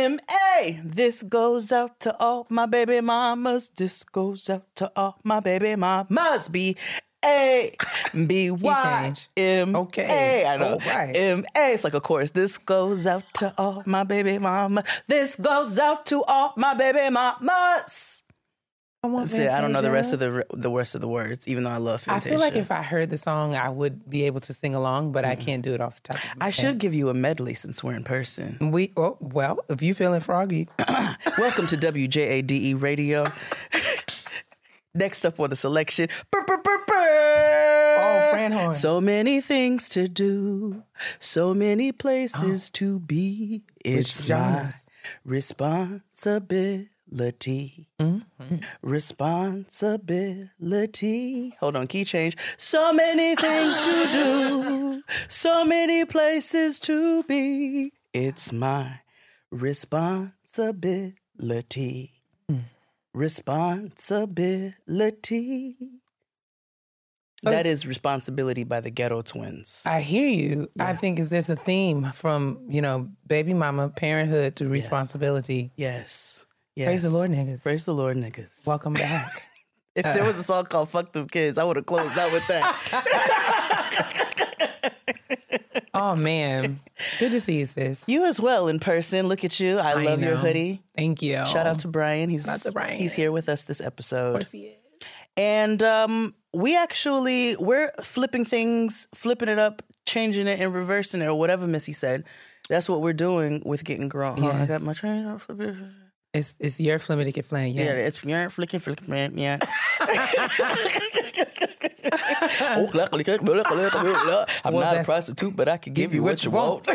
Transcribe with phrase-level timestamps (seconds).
[0.00, 0.18] A M
[0.58, 0.80] A.
[0.84, 3.70] This goes out to all my baby mamas.
[3.76, 6.48] This goes out to all my baby mamas.
[6.48, 6.76] B
[7.24, 7.72] A
[8.26, 9.12] B Y.
[9.38, 10.42] Okay.
[10.44, 10.46] A.
[10.48, 10.78] I know.
[10.86, 11.14] Right.
[11.14, 11.74] M A.
[11.74, 12.30] It's like a chorus.
[12.30, 14.84] This goes out to all my baby mama.
[15.06, 18.19] This goes out to all my baby mamas.
[19.02, 19.50] I want it.
[19.50, 21.78] I don't know the rest of the the rest of the words, even though I
[21.78, 24.74] love I feel like if I heard the song, I would be able to sing
[24.74, 26.16] along, but I can't do it off the top.
[26.22, 26.54] Of my I head.
[26.54, 28.70] should give you a medley since we're in person.
[28.70, 30.68] We oh well, if you feeling froggy,
[31.38, 33.24] Welcome to WJADE Radio.
[34.92, 36.08] Next up for the selection.
[36.30, 36.76] Brr, brr, brr.
[36.92, 38.74] Oh, Fran horn.
[38.74, 40.82] So many things to do,
[41.18, 42.74] so many places oh.
[42.74, 43.62] to be.
[43.82, 44.86] It's my genres?
[47.10, 47.88] Responsibility.
[47.98, 48.56] Mm-hmm.
[48.82, 51.56] Responsibility.
[51.60, 52.36] Hold on, key change.
[52.56, 57.92] So many things to do, so many places to be.
[58.12, 59.00] It's my
[59.50, 61.14] responsibility.
[62.50, 62.60] Mm.
[63.12, 65.76] Responsibility.
[67.42, 69.82] Oh, that is responsibility by the Ghetto Twins.
[69.86, 70.68] I hear you.
[70.78, 75.72] I think is there's a theme from you know baby mama parenthood to responsibility.
[75.76, 76.00] Yes.
[76.00, 76.44] Yes.
[76.76, 77.62] Praise the Lord, niggas.
[77.62, 78.66] Praise the Lord, niggas.
[78.66, 79.42] Welcome back.
[79.94, 82.46] if there was a song called "Fuck Them Kids," I would have closed out with
[82.48, 82.76] that.
[85.94, 86.80] oh man,
[87.18, 88.04] good to see you, sis.
[88.06, 89.26] you as well in person.
[89.28, 89.78] Look at you.
[89.78, 90.82] I, I love your hoodie.
[90.96, 91.44] Thank you.
[91.46, 92.30] Shout out to Brian.
[92.30, 92.98] He's Shout out to Brian.
[92.98, 94.28] he's here with us this episode.
[94.28, 94.76] Of course he is.
[95.36, 101.26] And um, we actually we're flipping things, flipping it up, changing it, and reversing it,
[101.26, 102.24] or whatever Missy said.
[102.68, 104.42] That's what we're doing with getting grown.
[104.44, 105.26] On, I got my train
[106.32, 107.74] It's it's your flimity flame.
[107.74, 107.90] Yeah.
[107.92, 109.58] it's your flicking, flicking, man, yeah.
[112.62, 112.88] Oh,
[114.64, 116.88] I'm Well, not a prostitute, but I can give you what you want.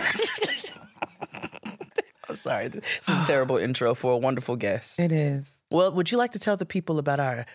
[2.30, 2.70] I'm sorry.
[2.70, 5.00] This is a terrible intro for a wonderful guest.
[5.00, 5.58] It is.
[5.70, 7.46] Well, would you like to tell the people about our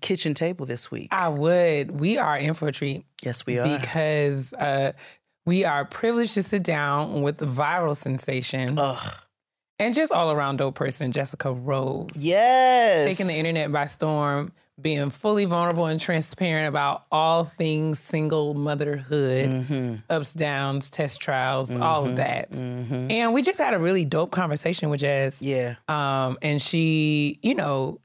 [0.00, 1.08] kitchen table this week?
[1.10, 2.00] I would.
[2.00, 3.78] We are in for a treat yes, we are.
[3.78, 4.92] because uh,
[5.44, 9.14] we are privileged to sit down with the viral sensation Ugh.
[9.78, 12.10] And just all around dope person, Jessica Rose.
[12.14, 13.06] Yes.
[13.06, 19.50] taking the internet by storm, being fully vulnerable and transparent about all things single motherhood,
[19.50, 19.94] Mm-hmm.
[20.10, 22.52] ups, downs, test trials, all of that.
[22.54, 25.40] And we just had a really dope conversation with Jess.
[25.40, 25.76] Yeah.
[25.88, 28.00] Um, and she, you know,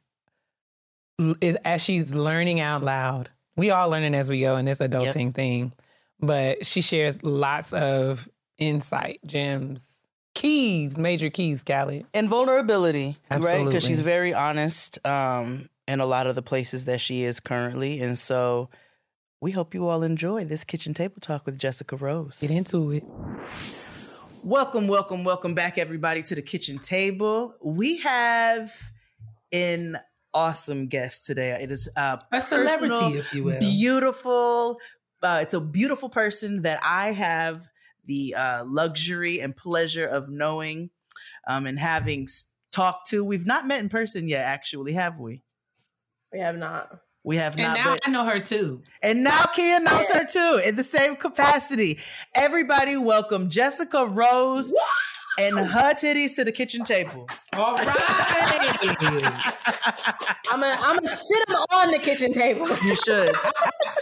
[1.41, 3.29] is as she's learning out loud.
[3.57, 5.73] We all learning as we go in this adulting thing,
[6.19, 8.27] but she shares lots of
[8.57, 9.85] insight, gems,
[10.41, 12.03] keys, major keys, Callie.
[12.15, 13.63] And vulnerability, right?
[13.63, 18.01] Because she's very honest um, in a lot of the places that she is currently.
[18.01, 18.69] And so
[19.39, 22.39] we hope you all enjoy this kitchen table talk with Jessica Rose.
[22.41, 23.03] Get into it.
[24.43, 27.53] Welcome, welcome, welcome back, everybody, to the kitchen table.
[27.61, 28.71] We have
[29.51, 29.97] an
[30.33, 31.51] awesome guest today.
[31.61, 33.59] It is uh, A celebrity, personal, if you will.
[33.59, 34.79] Beautiful.
[35.21, 37.67] Uh, it's a beautiful person that I have
[38.05, 40.89] the uh, luxury and pleasure of knowing
[41.47, 42.27] um, and having
[42.71, 43.23] talked to.
[43.23, 45.41] We've not met in person yet, actually, have we?
[46.33, 46.89] We have not.
[47.23, 47.77] We have And not.
[47.77, 48.81] now but- I know her too.
[49.03, 51.99] and now Keia knows her too in the same capacity.
[52.33, 54.73] Everybody, welcome Jessica Rose
[55.41, 57.27] and her titties to the kitchen table.
[57.55, 58.77] All right.
[60.51, 62.67] I'm gonna I'm gonna sit them on the kitchen table.
[62.83, 63.31] You should.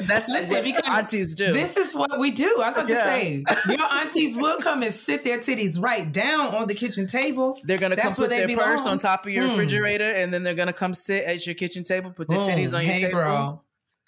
[0.07, 1.51] That's Listen, what because aunties do.
[1.51, 2.45] This is what we do.
[2.63, 3.03] I was about Yeah.
[3.03, 7.07] to say, your aunties will come and sit their titties right down on the kitchen
[7.07, 7.59] table.
[7.63, 9.49] they're gonna come That's where put they their purse on top of your Hmm.
[9.51, 12.49] refrigerator, and then they're gonna come sit at your kitchen table, put their Boom.
[12.49, 13.65] titties on your hey, table, girl.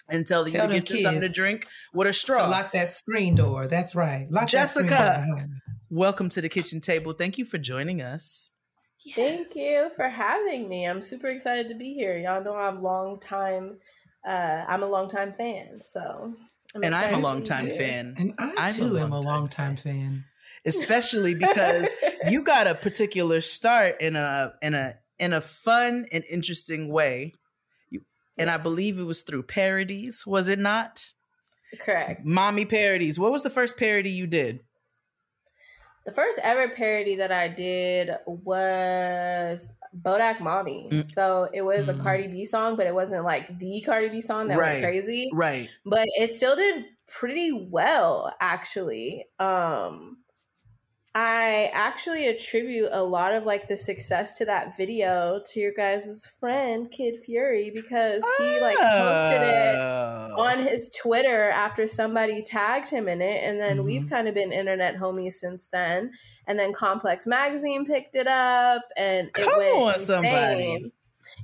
[0.08, 2.46] and tell you Tell to them get you something to drink with a To straw.
[2.48, 3.66] lock that screen door.
[3.66, 4.26] That's right.
[4.30, 5.48] Lock that screen door Jessica.
[5.92, 6.06] Behind me.
[6.06, 7.12] Welcome to the kitchen table.
[7.12, 8.52] Thank you for joining us.
[9.14, 10.84] Thank you for having me.
[10.84, 12.18] I'm super excited to be here.
[12.18, 13.78] Y'all know I'm long time.
[14.26, 16.34] Uh, I'm a long time fan, so.
[16.74, 18.14] I'm And I'm a long time fan.
[18.16, 20.24] And I I'm a too am a long time fan.
[20.64, 21.92] especially because
[22.28, 27.34] you got a particular start in a in a in a fun and interesting way.
[27.90, 28.02] You,
[28.38, 31.12] and I believe it was through parodies, was it not?
[31.80, 32.24] Correct.
[32.24, 33.18] Mommy parodies.
[33.18, 34.60] What was the first parody you did?
[36.04, 39.68] The first ever parody that I did was
[40.02, 40.88] Bodak Mommy.
[40.90, 41.04] Mm.
[41.14, 42.02] So it was a Mm.
[42.02, 44.72] Cardi B song, but it wasn't like the Cardi B song that Right.
[44.72, 45.30] went crazy.
[45.32, 45.68] Right.
[45.84, 49.26] But it still did pretty well, actually.
[49.38, 50.21] Um
[51.14, 56.24] I actually attribute a lot of like the success to that video to your guys'
[56.40, 60.34] friend Kid Fury because he like posted it Oh.
[60.38, 64.08] on his Twitter after somebody tagged him in it, and then we've Mhm.
[64.10, 66.12] kind of been internet homies since then.
[66.46, 70.06] And then Complex Magazine picked it up, and it Come went on, insane.
[70.06, 70.92] somebody.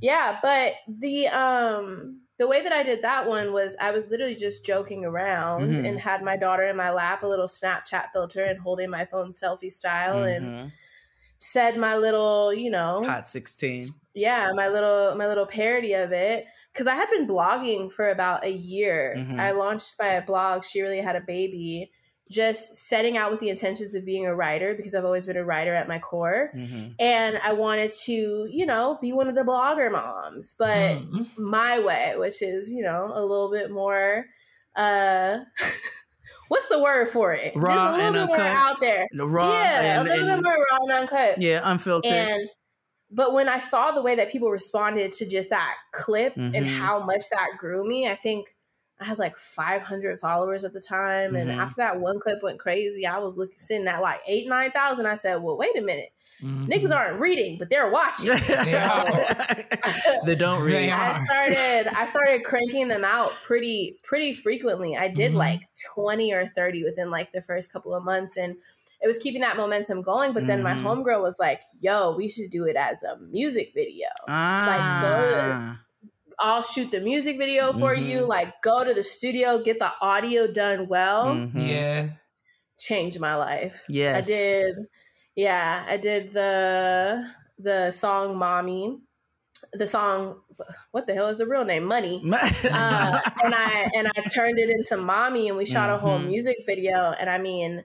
[0.01, 4.37] Yeah, but the um the way that I did that one was I was literally
[4.37, 5.85] just joking around Mhm.
[5.85, 9.33] and had my daughter in my lap, a little Snapchat filter, and holding my phone
[9.33, 10.79] selfie style, and Mhm.
[11.39, 14.01] said my little, you know, Hot 16.
[14.15, 18.45] yeah my little my little parody of it because i had been blogging for about
[18.45, 19.39] a year Mhm.
[19.39, 21.91] i launched my blog she really had a baby
[22.29, 25.45] just setting out with the intentions of being a writer because i've always been a
[25.45, 26.95] writer at my core Mhm.
[27.01, 31.27] and i wanted to you know be one of the blogger moms but Mm.
[31.39, 34.27] my way which is you know a little bit more
[34.77, 35.39] uh
[36.49, 39.51] what's the word for it Raw just a little and bit more out there raw
[39.53, 42.13] yeah and, a little and- bit more raw and uncut yeah, unfiltered.
[42.13, 42.49] and
[43.11, 46.67] but when I saw the way that people responded to just that clip and Mhm.
[46.77, 48.49] how much that grew me, I think
[49.01, 51.37] I had like 500 followers at the time.
[51.37, 51.57] And Mhm.
[51.59, 55.07] after that one clip went crazy, I was looking sitting at like eight, 9,000.
[55.07, 56.11] I said, well, wait a minute.
[56.43, 56.69] Mhm.
[56.69, 58.31] Niggas aren't reading, but they're watching.
[60.25, 60.91] they don't They read.
[60.91, 61.15] are.
[61.15, 64.97] I started I started cranking them out pretty pretty frequently.
[64.97, 65.37] I did Mhm.
[65.37, 65.63] like
[65.95, 68.57] 20 or 30 within like the first couple of months and
[69.01, 70.83] it was keeping that momentum going, but then my Mhm.
[70.83, 74.09] homegirl was like, "Yo, we should do it as a music video.
[74.29, 75.79] Ah.
[76.41, 77.97] I'll shoot the music video for Mhm.
[77.97, 78.27] you.
[78.27, 81.45] Like, go to the studio, get the audio done well.
[81.47, 81.69] Mhm.
[81.69, 82.09] Yeah.
[82.79, 83.85] Changed my life.
[83.89, 84.19] Yes.
[84.19, 84.75] I did.
[85.37, 89.01] Yeah, I did the the song "Mommy,"
[89.73, 90.43] the song.
[90.93, 91.85] What the hell is the real name?
[91.87, 92.23] Money.
[92.73, 96.29] uh, and I and I turned it into mommy, and we shot a whole Mhm.
[96.29, 97.13] music video.
[97.21, 97.85] And I mean,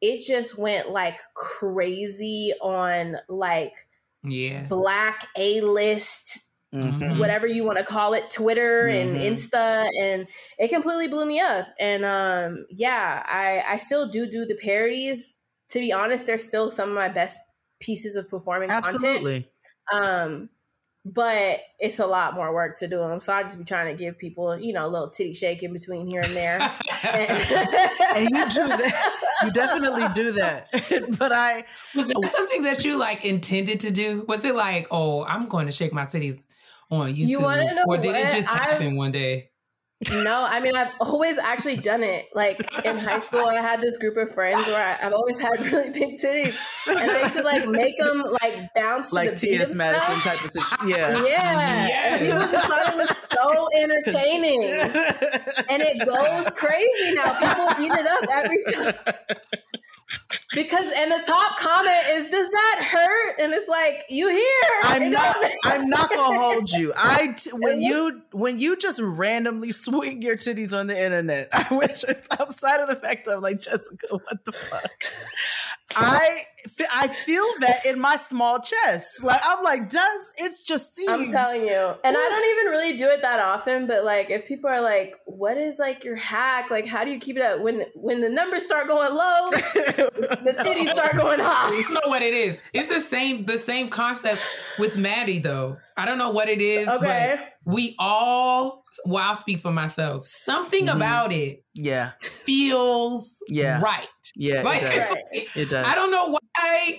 [0.00, 3.88] it just went like crazy on like
[4.22, 4.70] Yeah.
[4.70, 7.18] black A list, Mhm.
[7.18, 9.26] whatever you want to call it, Twitter and Mhm.
[9.32, 10.28] Insta, and
[10.58, 11.66] it completely blew me up.
[11.80, 15.34] And um, yeah, I I still do do the parodies.
[15.70, 17.40] To be honest, they're still some of my best
[17.80, 18.94] pieces of performing content.
[18.94, 19.48] Absolutely.
[19.92, 20.50] Um,
[21.04, 23.20] but it's a lot more work to do them.
[23.20, 25.72] So I just be trying to give people, you know, a little titty shake in
[25.72, 26.58] between here and there.
[28.14, 29.12] And you do that.
[29.44, 30.68] You definitely do that.
[31.18, 31.64] but I
[31.94, 34.24] Was that something that you like intended to do?
[34.28, 36.38] Was it like, oh, I'm going to shake my titties
[36.90, 37.16] on YouTube?
[37.28, 38.34] You wanna know or did it what?
[38.34, 39.46] just I've- happen one day?
[40.10, 42.24] no, I mean, I've always actually done it.
[42.34, 45.60] Like in high school, I had this group of friends where I, I've always had
[45.72, 46.56] really big titties,
[46.88, 49.74] and I used to like make them like bounce like to the beat T.S.
[49.74, 50.24] Madison stuff.
[50.36, 50.88] type of situation.
[50.88, 51.22] Yeah.
[51.26, 52.20] Yeah, Yes.
[52.22, 54.64] and people just thought it was so entertaining,
[55.68, 57.38] and it goes crazy now.
[57.38, 59.16] People eat it up every time.
[60.54, 65.02] Because and the top comment is, "Does that hurt?" And it's like, "You hear?" I'm
[65.02, 65.36] It not.
[65.40, 66.92] don't- I'm not gonna hold you.
[66.96, 71.48] I t- when you when you just randomly swing your titties on the internet.
[71.52, 72.04] I wish
[72.38, 74.90] outside of the fact I'm like Jessica, what the fuck?
[75.96, 76.42] I
[76.92, 79.22] I feel that in my small chest.
[79.24, 81.08] Like I'm like, does it's just seems.
[81.10, 81.74] I'm telling you,
[82.04, 83.86] and I don't even really do it that often.
[83.86, 86.70] But like, if people are like, "What is like your hack?
[86.70, 90.54] Like, how do you keep it up when when the numbers start going low, the
[90.58, 92.60] titties start going high?" I don't know what it is.
[92.72, 94.40] It's the same the same concept
[94.78, 95.78] with Maddie though.
[95.96, 100.26] I don't know what it is, Okay, but we all well, I'll speak for myself.
[100.26, 100.96] Something Mhm.
[100.96, 103.80] about it yeah, feels Yeah.
[103.80, 104.08] right.
[104.34, 105.10] yeah, Like, it does.
[105.32, 105.48] Right.
[105.54, 105.86] It does.
[105.86, 106.38] I don't know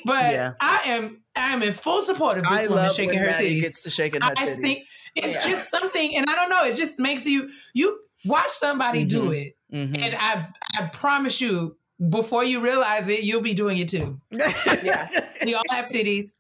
[0.06, 0.54] but Yeah.
[0.60, 3.62] I am I am in full support of this I woman shaking her Maddie titties.
[3.62, 4.62] gets to shaking her I titties.
[4.62, 4.80] think
[5.16, 5.50] it's Yeah.
[5.52, 6.64] just something, and I don't know.
[6.66, 9.98] It just makes you you watch somebody do it, Mhm.
[9.98, 11.78] and I I promise you,
[12.10, 14.20] before you realize it, you'll be doing it too.
[14.84, 15.08] Yeah.
[15.46, 16.32] We all have titties.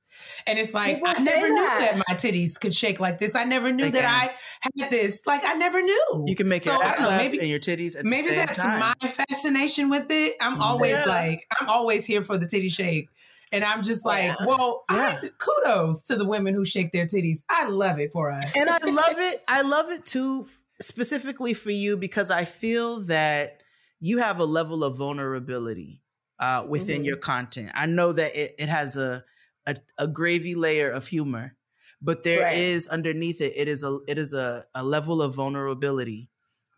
[0.48, 1.80] And it's like People I say never knew that.
[1.80, 3.36] that my titties could shake like this.
[3.36, 4.36] I never knew They that I
[4.80, 5.22] had this.
[5.26, 6.26] Like I never knew.
[6.28, 8.10] You can make So, your I ass don't know, maybe- and your titties at the
[8.10, 8.80] Maybe same that's time.
[8.80, 10.36] my fascination with it.
[10.42, 11.06] I'm always Yeah.
[11.06, 13.10] like, I'm always here for the titty shake.
[13.54, 14.46] And I'm just like, Yeah.
[14.46, 15.20] well, Yeah.
[15.24, 17.38] I, kudos to the women who shake their titties.
[17.50, 18.46] I love it for us.
[18.56, 19.44] and I love it.
[19.48, 20.48] I love it too,
[20.80, 23.62] specifically for you because I feel that
[24.00, 26.02] you have a level of vulnerability
[26.40, 27.06] uh, within Mhm.
[27.06, 27.70] your content.
[27.76, 29.24] I know that it, it has a,
[29.66, 31.58] a a gravy layer of humor,
[32.02, 32.88] but there is Right.
[32.88, 33.54] underneath it.
[33.56, 36.30] It is a it is a, a level of vulnerability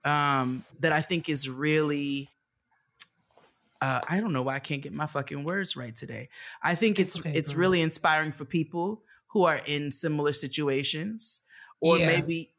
[0.06, 2.30] um, that I think is really.
[3.82, 6.30] Uh, I don't know why I can't get my fucking words right today.
[6.62, 7.54] I think It's it's okay, it's girl.
[7.54, 11.42] really inspiring for people who are in similar situations
[11.82, 12.00] or Yeah.
[12.00, 12.54] maybe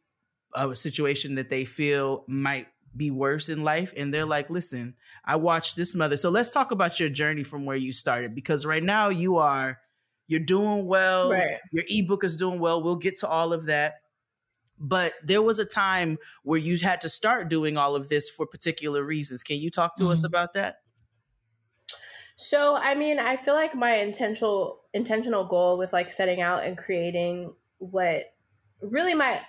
[0.54, 5.37] a situation that they feel might be worse in life and they're like listen i
[5.37, 8.83] watched this mother so let's talk about your journey from where you started because right
[8.85, 9.81] now you are
[10.26, 11.31] you're doing well.
[11.31, 11.59] Right.
[11.73, 12.83] your ebook is doing well.
[12.83, 13.97] We'll get to all of that.
[14.78, 18.47] But there was a time where you had to start doing all of this for
[18.47, 19.43] particular reasons.
[19.43, 20.26] Can you talk to us Mhm.
[20.26, 20.78] about that?
[22.37, 26.76] So, I mean, I feel like my intentional intentional goal with like setting out and
[26.76, 28.35] creating what
[28.81, 29.40] really my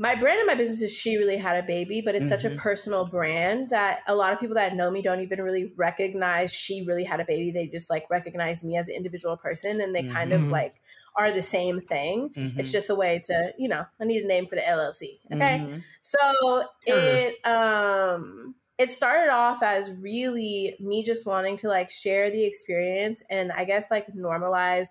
[0.00, 2.50] my brand and my business is she really had a baby, but it's such a
[2.50, 2.52] Mhm.
[2.52, 6.82] personal brand that a lot of people that know me don't even really recognize she
[6.86, 7.50] really had a baby.
[7.50, 10.50] They just like recognize me as an individual person and they kind of Mhm.
[10.50, 10.80] like
[11.16, 12.34] are the same thing.
[12.56, 12.72] It's Mhm.
[12.72, 15.20] just a way to, you know, I need a name for the LLC.
[15.34, 15.60] Okay.
[15.60, 15.84] Mhm.
[16.00, 22.46] So it um it started off as really me just wanting to like share the
[22.46, 24.86] experience and I guess like normalize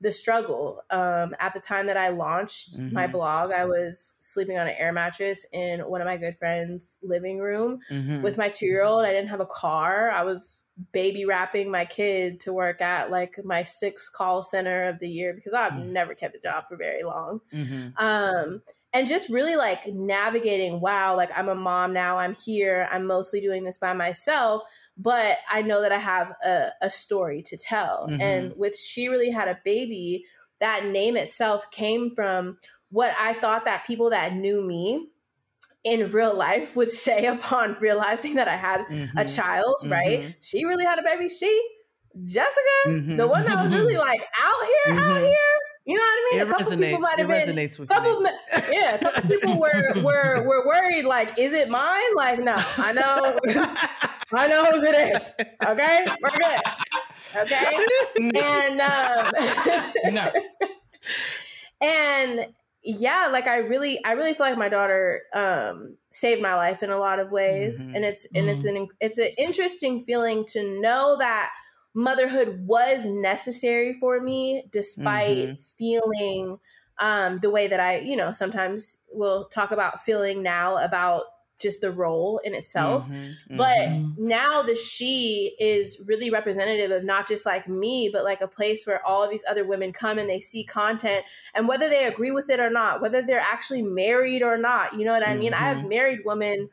[0.00, 0.82] the struggle.
[0.90, 3.16] Um at the time that I launched my Mhm.
[3.16, 7.38] blog, I was sleeping on an air mattress in one of my good friends' living
[7.40, 8.20] room Mhm.
[8.22, 9.04] with my 2-year-old.
[9.04, 10.10] I didn't have a car.
[10.10, 14.98] I was baby wrapping my kid to work at like my sixth call center of
[15.00, 15.84] the year because I've Mm.
[15.84, 17.98] never kept a job for very long Mhm.
[17.98, 23.06] um and just really like navigating wow like i'm a mom now i'm here i'm
[23.06, 24.62] mostly doing this by myself
[24.96, 28.20] but i know that i have a, a story to tell Mhm.
[28.20, 30.24] and with she really had a baby
[30.60, 32.58] that name itself came from
[32.90, 35.08] what i thought that people that knew me
[35.84, 39.36] in real life would say upon realizing that i had a Mhm.
[39.36, 40.34] child right Mhm.
[40.40, 41.50] she really had a baby she
[42.24, 42.58] jessica
[43.16, 45.26] the one that was really like out here out Mhm.
[45.26, 45.56] here
[45.86, 46.40] you know what i mean?
[46.40, 48.30] It a couple people might have been resonates with couple me.
[48.70, 52.14] yeah a couple people were were were worried like is it mine?
[52.14, 53.38] Like no i know.
[54.32, 55.34] I know whose it is
[55.66, 56.06] okay?
[56.22, 56.60] We're good
[57.36, 57.86] okay?
[58.40, 59.32] And um
[60.14, 60.30] No.
[61.80, 62.46] and
[62.82, 66.90] yeah like i really i really feel like my daughter um saved my life in
[66.90, 67.96] a lot of ways Mhm.
[67.96, 71.50] and it's and it's an it's an interesting feeling to know that
[71.94, 75.56] motherhood was necessary for me despite Mhm.
[75.78, 76.58] feeling
[76.98, 81.24] um the way that i you know sometimes will talk about feeling now about
[81.58, 83.36] just the role in itself Mhm.
[83.56, 84.16] but Mhm.
[84.16, 84.16] Mhm.
[84.16, 88.86] now the she is really representative of not just like me but like a place
[88.86, 92.30] where all of these other women come and they see content and whether they agree
[92.30, 95.52] with it or not whether they're actually married or not you know what i mean
[95.54, 95.88] i have Mhm.
[95.88, 96.68] married women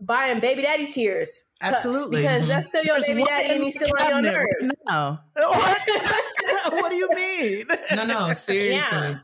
[0.00, 2.18] buying baby daddy tears Absolutely.
[2.18, 2.48] because Mhm.
[2.48, 5.24] that's still your There's baby one daddy and he's still on your cabinet nerves now.
[5.34, 5.80] What?
[6.72, 7.66] what do you mean?
[7.96, 8.98] No, no, seriously.
[8.98, 9.18] Yeah.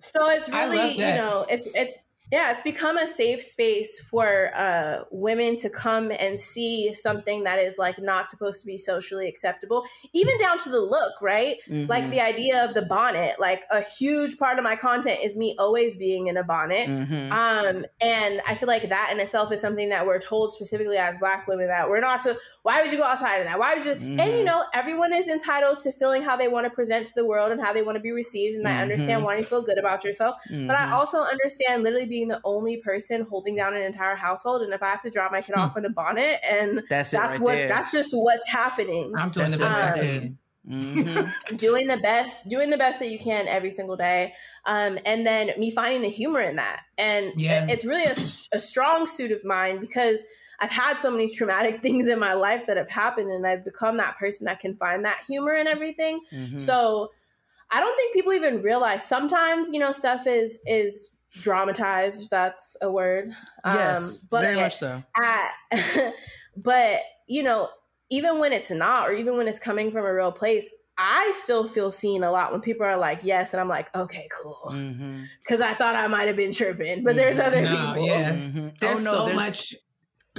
[0.00, 1.98] So it's really, you know, it's it's
[2.30, 7.58] yeah, it's become a safe space for uh, women to come and see something that
[7.58, 11.56] is like not supposed to be socially acceptable, even down to the look, right?
[11.88, 12.10] Like Mhm.
[12.10, 13.40] the idea of the bonnet.
[13.40, 16.88] Like a huge part of my content is me always being in a bonnet.
[16.88, 17.30] Mhm.
[17.32, 21.16] Um, and I feel like that in itself is something that we're told specifically as
[21.18, 22.34] Black women that we're not so.
[22.62, 23.58] Why would you go outside in that?
[23.58, 23.92] Why would you?
[23.92, 24.44] And you Mhm.
[24.44, 27.60] know, everyone is entitled to feeling how they want to present to the world and
[27.60, 28.56] how they want to be received.
[28.56, 29.24] And I understand Mhm.
[29.24, 30.34] wanting to feel good about yourself,
[30.66, 30.92] but I Mhm.
[30.92, 34.62] also understand literally being the only person holding down an entire household.
[34.62, 35.60] And if I have to drop my kid Hmm.
[35.60, 37.68] off in a bonnet, and that's that's right what there.
[37.68, 39.12] that's just what's happening.
[39.16, 40.38] I'm doing That's the best I Um, right can.
[40.68, 41.34] Mhm.
[41.56, 44.34] doing the best doing the best that you can every single day
[44.66, 47.64] um, and then me finding the humor in that and Yeah.
[47.70, 50.22] it's really a, a strong suit of mine because
[50.60, 53.96] i've had so many traumatic things in my life that have happened and i've become
[53.96, 56.60] that person that can find that humor in everything Mhm.
[56.60, 57.08] so
[57.70, 62.76] i don't think people even realize sometimes you know stuff is is dramatized if that's
[62.82, 63.28] a word
[63.64, 65.02] yes, um, but very much so.
[65.16, 66.12] at
[66.56, 67.68] but you know
[68.10, 70.68] even when it's not or even when it's coming from a real place
[70.98, 74.28] i still feel seen a lot when people are like yes and i'm like okay
[74.42, 74.74] cool
[75.42, 77.46] because i thought i might have been tripping but there's Mhm.
[77.46, 78.32] other No, people yeah.
[78.32, 78.78] Mhm.
[78.80, 79.74] There's oh, no, so there's- much.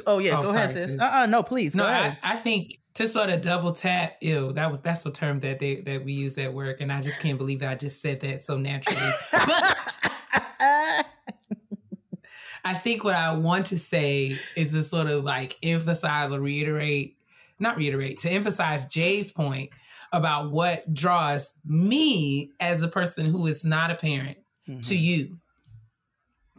[0.07, 0.93] Oh yeah, Oh, go ahead, sis.
[0.93, 1.01] sis.
[1.01, 1.75] Uh uh no, please.
[1.75, 2.17] No, go I.
[2.23, 5.81] I think to sort of double tap, ew, that was that's the term that they
[5.81, 8.39] that we use at work, and I just can't believe that I just said that
[8.39, 9.11] so naturally.
[9.31, 10.40] but
[12.63, 17.17] I think what I want to say is to sort of like emphasize or reiterate,
[17.59, 19.71] not reiterate, to emphasize Jay's point
[20.11, 24.37] about what draws me as a person who is not a parent
[24.67, 24.87] Mhm.
[24.87, 25.39] to you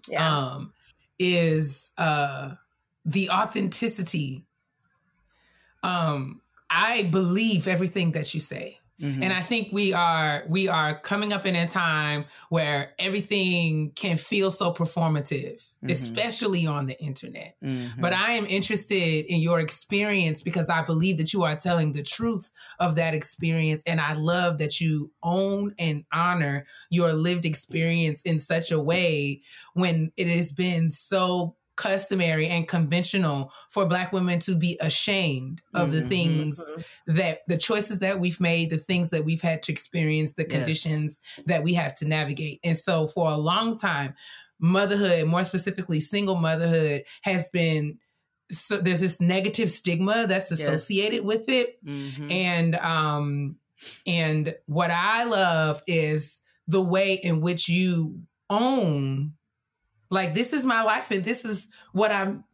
[0.08, 0.72] yeah um,
[1.18, 2.54] is uh,
[3.04, 4.44] the authenticity.
[5.84, 6.40] Um,
[6.70, 8.78] I believe everything that you say.
[9.02, 9.22] Mhm.
[9.22, 14.16] And I think we are we are coming up in a time where everything can
[14.16, 15.90] feel so performative, Mhm.
[15.90, 17.56] especially on the internet.
[17.64, 18.00] Mhm.
[18.00, 22.02] But I am interested in your experience because I believe that you are telling the
[22.04, 23.82] truth of that experience.
[23.86, 29.42] And I love that you own and honor your lived experience in such a way
[29.74, 35.90] when it has been so customary and conventional for black women to be ashamed of
[35.90, 36.08] the Mhm.
[36.08, 36.84] things Mhm.
[37.18, 40.52] that the choices that we've made, the things that we've had to experience, the Yes.
[40.52, 42.60] conditions that we have to navigate.
[42.62, 44.14] And so for a long time,
[44.60, 47.98] motherhood, more specifically single motherhood, has been
[48.50, 50.60] so there's this negative stigma that's Yes.
[50.60, 51.82] associated with it.
[51.84, 52.30] Mhm.
[52.30, 53.56] And um
[54.06, 59.32] and what I love is the way in which you own
[60.12, 62.44] like this is my life and this is what I'm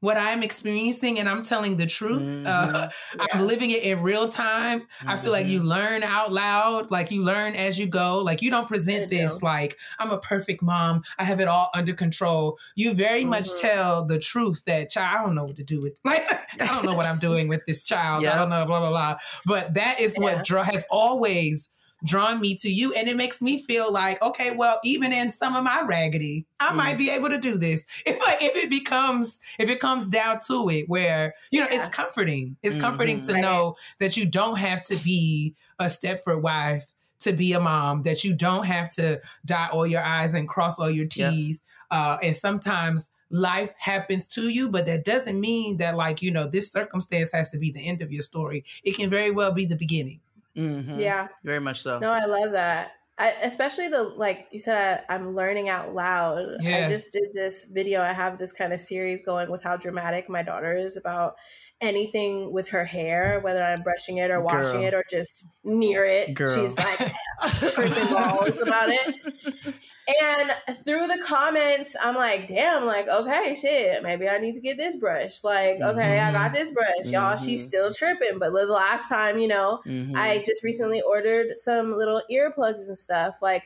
[0.00, 2.22] what I'm experiencing and I'm telling the truth.
[2.46, 2.90] Uh,
[3.32, 4.86] I'm living it in real time.
[5.06, 5.68] I feel like you Mm-hmm.
[5.68, 8.18] learn out loud, like you learn as you go.
[8.18, 9.44] Like you don't present I this do.
[9.46, 11.02] like I'm a perfect mom.
[11.18, 12.58] I have it all under control.
[12.76, 13.60] You very much Mhm.
[13.60, 16.30] tell the truth that child, I don't know what to do with like
[16.60, 18.24] I don't know what I'm doing with this child.
[18.26, 19.16] I don't know, blah blah blah.
[19.46, 20.22] But that is Yeah.
[20.24, 21.70] what draw has always
[22.04, 22.92] drawn me to you.
[22.94, 26.70] And it makes me feel like, okay, well, even in some of my raggedy, I
[26.70, 26.76] Mm.
[26.76, 27.84] might be able to do this.
[28.06, 31.80] If like if it becomes if it comes down to it, where you know, Yeah.
[31.86, 32.56] it's comforting.
[32.62, 33.26] It's comforting Mhm.
[33.26, 33.40] to Right.
[33.42, 36.86] know that you don't have to be a Stepford wife
[37.20, 40.78] to be a mom, that you don't have to dot all your I's and cross
[40.78, 41.30] all your Yeah.
[41.30, 41.62] T's.
[41.90, 46.46] Uh, and sometimes life happens to you, but that doesn't mean that like, you know,
[46.46, 48.64] this circumstance has to be the end of your story.
[48.84, 50.20] It can very well be the beginning.
[50.56, 51.00] Mhm.
[51.00, 51.28] Yeah.
[51.44, 51.98] Very much so.
[51.98, 52.92] No, I love that.
[53.18, 56.56] I, especially the like you said, I, I'm learning out loud.
[56.60, 56.86] Yeah.
[56.86, 58.00] I just did this video.
[58.02, 61.34] I have this kind of series going with how dramatic my daughter is about
[61.80, 64.84] anything with her hair, whether I'm brushing it or washing Girl.
[64.84, 66.34] it or just near it.
[66.34, 66.54] Girl.
[66.54, 66.98] She's like
[67.72, 69.74] tripping balls about it.
[70.22, 70.52] And
[70.84, 74.96] through the comments, I'm like, damn, like, okay, shit, maybe I need to get this
[74.96, 75.42] brush.
[75.42, 77.06] Like, okay, I got this brush.
[77.10, 77.68] Y'all, she's Mhm.
[77.68, 78.38] still tripping.
[78.38, 80.16] But the last time, you know, Mhm.
[80.16, 83.38] I just recently ordered some little earplugs and stuff.
[83.42, 83.64] Like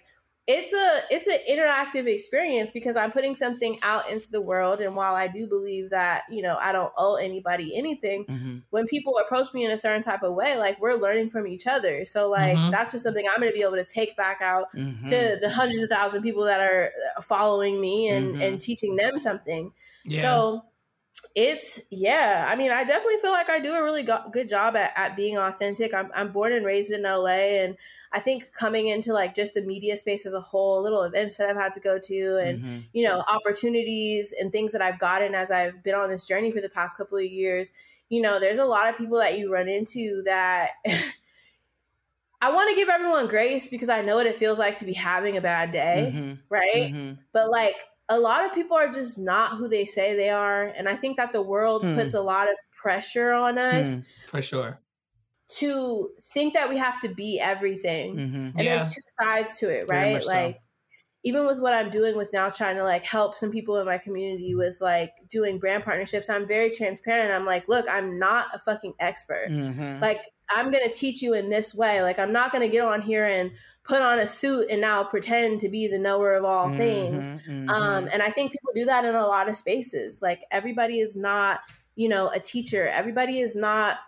[0.50, 4.96] it's a it's an interactive experience because I'm putting something out into the world and
[4.96, 8.62] while I do believe that, you know, I don't owe anybody anything, Mhm.
[8.70, 11.66] when people approach me in a certain type of way, like we're learning from each
[11.66, 12.04] other.
[12.04, 12.70] So like Mhm.
[12.70, 15.06] that's just something I'm going to be able to take back out Mhm.
[15.08, 18.40] to the hundreds of thousand people that are uh, following me and Mhm.
[18.40, 19.72] and teaching them something.
[20.04, 20.20] Yeah.
[20.22, 20.64] So
[21.34, 22.46] it's yeah.
[22.48, 25.16] I mean, I definitely feel like I do a really go- good job at, at
[25.16, 25.94] being authentic.
[25.94, 27.76] I'm I'm born and raised in LA, and
[28.12, 31.46] I think coming into like just the media space as a whole, little events that
[31.48, 32.84] I've had to go to, and Mhm.
[32.92, 36.60] you know opportunities and things that I've gotten as I've been on this journey for
[36.60, 37.70] the past couple of years.
[38.08, 40.70] You know, there's a lot of people that you run into that.
[42.42, 44.94] I want to give everyone grace because I know what it feels like to be
[44.94, 46.38] having a bad day, Mhm.
[46.48, 46.92] right?
[46.92, 47.18] Mhm.
[47.32, 50.88] but like a lot of people are just not who they say they are and
[50.88, 51.94] i think that the world Hmm.
[51.94, 54.02] puts a lot of pressure on us Hmm.
[54.28, 54.80] for sure.
[55.58, 58.34] to think that we have to be everything Mhm.
[58.56, 58.76] and Yeah.
[58.76, 60.32] there's two sides to it right much so.
[60.32, 60.60] like
[61.24, 63.98] even with what i'm doing with now trying to like help some people in my
[63.98, 68.58] community with like doing brand partnerships i'm very transparent i'm like look i'm not a
[68.60, 70.00] fucking expert Mhm.
[70.00, 73.24] like i'm gonna teach you in this way like i'm not gonna get on here
[73.24, 73.50] and
[73.90, 77.68] put on a suit and now pretend to be the knower of all things Mhm.
[77.68, 78.08] um, Mhm.
[78.12, 80.20] and I think people do that in a lot of spaces.
[80.22, 81.60] Like everybody is not,
[81.96, 82.86] you know, a teacher.
[82.88, 83.98] Everybody is not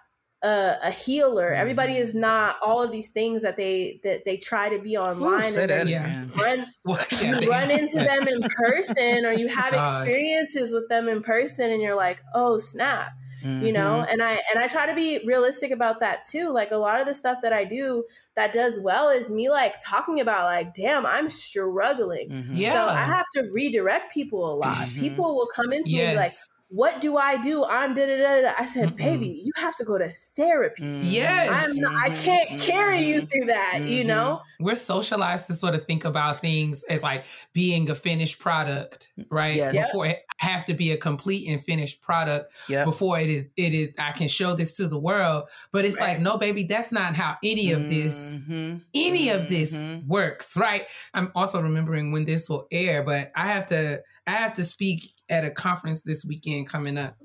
[0.42, 1.52] a, a healer.
[1.52, 5.00] Everybody is not all of these things that they that they try to be Ooh,
[5.00, 6.24] online say and then that Yeah.
[6.40, 10.00] run Well, you run into them in person or you have God.
[10.02, 13.10] experiences with them in person and you're like, oh snap
[13.58, 14.08] you know Mhm.
[14.10, 17.06] and i and i try to be realistic about that too like a lot of
[17.06, 18.04] the stuff that i do
[18.36, 22.48] that does well is me like talking about like damn i'm struggling Mhm.
[22.50, 22.72] Yeah.
[22.72, 24.96] so i have to redirect people a lot Mhm.
[24.98, 26.48] people will come into me like Yes.
[26.74, 28.96] What do i do i'm da da da da i said Mm-mm.
[28.96, 31.00] baby you have to go to therapy Mhm.
[31.04, 31.50] Yes.
[31.50, 32.24] i'm not, i Mhm.
[32.24, 33.30] can't carry you Mhm.
[33.30, 34.06] through that you Mhm.
[34.06, 39.10] know We're socialized to sort of think about things as like being a finished product,
[39.28, 39.56] right?
[39.56, 39.74] Yes.
[39.90, 42.84] Before it have to be a complete and finished product Yep.
[42.86, 45.48] before it is it is I can show this to the world.
[45.72, 46.10] But it's Right.
[46.10, 48.82] like, no, baby, that's not how any of this Mhm.
[48.94, 49.74] any of this
[50.06, 50.86] works, right?
[51.12, 55.10] I'm also remembering when this will air, but I have to I have to speak
[55.32, 57.16] at a conference this weekend coming up.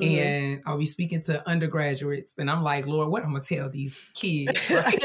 [0.00, 0.18] Mhm.
[0.18, 3.98] And I'll be speaking to undergraduates, and I'm like, Lord, what I'm gonna tell these
[4.14, 4.70] kids?
[4.70, 5.04] right?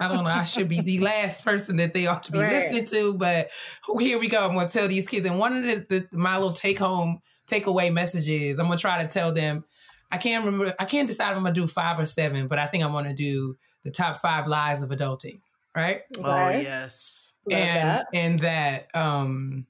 [0.00, 0.30] I don't know.
[0.30, 2.70] I should be the last person that they ought to be Right.
[2.72, 3.48] listening to, but
[3.98, 4.46] here we go.
[4.48, 7.92] I'm gonna tell these kids, and one of the, the my little take home takeaway
[7.92, 8.58] messages.
[8.58, 9.64] I'm gonna try to tell them.
[10.10, 10.74] I can't remember.
[10.78, 13.14] I can't decide if I'm gonna do five or seven, but I think I'm gonna
[13.14, 15.40] do the top five lies of adulting.
[15.76, 16.62] Right, Oh Okay.
[16.62, 17.32] yes.
[17.46, 18.06] Love and that.
[18.14, 19.66] and that um,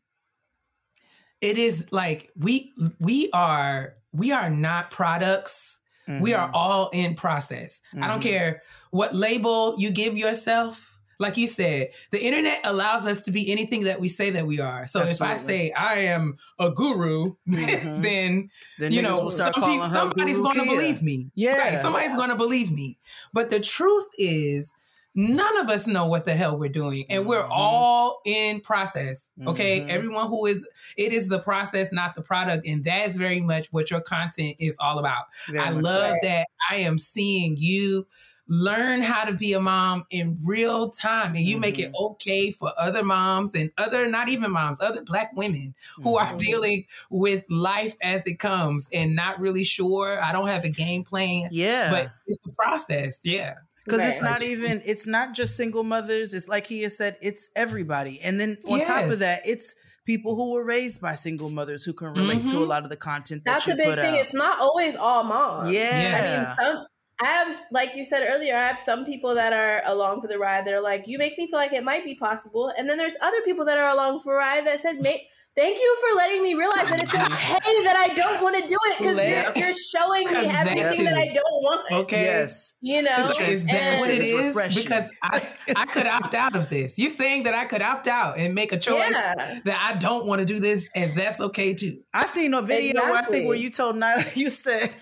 [1.40, 5.78] it is like we we are we are not products.
[6.20, 6.52] We are Mhm.
[6.54, 7.80] all in process.
[8.00, 8.22] I don't Mhm.
[8.22, 10.84] care what label you give yourself.
[11.20, 14.60] like you said, the internet allows us to be anything that we say that we
[14.60, 14.86] are.
[14.86, 18.02] So if I say I am a guru, Mhm.
[18.04, 21.32] then Then you know some somebody's going to believe me.
[21.34, 21.58] Yeah.
[21.58, 22.98] Right, somebody's going to believe me.
[23.32, 24.70] But the truth is,
[25.18, 27.50] none of us know what the hell we're doing, and we're Mhm.
[27.50, 29.26] all in process.
[29.48, 29.88] Okay, Mhm.
[29.90, 30.64] everyone who is,
[30.96, 34.54] it is the process, not the product, and that is very much what your content
[34.60, 35.24] is all about.
[35.48, 35.92] Very I much so.
[35.98, 38.06] love that I am seeing you
[38.50, 42.04] learn how to be a mom in real time and you make it Mm-hmm.
[42.12, 46.38] okay for other moms and other not even moms other black women who are Mhm.
[46.38, 51.04] dealing with life as it comes and not really sure i don't have a game
[51.04, 51.90] plan Yeah.
[51.90, 53.52] but it's the process yeah
[53.88, 57.50] because it's not even it's not just single mothers it's like he has said it's
[57.56, 59.74] everybody and then on top of that it's
[60.04, 62.68] people who were raised by single mothers who can relate to a Mhm.
[62.68, 64.14] lot of the content that That's you a big put thing.
[64.14, 64.20] out.
[64.20, 65.72] It's not always all moms.
[65.72, 66.86] yeah, I mean, some
[67.20, 70.38] I have, like you said earlier, I have some people that are along for the
[70.38, 70.64] ride.
[70.64, 73.42] They're like, you make me feel like it might be possible, and then there's other
[73.42, 75.22] people that are along for a ride that said, "Mate,
[75.58, 78.76] thank you for letting me realize that it's okay that I don't want to do
[78.86, 81.06] it because you're, you're showing me everything that too.
[81.08, 84.82] I don't want." okay yes You know, it's is that what It's refreshing.
[84.84, 86.98] Because I, I could opt out of this.
[86.98, 89.58] You're saying that I could opt out and make a choice yeah.
[89.64, 91.98] that I don't want to do this, and that's okay too.
[92.14, 94.92] i seen a video where i think where you told Nyla, you said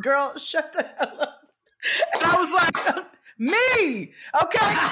[0.00, 1.40] girl shut the hell up
[2.14, 3.04] and i was like
[3.40, 4.12] me!
[4.42, 4.76] Okay?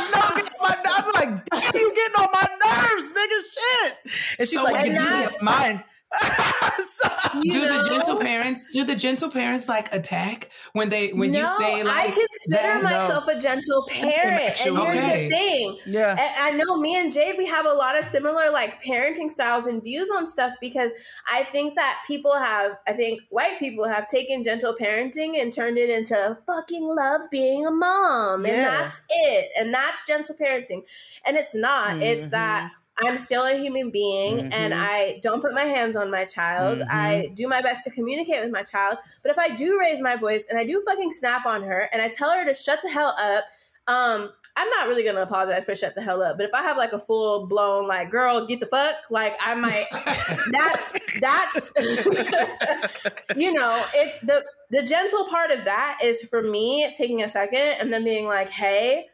[0.00, 3.96] You know, getting on my, i'm like damn you getting on my nerves nigga shit.
[4.40, 5.84] And she's So like you do- mine
[6.16, 7.08] So-
[7.42, 11.38] You do the gentle parents do the gentle parents like attack when they when no,
[11.38, 12.82] you say like I consider that?
[12.82, 15.28] myself a gentle parent, and actual- here's Okay.
[15.28, 18.50] the thing: yeah I I know me and Jade, we have a lot of similar
[18.50, 20.92] like parenting styles and views on stuff because
[21.32, 25.78] I think that people have, I think white people have taken gentle parenting and turned
[25.78, 28.44] it into fucking love being a mom.
[28.44, 29.50] And that's it.
[29.58, 30.82] And that's gentle parenting.
[31.24, 32.02] And it's not.
[32.02, 32.30] It's Mhm.
[32.30, 32.72] that
[33.04, 34.78] I'm still a human being and Mhm.
[34.78, 36.78] I don't put my hands on my child.
[36.80, 36.86] Mhm.
[36.90, 38.98] I do my best to communicate with my child.
[39.22, 42.02] But if I do raise my voice and I do fucking snap on her and
[42.02, 43.44] I tell her to shut the hell up,
[43.86, 46.36] um, I'm not really gonna apologize for shut the hell up.
[46.36, 49.54] But if I have like a full blown like girl, get the fuck, like I
[49.54, 49.86] might
[50.52, 51.72] that's that's
[53.36, 57.76] you know, it's the the gentle part of that is for me taking a second
[57.80, 59.06] and then being like, hey,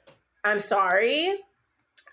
[0.44, 1.38] I'm sorry.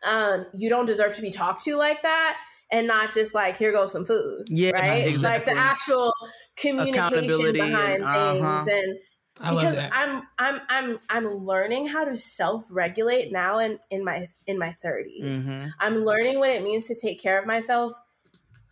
[0.10, 2.38] Um, you don't deserve to be talked to like that.
[2.72, 5.06] And not just like here goes some food, Yeah, right?
[5.08, 5.54] exactly.
[5.54, 6.12] Like the actual
[6.56, 8.64] communication behind and- uh-huh.
[8.66, 9.00] things, and
[9.40, 9.92] I love because that.
[9.94, 14.76] I'm I'm I'm I'm learning how to self regulate now in in my in my
[14.84, 15.48] 30s.
[15.48, 15.72] Mhm.
[15.80, 17.94] I'm learning what it means to take care of myself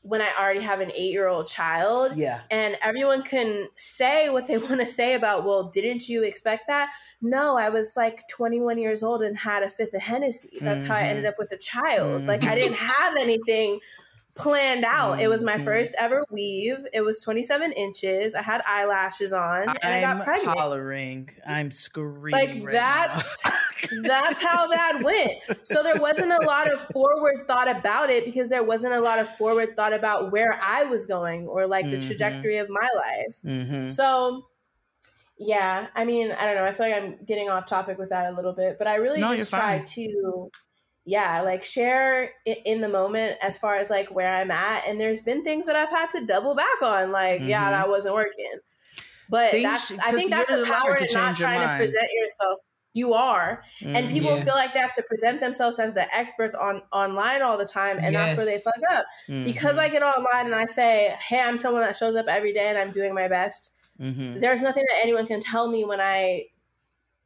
[0.04, 2.14] when I already have an eight year old child.
[2.16, 6.68] yeah And everyone can say what they want to say about, well, didn't you expect
[6.68, 6.92] that?
[7.22, 10.62] No, I was like 21 years old and had a fifth of Hennessy.
[10.64, 12.24] That's how I ended up with a child.
[12.28, 12.56] Like, I Mhm.
[12.56, 13.80] didn't have anything
[14.36, 15.20] planned out.
[15.20, 15.64] It was my Mhm.
[15.66, 16.86] first ever weave.
[16.94, 18.34] It was 27 inches.
[18.34, 20.58] I had eyelashes on and I I'm got pregnant.
[20.58, 21.30] hollering.
[21.46, 22.32] I'm screaming.
[22.32, 23.42] Like, right that's-.
[24.04, 25.34] That's how that went.
[25.68, 29.20] So there wasn't a lot of forward thought about it because there wasn't a lot
[29.20, 32.06] of forward thought about where I was going or like the Mhm.
[32.08, 33.38] trajectory of my life.
[33.44, 33.90] Mhm.
[33.90, 34.48] So
[35.38, 36.64] yeah, I mean, I don't know.
[36.66, 39.20] I feel like I'm getting off topic with that a little bit, but I really
[39.20, 39.86] No, just try fine.
[39.86, 40.52] to
[41.06, 45.22] yeah, like share in the moment as far as like where I'm at and there's
[45.22, 47.72] been things that I've had to double back on like yeah, Mhm.
[47.72, 48.60] that wasn't working.
[49.30, 52.60] But Things- that's I think that's the power to in not trying to present yourself.
[52.94, 53.64] You are.
[53.82, 54.12] And Mhm.
[54.12, 54.44] people Yeah.
[54.44, 57.98] feel like they have to present themselves as the experts on online all the time
[58.02, 59.06] and that's where they fuck up.
[59.28, 59.80] Because Mhm.
[59.80, 62.78] I get online and I say, "Hey, I'm someone that shows up every day and
[62.78, 64.42] I'm doing my best." Mhm.
[64.42, 66.48] there's nothing that anyone can tell me when I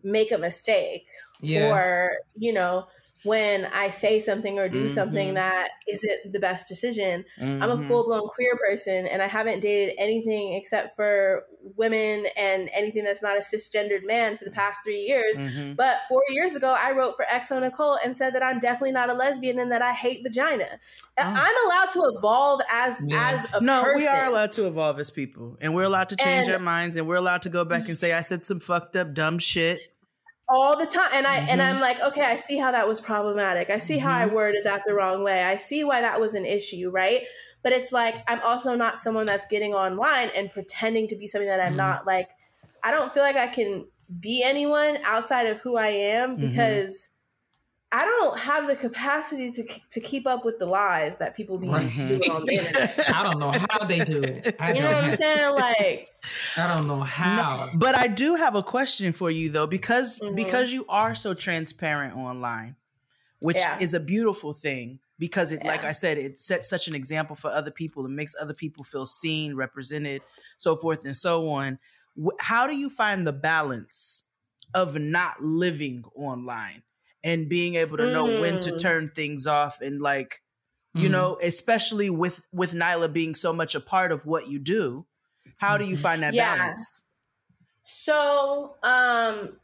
[0.03, 1.07] make a mistake
[1.41, 1.71] yeah.
[1.71, 2.87] or, you know,
[3.25, 5.35] when I say something or do something Mhm.
[5.35, 7.25] that isn't the best decision.
[7.39, 7.87] I'm a Mhm.
[7.87, 13.21] full blown queer person and I haven't dated anything except for women and anything that's
[13.23, 15.35] not a cisgendered man for the past three years.
[15.35, 15.75] Mhm.
[15.75, 19.13] But four years ago, I wrote for xoNecole and said that I'm definitely not a
[19.13, 20.79] lesbian and that I hate vagina.
[21.17, 21.23] Oh.
[21.23, 23.31] I'm allowed to evolve as Yeah.
[23.31, 23.65] as a person.
[23.65, 23.99] No, person.
[23.99, 26.95] we are allowed to evolve as people, and we're allowed to change And- our minds,
[26.95, 29.79] and we're allowed to go back and say, "I said some fucked up, dumb shit."
[30.47, 31.61] All the time and i and Mhm.
[31.61, 34.33] i'm like okay i see how that was problematic i see how i Mm-hmm.
[34.33, 37.23] worded that the wrong way i see why that was an issue right
[37.63, 41.47] but it's like i'm also not someone that's getting online and pretending to be something
[41.49, 41.79] that i'm Mm-hmm.
[41.79, 41.99] Mhm.
[41.99, 42.29] not like
[42.83, 43.87] i don't feel like i can
[44.19, 46.39] be anyone outside of who i am Mhm.
[46.39, 47.09] because
[47.91, 51.69] I don't have the capacity to to keep up with the lies that people be
[51.69, 51.89] Right.
[51.95, 53.09] doing on the internet.
[53.15, 54.55] I don't know how they do it.
[54.59, 54.95] I You know don't.
[54.95, 55.53] what I'm saying?
[55.55, 56.09] Like,
[56.57, 57.69] I don't know how.
[57.75, 60.35] But I do have a question for you though, because Mhm.
[60.35, 62.75] because you are so transparent online.
[63.39, 63.77] which Yeah.
[63.79, 67.51] is a beautiful thing because it, like I said, it sets such an example for
[67.51, 68.03] other people.
[68.05, 70.21] It makes other people feel seen, represented,
[70.57, 71.77] so forth and so on.
[72.39, 74.23] How do you find the balance
[74.73, 76.81] of not living online
[77.25, 78.79] and being able to know when to Mm.
[78.81, 80.43] turn things off and like
[80.95, 81.03] Mm-hmm.
[81.03, 85.07] you know especially with with nyla being so much a part of what you do
[85.57, 86.01] how do you Mhm.
[86.01, 86.55] find that Yeah.
[86.57, 87.03] balance
[87.87, 89.59] So, um,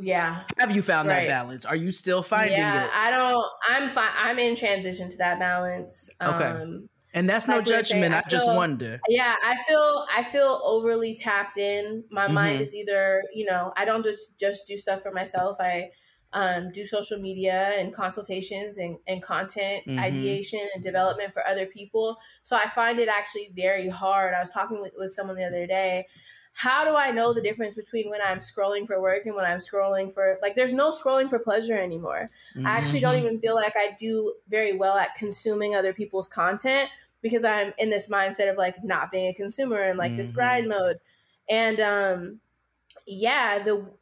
[0.00, 2.84] yeah, have you found that balance are you still finding yeah.
[2.86, 3.44] it I don't.
[3.68, 4.12] I'm fine.
[4.16, 6.08] I'm in transition to that balance.
[6.22, 6.56] Okay.
[6.62, 9.56] Um, and that's no like we were saying, judgment i I just wonder yeah, I
[9.68, 10.06] feel.
[10.14, 12.04] I feel overly tapped in.
[12.10, 12.62] My mind Mhm.
[12.62, 15.56] is either, you know, I don't just just do stuff for myself.
[15.60, 15.90] I
[16.34, 19.96] um, do social media and consultations and, and content Mhm.
[19.98, 22.18] ideation and development for other people.
[22.42, 24.34] So I find it actually very hard.
[24.34, 26.06] I was talking with, with someone the other day.
[26.52, 29.58] How do I know the difference between when I'm scrolling for work and when I'm
[29.58, 32.30] scrolling for like there's no scrolling for pleasure anymore.
[32.64, 33.18] I actually don't Mhm.
[33.18, 36.90] even feel like I do very well at consuming other people's content
[37.22, 40.32] because I'm in this mindset of like not being a consumer and like this Mhm.
[40.32, 41.00] grind mode.
[41.48, 42.40] And um
[43.06, 43.92] yeah, the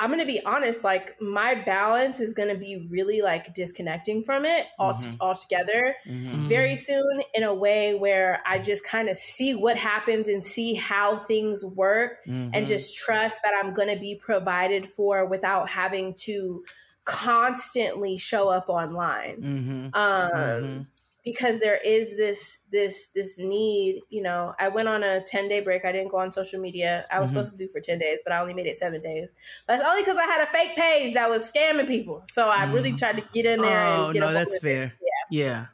[0.00, 4.22] I'm going to be honest like my balance is going to be really like disconnecting
[4.24, 5.20] from it all Mhm.
[5.20, 6.48] altogether Mhm.
[6.48, 10.74] very soon in a way where I just kind of see what happens and see
[10.74, 12.50] how things work Mhm.
[12.52, 16.64] and just trust that I'm going to be provided for without having to
[17.04, 19.42] constantly show up online.
[19.42, 19.94] Mhm.
[19.94, 20.90] Um, Mhm.
[21.24, 25.60] Because there is this this this need, you know, I went on a 10 day
[25.60, 25.84] break.
[25.84, 27.06] I didn't go on social media.
[27.10, 27.30] I was Mhm.
[27.30, 29.32] supposed to do for 10 days, but I only made it seven days.
[29.66, 32.22] But it's only because I had a fake page that was scamming people.
[32.26, 32.96] So I really Mhm.
[32.96, 35.66] tried to get in there oh and get no that's fair yeah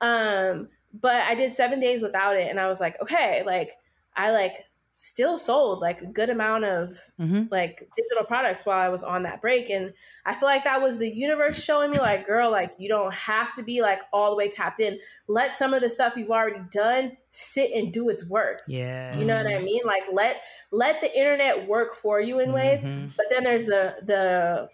[0.00, 3.76] Um, but I did seven days without it, and I was like, okay, like
[4.16, 4.64] I like
[5.00, 9.24] still sold like a good amount of hmm like digital products while I was on
[9.24, 9.92] that break, and
[10.24, 13.52] I feel like that was the universe showing me like, girl, like you don't have
[13.54, 15.00] to be like all the way tapped in.
[15.26, 18.60] Let some of the stuff you've already done sit and do its work.
[18.66, 19.82] yeah You know what I mean?
[19.84, 22.84] Like let let the internet work for you in ways.
[22.84, 23.14] Mhm.
[23.16, 24.68] But then there's the the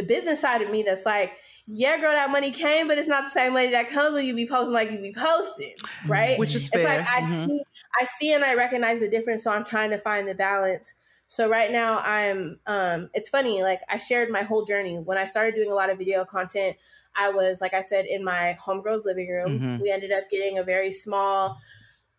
[0.00, 1.36] the business side of me that's like,
[1.66, 4.34] yeah, girl, that money came, but it's not the same money that comes when you
[4.34, 5.74] be posting like you be posting,
[6.08, 6.38] right?
[6.38, 7.44] which is it's fair like I Mhm.
[7.46, 7.62] see,
[8.00, 9.44] I see, and I recognize the difference.
[9.44, 10.94] So I'm trying to find the balance.
[11.26, 12.58] So right now, I'm.
[12.66, 13.62] Um, it's funny.
[13.62, 16.76] Like I shared my whole journey when I started doing a lot of video content.
[17.14, 19.60] I was, like I said, in my homegirl's living room.
[19.60, 19.78] Mhm.
[19.78, 21.58] We ended up getting a very small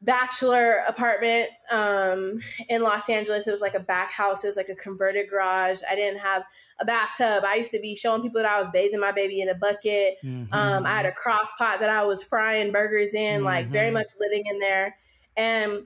[0.03, 3.45] bachelor apartment um in Los Angeles.
[3.47, 4.43] It was like a back house.
[4.43, 5.81] It was like a converted garage.
[5.89, 6.43] I didn't have
[6.79, 7.43] a bathtub.
[7.45, 10.15] I used to be showing people that I was bathing my baby in a bucket.
[10.23, 10.47] Mhm.
[10.51, 13.93] Um, I had a crock pot that I was frying burgers in, like very Mhm.
[13.93, 14.97] much living in there.
[15.37, 15.85] And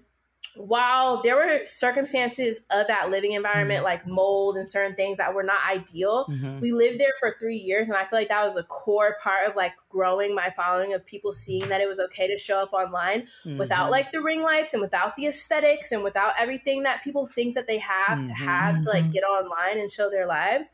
[0.58, 5.44] while there were circumstances of that living environment, like mold and certain things that were
[5.44, 6.62] not ideal, Mhm.
[6.62, 7.88] we lived there for three years.
[7.88, 11.06] And I feel like that was a core part of like growing my following of
[11.06, 13.92] people seeing that it was okay to show up online without Mhm.
[13.92, 17.68] like the ring lights and without the aesthetics and without everything that people think that
[17.68, 19.14] they have to have to like Mhm.
[19.14, 20.72] get online and show their lives.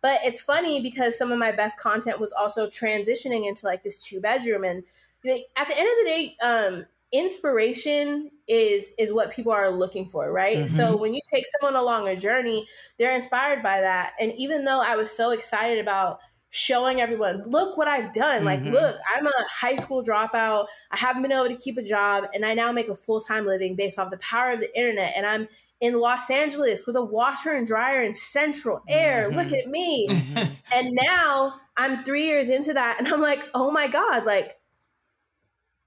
[0.00, 4.02] But it's funny because some of my best content was also transitioning into like this
[4.02, 4.82] two bedroom and
[5.24, 10.06] like, at the end of the day, um, inspiration is is what people are looking
[10.08, 10.68] for, right?
[10.68, 12.66] So when you take someone along a journey,
[12.98, 14.14] they're inspired by that.
[14.18, 16.18] And even though I was so excited about
[16.50, 18.44] showing everyone, look what I've done.
[18.44, 18.72] Like, Mhm.
[18.72, 20.66] look, I'm a high school dropout.
[20.90, 23.46] I haven't been able to keep a job, and I now make a full time
[23.46, 25.12] living based off the power of the internet.
[25.16, 25.48] And I'm
[25.80, 29.30] in Los Angeles with a washer and dryer and central air.
[29.30, 29.36] Mhm.
[29.36, 30.08] Look at me.
[30.08, 30.50] Mhm.
[30.74, 34.58] And now I'm three years into that, and I'm like, oh my God, like,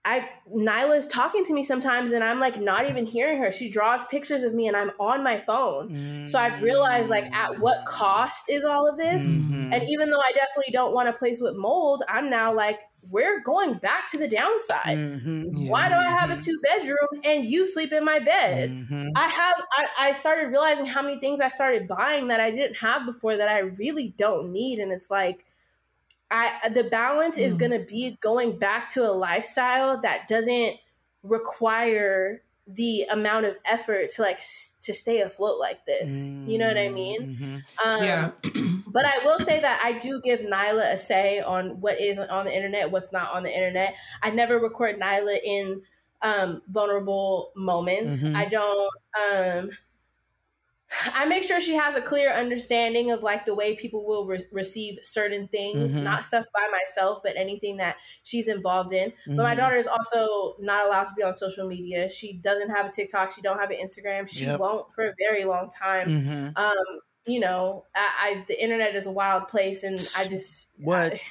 [0.05, 3.51] I Nyla's talking to me sometimes, and I'm like not even hearing her.
[3.51, 5.89] She draws pictures of me, and I'm on my phone.
[6.25, 9.31] So I've realized like at what cost is all of this?
[9.31, 9.73] Mhm.
[9.73, 13.41] And even though I definitely don't want to place with mold, I'm now like, we're
[13.41, 14.97] going back to the downside.
[14.97, 15.49] Mhm.
[15.53, 15.71] Yeah.
[15.71, 18.69] Why do I have a two bedroom and you sleep in my bed?
[18.71, 19.11] Mhm.
[19.15, 22.75] I have I, I started realizing how many things I started buying that I didn't
[22.77, 24.79] have before that I really don't need.
[24.79, 25.45] And it's like
[26.31, 27.59] I the balance is Mm.
[27.59, 30.77] gonna be going back to a lifestyle that doesn't
[31.23, 36.37] require the amount of effort to like s- to stay afloat like this.
[36.45, 37.21] You know what I mean?
[37.21, 37.63] Mhm.
[37.85, 38.31] Um, yeah.
[38.87, 42.45] but I will say that I do give Nyla a say on what is on
[42.45, 43.95] the internet, what's not on the internet.
[44.23, 45.83] I never record Nyla in
[46.21, 48.23] um, vulnerable moments.
[48.23, 48.35] Mhm.
[48.35, 48.91] I don't.
[49.31, 49.69] Um,
[51.13, 54.45] I make sure she has a clear understanding of like the way people will re-
[54.51, 56.03] receive certain things, Mhm.
[56.03, 59.13] not stuff by myself, but anything that she's involved in.
[59.35, 59.57] But my Mhm.
[59.57, 62.09] daughter is also not allowed to be on social media.
[62.09, 63.31] She doesn't have a TikTok.
[63.31, 64.29] She don't have an Instagram.
[64.29, 64.59] She Yep.
[64.59, 66.57] won't for a very long time Mhm.
[66.57, 71.13] um, you know, I, I the internet is a wild place, and I just What?
[71.13, 71.21] I-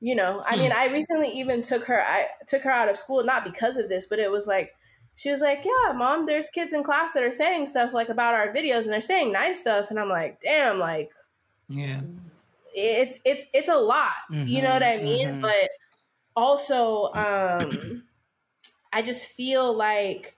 [0.00, 2.02] you know, I mean, I recently even took her.
[2.02, 4.72] I took her out of school not because of this, but it was like
[5.16, 8.34] she was like, "Yeah, mom, there's kids in class that are saying stuff like about
[8.34, 11.12] our videos, and they're saying nice stuff." And I'm like, "Damn, like
[11.68, 12.02] Yeah.
[12.74, 14.12] it's it's it's a lot."
[14.46, 15.26] You know what I mean?
[15.26, 15.40] Mhm, mhm.
[15.40, 15.70] But
[16.36, 18.04] also, um,
[18.92, 20.36] I just feel like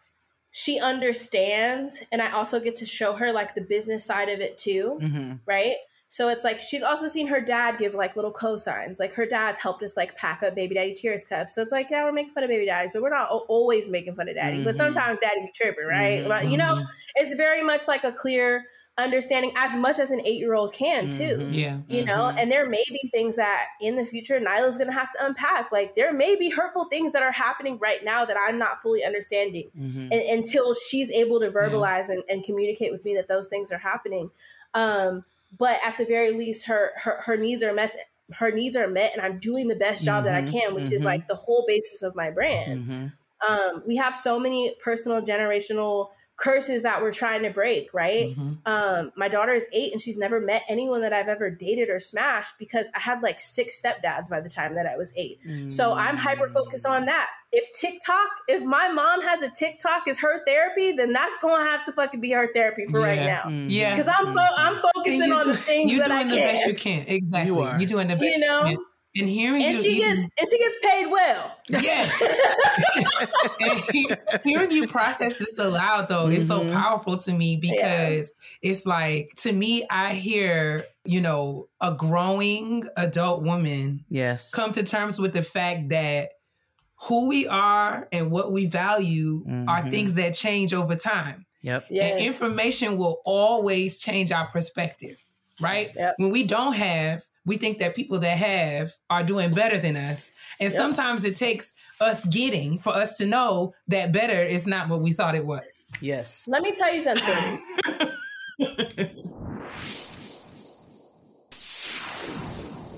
[0.53, 4.59] she understands, and I also get to show her like the business side of it
[4.59, 5.41] too Mhm.
[5.47, 5.77] right?
[6.15, 9.01] So it's like she's also seen her dad give like little cosigns.
[9.01, 11.57] Like her dad's helped us like pack up baby daddy tears cups.
[11.57, 13.91] So it's like, yeah, we're making fun of baby daddies, but we're not al- always
[13.91, 14.63] making fun of daddy.
[14.63, 14.77] But Mhm.
[14.77, 16.23] sometimes daddy be tripping, right?
[16.23, 16.29] Mhm.
[16.29, 16.87] But, you know, Mhm.
[17.17, 18.65] it's very much like a clear
[18.97, 21.37] understanding as much as an eight year old can too.
[21.37, 21.53] Mhm.
[21.53, 21.79] Yeah.
[21.89, 22.39] You know, Mhm.
[22.39, 25.73] and there may be things that in the future Nyla's gonna have to unpack.
[25.73, 29.03] Like there may be hurtful things that are happening right now that I'm not fully
[29.05, 33.73] understanding and, until she's able to verbalize and, and communicate with me that those things
[33.73, 34.31] are happening.
[34.75, 35.25] Um,
[35.59, 37.95] but at the very least, her her, her needs are met.
[38.33, 40.91] Her needs are met, and I'm doing the best job that I Mhm, can, which
[40.93, 41.05] is mhm.
[41.05, 42.81] like the whole basis of my brand.
[42.81, 43.13] Mhm.
[43.47, 48.37] Um, we have so many personal generational curses that we're trying to break, right?
[48.37, 48.59] Mhm.
[48.67, 52.01] Um, my daughter is eight and she's never met anyone that I've ever dated or
[52.01, 55.39] smashed because I had like six stepdads by the time that I was eight.
[55.69, 57.31] So I'm hyper focused on that.
[57.53, 61.85] If TikTok, if my mom has a TikTok is her therapy, then that's gonna have
[61.85, 63.27] to fucking be her therapy for right Yeah.
[63.27, 63.43] now.
[63.45, 63.67] Mhm.
[63.69, 63.95] Yeah.
[63.97, 66.37] Because I'm fo- I'm focusing you on do- the things you that I doing the
[66.41, 67.05] best you can.
[67.05, 67.15] can.
[67.15, 67.47] Exactly.
[67.55, 67.79] You are.
[67.79, 68.25] You're doing the best.
[68.25, 68.79] You know, And,
[69.17, 71.57] and hearing and you she even- gets and she gets paid well.
[71.69, 72.23] Yes.
[73.61, 74.11] and he-
[74.45, 76.73] hearing you process this aloud though is so Mhm.
[76.73, 83.43] powerful to me because it's like to me I hear, you know, a growing adult
[83.43, 84.51] woman Yes.
[84.51, 86.31] come to terms with the fact that
[87.03, 89.91] who we are and what we value are Mhm.
[89.91, 91.47] things that change over time.
[91.63, 91.87] Yep.
[91.91, 92.13] Yes.
[92.13, 95.17] And information will always change our perspective,
[95.61, 95.91] right?
[95.95, 96.15] Yep.
[96.19, 100.33] When we don't have, we think that people that have are doing better than us.
[100.61, 100.79] And Yep.
[100.81, 105.13] sometimes it takes us getting for us to know that better is not what we
[105.13, 105.89] thought it was.
[106.01, 106.47] Yes.
[106.49, 107.61] Let me tell you something.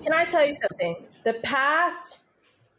[0.05, 0.97] Can I tell you something?
[1.25, 2.21] The past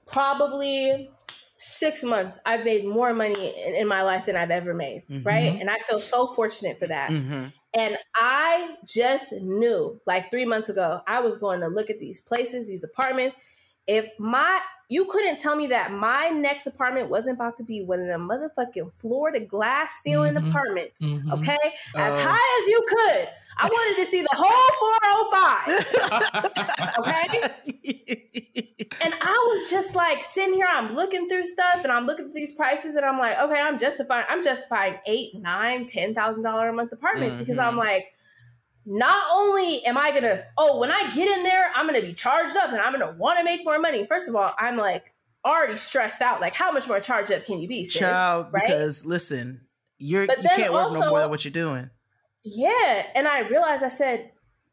[0.06, 1.10] probably
[1.58, 5.53] six months, I've made more money in, in my life than I've ever made, right?
[5.60, 7.10] And I feel so fortunate for that.
[7.12, 7.51] Mhm.
[7.78, 12.22] And I just knew, like three months ago, I was going to look at these
[12.22, 13.36] places, these apartments.
[13.88, 18.00] If my you couldn't tell me that my next apartment wasn't about to be one
[18.00, 20.38] of the motherfucking floor to glass ceiling Mhm.
[20.38, 21.34] apartments, Mhm.
[21.34, 21.58] okay?
[21.98, 22.18] As Oh.
[22.18, 23.30] high as you could.
[23.60, 24.72] I wanted to see the whole
[26.46, 26.98] 405.
[27.00, 27.41] Okay?
[29.02, 32.34] And I was just like sitting here, I'm looking through stuff and I'm looking at
[32.34, 36.70] these prices and I'm like, okay, I'm justifying, I'm justifying eight, nine, ten thousand dollar
[36.70, 37.43] a month apartments mm-hmm.
[37.43, 38.13] because I'm like,
[38.86, 42.56] not only am I gonna, oh, when I get in there, I'm gonna be charged
[42.56, 44.06] up and I'm gonna want to make more money.
[44.06, 45.13] First of all, I'm like
[45.46, 46.41] already stressed out.
[46.41, 48.00] Like, how much more charged up can you be, sis?
[48.00, 48.63] Child, right?
[48.65, 49.62] because listen,
[49.98, 51.89] you're But you can't work no more than what you're doing.
[52.56, 53.08] Yeah.
[53.16, 54.32] And I realized I said,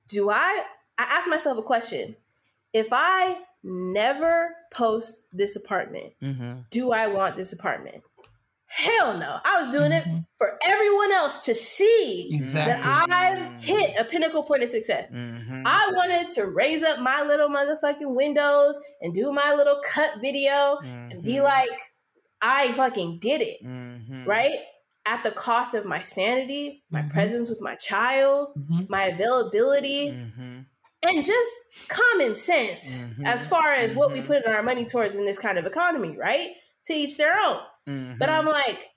[0.08, 0.62] do I
[0.98, 2.16] I asked myself a question.
[2.72, 6.60] If I never post this apartment, Mm-hmm.
[6.70, 8.02] do I want this apartment?
[8.66, 9.38] Hell no.
[9.44, 10.26] I was doing it Mhm.
[10.36, 12.72] for everyone else to see Exactly.
[12.82, 15.10] that I've hit a pinnacle point of success.
[15.12, 15.62] Mm-hmm.
[15.64, 20.78] I wanted to raise up my little motherfucking windows and do my little cut video
[20.82, 21.70] and be like,
[22.42, 24.24] I fucking did it, mm-hmm.
[24.24, 24.58] right?
[25.06, 27.10] At the cost of my sanity, my Mhm.
[27.10, 28.88] presence with my child, Mhm.
[28.88, 30.60] my availability, Mm-hmm.
[31.06, 31.50] and just
[31.88, 33.26] common sense Mhm.
[33.26, 34.26] as far as what we Mhm.
[34.26, 36.52] put in our money towards in this kind of economy, right?
[36.86, 37.60] To each their own.
[37.86, 38.18] Mm-hmm.
[38.18, 38.88] But I'm like,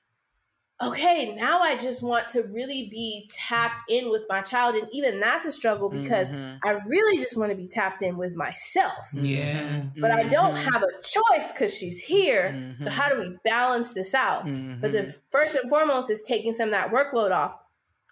[0.81, 4.75] okay, now I just want to really be tapped in with my child.
[4.75, 6.59] And even that's a struggle because Mhm.
[6.63, 9.07] I really just want to be tapped in with myself.
[9.11, 9.89] Yeah.
[10.01, 10.73] But I don't Mhm.
[10.73, 12.59] have a choice because she's here.
[12.77, 12.91] So Mhm.
[12.91, 14.49] how do we balance this out?
[14.81, 15.21] But the Mhm.
[15.29, 17.57] first and foremost is taking some of that workload off.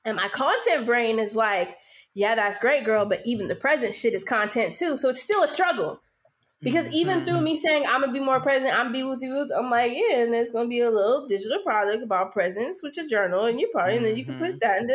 [0.05, 1.77] And my content brain is like,
[2.13, 4.97] yeah, that's great, girl, but even the present shit is content too.
[4.97, 6.01] So it's still a struggle.
[6.63, 9.69] Because even through me saying I'm gonna be more present, I'm be with you, I'm
[9.69, 13.45] like, yeah, and it's gonna be a little digital product about presence with your journal
[13.45, 14.61] and your party, and then you can push Mhm.
[14.61, 14.87] that and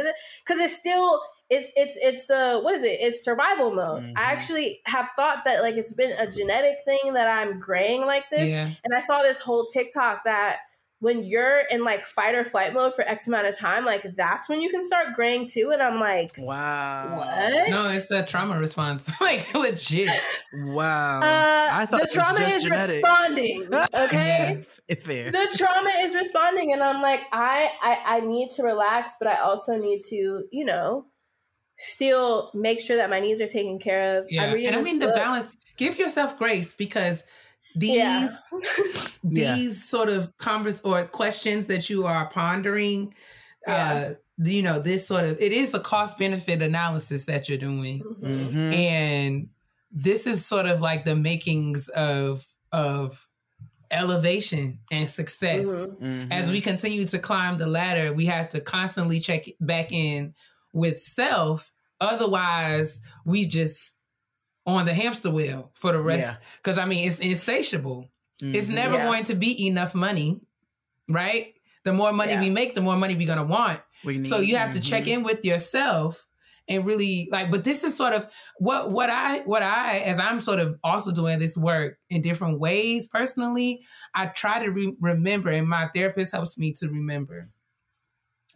[0.45, 2.99] because it's still it's it's it's the what is it?
[3.01, 4.03] It's survival mode.
[4.03, 4.15] Mhm.
[4.17, 8.31] I actually have thought that like it's been a genetic thing that I'm graying like
[8.31, 8.51] this.
[8.51, 8.71] Yeah.
[8.85, 10.59] And I saw this whole TikTok that
[11.01, 14.49] when you're in like fight or flight mode for X amount of time, like that's
[14.49, 15.71] when you can start graying too.
[15.73, 17.17] And I'm like, Wow.
[17.19, 17.71] what?
[17.71, 19.11] No, it's a trauma response.
[19.21, 20.11] like legit.
[20.67, 21.21] Wow.
[21.21, 22.95] Uh, I thought the it was trauma just is genetics.
[22.97, 23.69] responding.
[24.07, 24.65] Okay.
[24.89, 25.31] Yeah, fair.
[25.33, 29.37] the trauma is responding and i'm like I, I i need to relax but i
[29.37, 31.07] also need to you know
[31.77, 34.27] still make sure that my needs are taken care of.
[34.29, 35.11] Yeah, and I mean book.
[35.11, 35.49] the balance.
[35.77, 37.25] Give yourself grace because
[37.75, 38.29] these yeah.
[38.53, 39.73] these yeah.
[39.73, 43.15] sort of converse or questions that you are pondering.
[43.67, 44.13] Yeah.
[44.13, 48.03] Uh, you know, this sort of it is a cost benefit analysis that you're doing,
[48.03, 48.73] mm-hmm.
[48.73, 49.49] and
[49.93, 53.29] this is sort of like the makings of of
[53.91, 55.67] elevation and success.
[55.67, 56.05] Mm-hmm.
[56.05, 56.33] Mm-hmm.
[56.33, 60.35] As we continue to climb the ladder, we have to constantly check back in
[60.73, 61.71] with self.
[62.01, 63.97] Otherwise, we just
[64.67, 66.39] on the hamster wheel for the rest.
[66.57, 66.83] Because yeah.
[66.83, 68.09] I mean, it's insatiable.
[68.43, 68.55] Mm-hmm.
[68.55, 69.07] It's never yeah.
[69.07, 70.41] going to be enough money,
[71.09, 71.55] right?
[71.85, 72.41] The more money yeah.
[72.41, 73.81] we make, the more money we're gonna want.
[74.25, 75.21] so you have to check mm-hmm.
[75.21, 76.27] in with yourself
[76.71, 78.27] and really like but this is sort of
[78.59, 82.59] what what i what i as i'm sort of also doing this work in different
[82.59, 83.83] ways personally
[84.15, 87.51] i try to re- remember and my therapist helps me to remember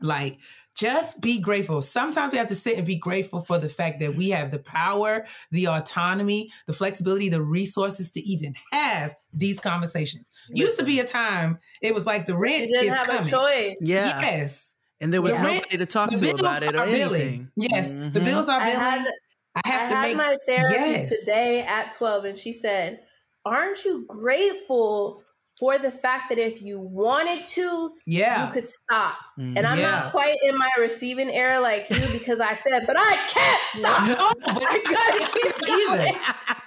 [0.00, 0.38] like
[0.74, 1.82] just be grateful.
[1.82, 4.58] Sometimes we have to sit and be grateful for the fact that we have the
[4.58, 10.26] power, the autonomy, the flexibility, the resources to even have these conversations.
[10.50, 13.26] Used to be a time it was like the rent you didn't is have coming.
[13.26, 13.76] a choice.
[13.80, 14.20] Yeah.
[14.20, 15.42] Yes and there was yeah.
[15.42, 17.50] nobody to talk to about it or anything.
[17.56, 18.10] Yes, mm-hmm.
[18.10, 18.76] the bills are billing.
[18.76, 19.06] I, had,
[19.54, 21.20] I have I to had make my therapy yes.
[21.20, 23.00] today at twelve, and she said,
[23.44, 25.22] "Aren't you grateful
[25.58, 29.16] for the fact that if you wanted to, yeah, you could stop.
[29.38, 29.90] Mm, and I'm yeah.
[29.90, 34.16] not quite in my receiving era like you because I said, but I can't stop.
[34.18, 36.18] oh, but I gotta keep either.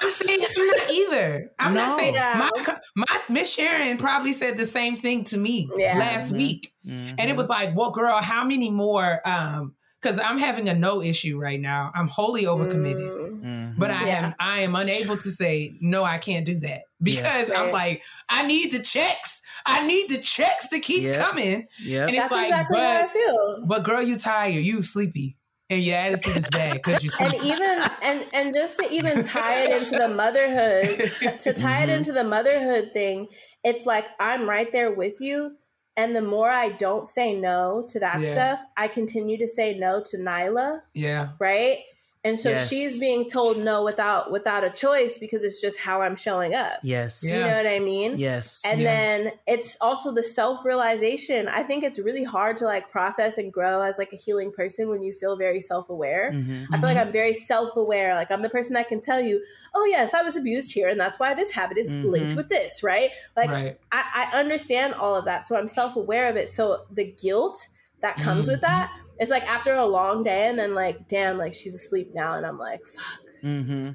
[0.01, 1.51] I'm saying I'm not either.
[1.59, 1.85] I'm no.
[1.85, 2.49] not saying yeah.
[2.65, 5.97] my my Miss Sharon probably said the same thing to me yeah.
[5.97, 6.37] last mm-hmm.
[6.37, 7.15] week, mm-hmm.
[7.17, 9.21] and it was like, well, girl, how many more?
[9.27, 11.91] um because I'm having a no issue right now.
[11.95, 13.79] I'm wholly overcommitted, mm-hmm.
[13.79, 14.27] but I yeah.
[14.27, 16.03] am I am unable to say no.
[16.03, 17.61] I can't do that because yeah.
[17.61, 19.41] I'm like I need the checks.
[19.65, 21.19] I need the checks to keep yep.
[21.19, 21.67] coming.
[21.83, 23.63] Yeah, and it's That's like, exactly but, how I feel.
[23.65, 24.63] But girl, you tired.
[24.63, 25.37] You sleepy.
[25.69, 29.65] And your attitude is bad because you and even and and just to even tie
[29.65, 31.89] it into the motherhood to tie mm-hmm.
[31.89, 33.27] it into the motherhood thing,
[33.65, 35.57] it's like I'm right there with you,
[35.97, 38.31] and the more I don't say no to that yeah.
[38.31, 40.81] stuff, I continue to say no to Nyla.
[40.93, 41.29] Yeah.
[41.39, 41.79] Right?
[42.27, 42.69] And so yes.
[42.69, 46.79] she's being told no without without a choice because it's just how I'm showing up.
[46.83, 47.23] Yes.
[47.23, 48.17] You know what I mean?
[48.17, 48.63] Yes.
[48.65, 48.87] And yeah.
[48.87, 51.47] then it's also the self-realization.
[51.47, 54.89] I think it's really hard to like process and grow as like a healing person
[54.89, 56.33] when you feel very self-aware.
[56.33, 56.51] Mm-hmm.
[56.51, 56.83] I feel mm-hmm.
[56.83, 58.13] like I'm very self-aware.
[58.13, 59.41] Like I'm the person that can tell you,
[59.73, 62.09] oh yes, I was abused here and that's why this habit is mm-hmm.
[62.09, 63.11] linked with this, right?
[63.37, 63.79] Like right.
[63.93, 65.47] I, I understand all of that.
[65.47, 66.49] So I'm self-aware of it.
[66.49, 67.67] So the guilt
[68.01, 71.37] that comes with that mm-hmm it's like after a long day and then like damn
[71.37, 73.91] like she's asleep now and i'm like fuck mm-hmm.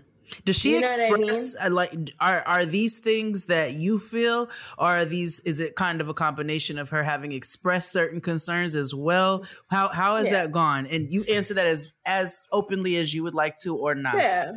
[0.46, 1.72] Does she you know express I mean?
[1.72, 4.48] Uh, like are are these things that you feel
[4.78, 8.74] or are these is it kind of a combination of her having expressed certain concerns
[8.74, 9.44] as well?
[9.68, 10.44] How how has yeah.
[10.44, 10.86] that gone?
[10.86, 14.16] And you answer that as as openly as you would like to or not.
[14.16, 14.52] Yeah.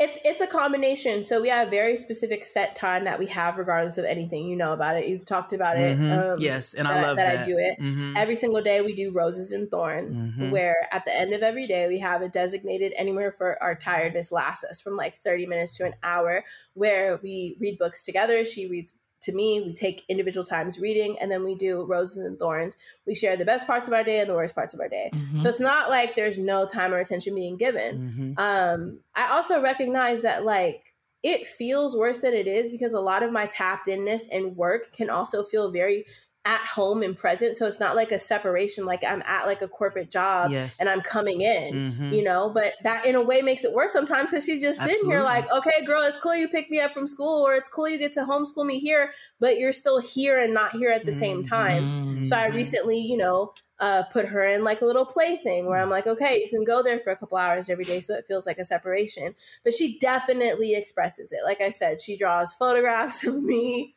[0.00, 1.22] It's it's a combination.
[1.22, 4.44] So we have a very specific set time that we have, regardless of anything.
[4.44, 5.06] You know about it.
[5.06, 5.96] You've talked about it.
[5.96, 6.12] Mm-hmm.
[6.12, 7.42] Um, yes, and I love that, that.
[7.42, 8.16] I do it mm-hmm.
[8.16, 8.80] every single day.
[8.80, 10.50] We do roses and thorns, mm-hmm.
[10.50, 14.32] where at the end of every day we have a designated anywhere for our tiredness
[14.32, 16.42] lasts us from like thirty minutes to an hour,
[16.72, 18.44] where we read books together.
[18.44, 18.92] She reads
[19.24, 22.76] to me, we take individual times reading and then we do roses and thorns.
[23.06, 25.10] We share the best parts of our day and the worst parts of our day.
[25.12, 25.40] Mm-hmm.
[25.40, 27.98] So it's not like there's no time or attention being given.
[27.98, 28.32] Mm-hmm.
[28.38, 33.22] Um, I also recognize that like it feels worse than it is because a lot
[33.22, 36.04] of my tapped inness and work can also feel very
[36.46, 39.68] at home and present so it's not like a separation like i'm at like a
[39.68, 40.78] corporate job yes.
[40.78, 42.12] and i'm coming in mm-hmm.
[42.12, 44.96] you know but that in a way makes it worse sometimes because she's just Absolutely.
[44.96, 47.68] sitting here like okay girl it's cool you pick me up from school or it's
[47.68, 51.06] cool you get to homeschool me here but you're still here and not here at
[51.06, 51.20] the mm-hmm.
[51.20, 52.24] same time mm-hmm.
[52.24, 55.80] so i recently you know uh, put her in like a little play thing where
[55.80, 58.24] I'm like, okay, you can go there for a couple hours every day, so it
[58.26, 59.34] feels like a separation.
[59.64, 61.40] But she definitely expresses it.
[61.44, 63.94] Like I said, she draws photographs of me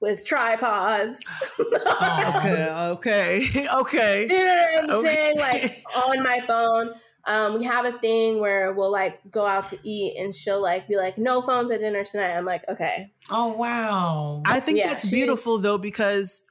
[0.00, 1.24] with tripods.
[1.58, 4.22] okay, okay, okay.
[4.22, 5.14] You know what I'm okay.
[5.14, 5.38] saying?
[5.38, 6.94] Like on my phone.
[7.26, 10.86] Um, we have a thing where we'll like go out to eat and she'll like
[10.86, 12.36] be like, no phones at dinner tonight.
[12.36, 13.12] I'm like, okay.
[13.30, 14.42] Oh wow.
[14.44, 16.42] I think yeah, that's beautiful though, because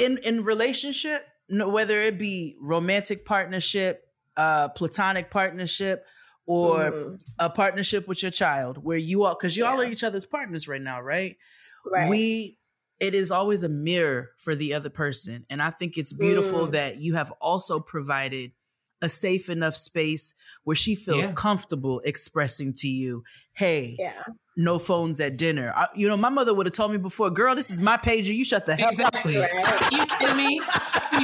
[0.00, 4.04] in in relationship, whether it be romantic partnership,
[4.36, 6.06] uh, platonic partnership,
[6.46, 7.14] or mm-hmm.
[7.38, 9.70] a partnership with your child, where you all because you yeah.
[9.70, 11.36] all are each other's partners right now, right?
[11.90, 12.08] Right.
[12.08, 12.57] We
[13.00, 15.44] it is always a mirror for the other person.
[15.50, 16.72] And I think it's beautiful mm.
[16.72, 18.52] that you have also provided
[19.00, 20.34] a safe enough space
[20.64, 21.32] where she feels Yeah.
[21.32, 23.22] comfortable expressing to you,
[23.52, 24.24] "Hey, Yeah.
[24.56, 27.54] no phones at dinner." I, you know, my mother would have told me before, "Girl,
[27.54, 28.34] this is my pager.
[28.34, 29.36] You shut the hell up." Exactly.
[29.36, 29.92] Right.
[29.92, 30.60] You kidding me?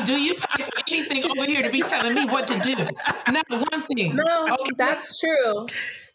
[0.00, 2.74] I Do you pay for anything over here to be telling me what to do?
[3.32, 4.16] Not one thing.
[4.16, 4.72] No, Okay.
[4.76, 5.66] that's true.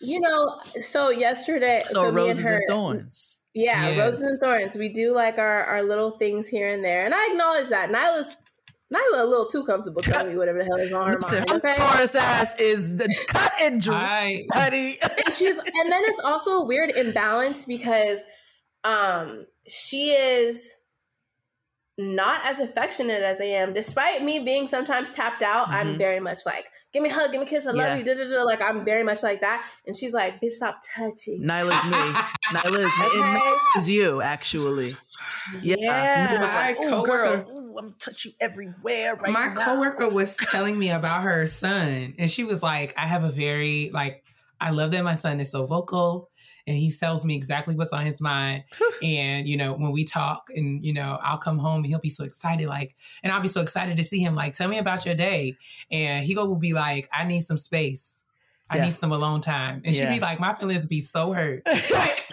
[0.01, 3.41] You know, so yesterday, So, so, me roses and her, and thorns.
[3.53, 3.99] yeah, Yes.
[3.99, 4.77] roses and thorns.
[4.77, 7.89] We do like our our little things here and there, and I acknowledge that.
[7.89, 8.37] Nyla's
[8.93, 11.63] Nyla a little too comfortable telling me whatever the hell is on her Listen, mind.
[11.63, 14.97] Okay, Taurus ass is the cut and dry, honey.
[15.01, 18.23] and she's and then it's also a weird imbalance because
[18.83, 20.75] um she is
[21.99, 23.73] not as affectionate as I am.
[23.73, 25.97] Despite me being sometimes tapped out, I'm Mhm.
[25.97, 27.95] very much like, give me a hug, give me a kiss, I love Yeah.
[27.97, 28.43] you, da, da, da.
[28.43, 29.65] like I'm very much like that.
[29.85, 31.43] And she's like, bitch, stop touching.
[31.43, 31.91] Nyla's me.
[32.53, 33.05] Nyla is me.
[33.05, 33.19] It Okay.
[33.21, 34.91] matches you, actually.
[35.61, 35.75] Yeah.
[35.79, 36.27] Yeah.
[36.29, 39.53] Nyla's like, My oh, girl, coworker- ooh, I'm touch you everywhere right my now.
[39.55, 43.91] coworker was telling me about her son, and she was like, "I have a very
[43.93, 44.23] like,
[44.61, 46.28] I love that my son is so vocal,
[46.69, 48.63] and he tells me exactly what's on his mind.
[49.03, 52.09] and you know, when we talk, and you know, I'll come home and he'll be
[52.11, 54.35] so excited, like, and I'll be so excited to see him.
[54.35, 55.57] Like, tell me about your day,
[55.91, 58.13] and he go will be like, I need some space.
[58.69, 58.85] I Yeah.
[58.85, 61.63] need some alone time, and she'd be like, my feelings be so hurt.
[61.91, 62.25] like,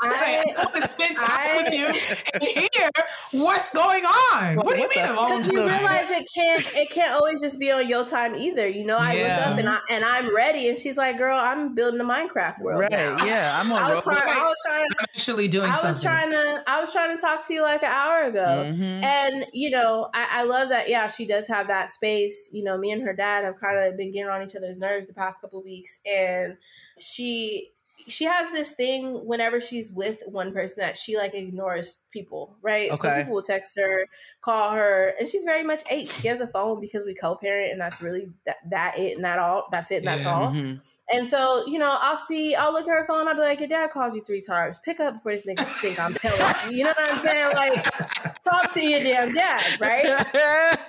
[0.00, 1.86] I'm I want to spend time I- with you
[2.34, 2.90] and hear
[3.32, 4.56] what's going on.
[4.56, 7.12] What- What do you what mean the- alone Because you realize it can't it can't
[7.12, 8.66] always just be on your time either.
[8.68, 9.36] You know, I Yeah.
[9.38, 12.60] look up and I and I'm ready, and she's like, "Girl, I'm building a Minecraft
[12.60, 12.90] world right.
[12.90, 13.58] now." Yeah.
[13.60, 14.16] I'm on I was roll.
[14.16, 14.36] trying.
[14.36, 14.86] I was trying.
[14.98, 16.02] I'm actually doing I was something.
[16.02, 16.62] trying to.
[16.66, 19.02] I was trying to talk to you like an hour ago, Mhm.
[19.02, 20.88] and you know, I, I love that.
[20.88, 22.50] Yeah, she does have that space.
[22.52, 25.06] You know, me and her dad have kind of been getting on each other's nerves
[25.06, 26.56] the past couple weeks, and
[26.98, 27.72] she
[28.08, 32.90] she has this thing whenever she's with one person that she like ignores people, right?
[32.96, 34.06] So people will text her,
[34.40, 36.08] call her, and she's very much eight.
[36.08, 39.38] She has a phone because we co-parent, and that's really that, that it and that
[39.38, 39.66] all.
[39.70, 40.34] That's it and that's Yeah.
[40.34, 40.50] all.
[40.52, 40.80] Mhm.
[41.12, 43.68] And so, you know, I'll see, I'll look at her phone, I'll be like, Your
[43.68, 44.78] dad called you three times.
[44.78, 46.78] Pick up before these niggas think I'm telling you.
[46.78, 47.50] You know what I'm saying?
[47.54, 50.78] Like, talk to your damn dad, right?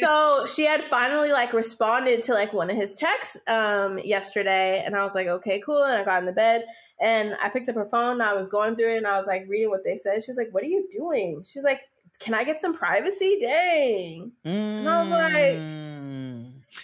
[0.00, 4.94] So she had finally like responded to like one of his texts um yesterday, and
[4.96, 5.82] I was like, okay, cool.
[5.82, 6.64] And I got in the bed
[7.00, 9.46] and I picked up her phone, I was going through it, and I was like
[9.48, 10.22] reading what they said.
[10.22, 11.42] She's like, What are you doing?
[11.44, 11.80] She's like,
[12.20, 13.38] Can I get some privacy?
[13.40, 14.32] Dang.
[14.44, 15.58] and I was like-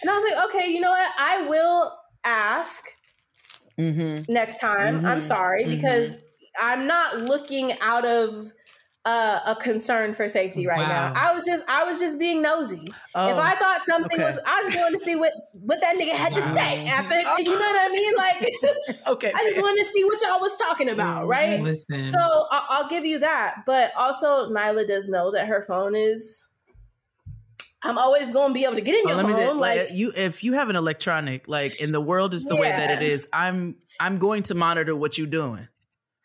[0.01, 1.11] And I was like, okay, you know what?
[1.17, 2.85] I will ask
[3.77, 4.31] mm-hmm.
[4.31, 5.05] next time.
[5.05, 5.23] I'm Mhm.
[5.23, 5.69] sorry Mhm.
[5.69, 6.23] because
[6.61, 8.51] I'm not looking out of
[9.09, 11.13] uh, a concern for safety right Wow.
[11.13, 11.13] now.
[11.15, 12.87] I was just I was just being nosy.
[13.15, 14.23] oh, if I thought something okay.
[14.23, 16.91] was, I just wanted to see what what that nigga had to say Wow.
[16.91, 17.15] after.
[17.41, 18.13] You know what I mean?
[18.15, 19.31] Like okay.
[19.35, 21.59] I just wanted to see what y'all was talking about, right?
[21.59, 22.11] Listen.
[22.11, 22.19] So
[22.51, 26.43] I'll, I'll give you that, but also Nyla does know that her phone is.
[27.81, 29.91] I'm always going to be able to get in Well, your phone, just, like like
[29.93, 33.01] you if you have an electronic like and the world is the way that it
[33.01, 35.65] is, i'm i'm going to monitor what you're doing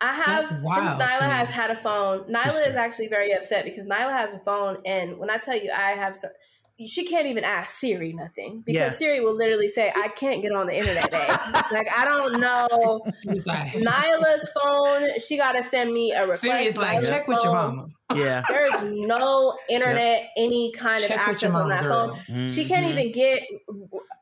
[0.00, 2.24] I have since Nyla has had a phone.
[2.24, 5.70] Nyla is actually very upset because Nyla has a phone, and when I tell you
[5.70, 6.30] I have some,
[6.78, 8.88] she can't even ask Siri nothing because Yeah.
[8.88, 11.28] Siri will literally say, "I can't get on the internet." Babe.
[11.72, 13.00] like I don't know
[13.46, 15.18] like, Nyla's phone.
[15.20, 16.42] She got to send me a request.
[16.42, 17.76] Siri is like, Nyla's check with your phone.
[17.76, 17.86] mama.
[18.16, 22.18] yeah There's no internet, any kind of Check with your access on that girl.
[22.28, 22.46] phone.
[22.48, 22.90] She can't Mhm.
[22.90, 23.42] even get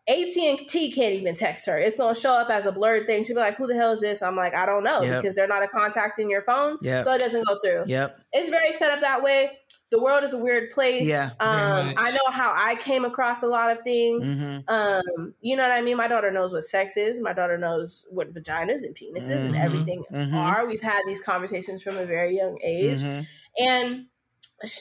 [0.09, 1.78] AT and T can't even text her.
[1.78, 3.22] It's gonna show up as a blurred thing.
[3.22, 5.22] She'll be like, "Who the hell is this?" I'm like, "I don't know," Yep.
[5.22, 7.05] because they're not a contact in your phone, Yep.
[7.05, 7.84] so it doesn't go through.
[7.86, 9.59] yep It's very set up that way.
[9.93, 11.09] The world is a weird place.
[11.09, 11.95] Yeah, um.
[11.97, 14.32] I know how I came across a lot of things.
[14.32, 15.97] hmm Um, you know what I mean?
[15.99, 17.20] My daughter knows what sex is.
[17.20, 19.57] My daughter knows what vaginas and penises and Mhm.
[19.57, 20.53] everything Mhm.
[20.53, 20.66] are.
[20.66, 23.26] We've had these conversations from a very young age hmm
[23.59, 24.07] and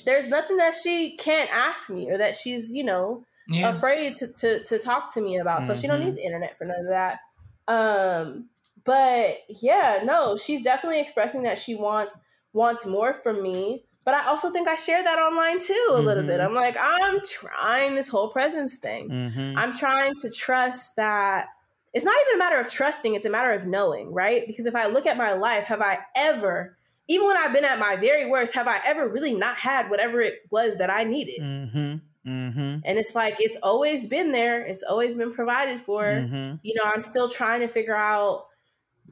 [0.06, 3.72] there's nothing that she can't ask me or that she's you know Yeah.
[3.74, 6.66] afraid to, to to talk to me about so she don't need the internet for
[6.66, 7.20] none of that
[7.68, 8.50] um
[8.84, 12.20] but yeah no she's definitely expressing that she wants
[12.54, 16.24] wants more from me but i also think i share that online too a little
[16.24, 16.46] bit Mhm.
[16.46, 21.48] i'm like i'm trying this whole presence thing hmm I'm trying to trust that
[21.94, 24.48] it's not even a matter of trusting, it's a matter of knowing, right?
[24.48, 26.78] Because if I look at my life, have I ever,
[27.10, 30.22] even when I've been at my very worst, have I ever really not had whatever
[30.22, 31.42] it was that I needed?
[31.42, 36.28] hmm hmm And it's like, it's always been there, it's always been provided for.
[36.32, 38.48] hmm You know, I'm still trying to figure out,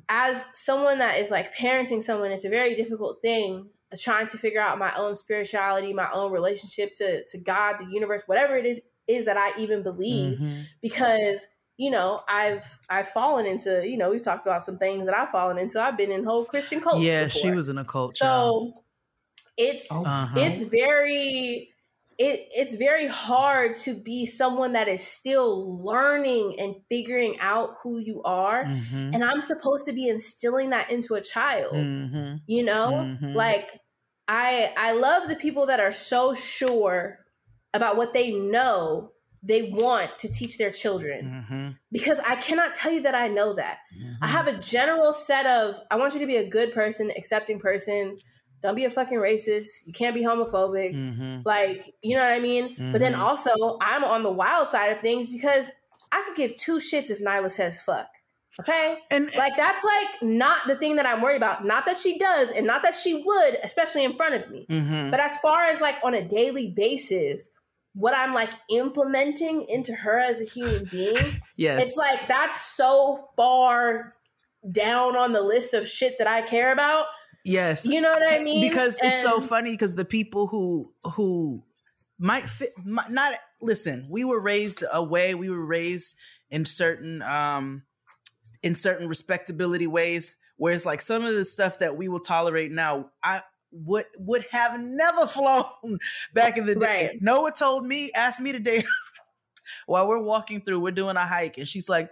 [0.09, 3.69] as someone that is like parenting someone, it's a very difficult thing.
[3.97, 8.23] Trying to figure out my own spirituality, my own relationship to, to God, the universe,
[8.27, 13.45] whatever it is is that I even believe hmm because you know I've I've fallen
[13.47, 15.81] into you know we've talked about some things that I've fallen into.
[15.81, 17.03] I've been in whole Christian cults.
[17.03, 18.75] yeah she was in a cult child.
[18.75, 18.83] so
[19.57, 21.73] it's Oh, uh-huh it's very
[22.19, 27.97] it it's very hard to be someone that is still learning and figuring out who
[27.99, 29.15] you are Mhm.
[29.15, 32.41] and i'm supposed to be instilling that into a child Mhm.
[32.47, 33.33] you know Mhm.
[33.35, 33.79] like
[34.27, 37.25] i i love the people that are so sure
[37.73, 41.77] about what they know they want to teach their children Mhm.
[41.91, 43.79] because i cannot tell you that i know that
[44.21, 44.31] I Mhm.
[44.31, 48.17] have a general set of I want you to be a good person, accepting person.
[48.61, 49.85] Don't be a fucking racist.
[49.85, 50.93] You can't be homophobic.
[50.93, 51.45] Mhm.
[51.45, 52.75] Like, you know what I mean?
[52.91, 53.19] But then Mhm.
[53.19, 53.51] also,
[53.81, 55.71] I'm on the wild side of things because
[56.11, 58.07] I could give two shits if Nyla says fuck.
[58.59, 58.97] Okay?
[59.11, 61.63] And Like, that's like not the thing that I'm worried about.
[61.63, 64.65] Not that she does, and not that she would, especially in front of me.
[64.69, 65.11] Mhm.
[65.11, 67.51] But as far as like on a daily basis,
[67.93, 71.15] what I'm like implementing into her as a human being,
[71.55, 74.15] yes, it's like that's so far
[74.69, 77.05] down on the list of shit that I care about.
[77.43, 78.61] Yes, You know what I mean?
[78.69, 81.63] because it's so funny because the people who who
[82.17, 86.15] might fit might not listen we were raised a way we were raised
[86.49, 87.83] in certain um
[88.61, 93.09] in certain respectability ways whereas like some of the stuff that we will tolerate now
[93.23, 95.97] i would would have never flown
[96.33, 97.21] back in the day Right.
[97.21, 98.83] noah told me asked me today
[99.85, 102.09] while we're walking through we're doing a hike and she's like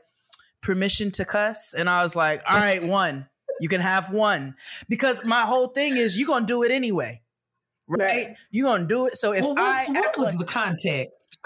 [0.61, 3.27] permission to cuss and i was like all right one
[3.61, 4.55] you can have one
[4.89, 7.21] because my whole thing is you're gonna do it anyway
[7.87, 8.35] right, Right.
[8.51, 11.11] you're gonna do it so if well, i what was like- the context?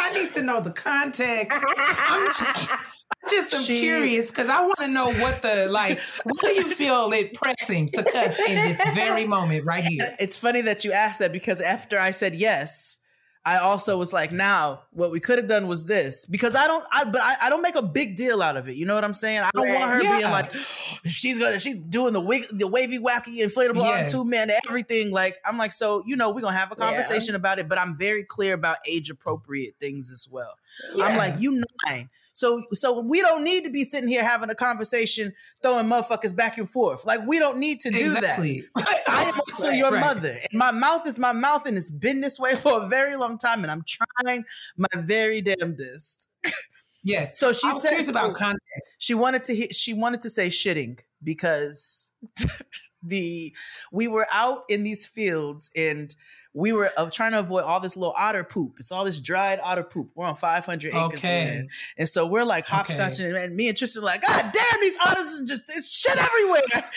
[0.00, 1.50] I need to know the context.
[1.50, 2.78] I'm
[3.30, 6.00] just am She- curious because I want to know what the like.
[6.24, 10.14] What do you feel it pressing to cuss in this very moment right here?
[10.20, 12.98] it's funny that you asked that because after I said yes,
[13.44, 16.84] I also was like, now what we could have done was this because I don't,
[16.92, 18.76] I, but I, I don't make a big deal out of it.
[18.76, 19.40] You know what I'm saying?
[19.40, 19.74] I don't Right.
[19.78, 20.18] want her Yeah.
[20.18, 20.52] being like,
[21.06, 24.12] she's gonna, she's doing the wig, the wavy, wacky, inflatable arm Yes.
[24.12, 25.10] tube man, everything.
[25.12, 26.86] Like, I'm like, so you know, we're gonna have a Yeah.
[26.86, 30.54] conversation about it, but I'm very clear about age appropriate things as well.
[31.02, 32.10] I'm like, you nine.
[32.32, 36.56] So so we don't need to be sitting here having a conversation, throwing motherfuckers back
[36.56, 37.04] and forth.
[37.04, 38.38] Like we don't need to do that.
[38.38, 40.00] I am also Right, your right.
[40.00, 40.38] mother.
[40.50, 43.38] And my mouth is my mouth, and it's been this way for a very long
[43.38, 43.64] time.
[43.64, 44.44] And I'm trying
[44.76, 46.28] my very damnedest.
[47.02, 47.30] Yeah.
[47.32, 48.62] So she said about context.
[48.98, 52.12] she wanted to hit, she wanted to say shitting because
[53.02, 53.52] the
[53.92, 56.14] we were out in these fields and
[56.58, 58.74] we were uh, trying to avoid all this little otter poop.
[58.80, 60.10] It's all this dried otter poop.
[60.16, 61.70] We're on 500 acres of land.
[61.96, 65.24] And so we're like hopscotching, and me and Tristan are like, God damn, these otters
[65.26, 66.62] is just it's shit everywhere.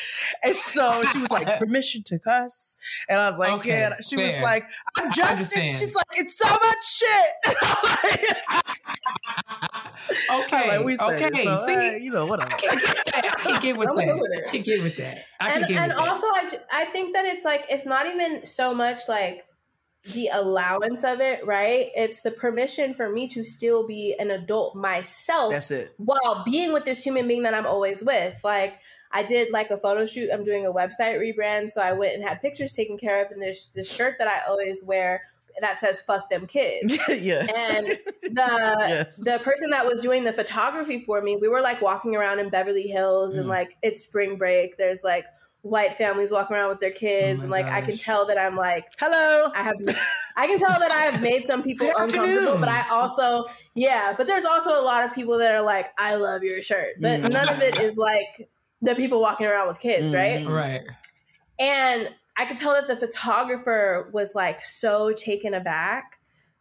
[0.44, 2.76] And so she was like, permission to cuss.
[3.08, 3.94] And I was like, Okay, yeah.
[3.94, 4.66] And she was like,
[4.98, 7.32] I'm just she's like, it's so much shit.
[7.46, 8.26] And I'm like,
[10.46, 10.78] Okay.
[10.78, 11.42] like, we said okay.
[11.42, 12.52] it, so, See, uh, you know, whatever.
[12.52, 13.36] I can get that.
[13.38, 14.20] I can get with that.
[14.20, 14.32] with.
[14.48, 15.26] I can get with that.
[15.40, 16.08] I can and get and with that.
[16.08, 19.46] also I, I think that it's like it's not even so much like
[20.14, 24.76] the allowance of it right it's the permission for me to still be an adult
[24.76, 25.94] myself That's it.
[25.98, 28.80] while being with this human being that i'm always with like
[29.12, 32.24] i did like a photo shoot i'm doing a website rebrand so i went and
[32.24, 35.22] had pictures taken care of and there's this shirt that i always wear
[35.60, 37.54] that says fuck them kids yes.
[37.56, 37.88] and
[38.24, 39.18] the Yes.
[39.18, 42.50] the person that was doing the photography for me, we were like walking around in
[42.50, 43.50] Beverly Hills and Mm.
[43.50, 44.78] like it's spring break.
[44.78, 45.26] There's like
[45.64, 48.38] white families walking around with their kids, Oh and my like I can tell that
[48.38, 49.52] I'm like Hello.
[49.56, 49.76] I have
[50.38, 53.46] I can tell that I have made some people uncomfortable, but I also
[53.76, 56.96] yeah, but there's also a lot of people that are like I love your shirt,
[57.02, 57.32] but Mm.
[57.32, 58.50] none of it is like
[58.82, 60.40] the people walking around with kids, right?
[60.42, 60.48] Mhm.
[60.56, 60.82] right.
[61.60, 66.18] and I could tell that the photographer was like so taken aback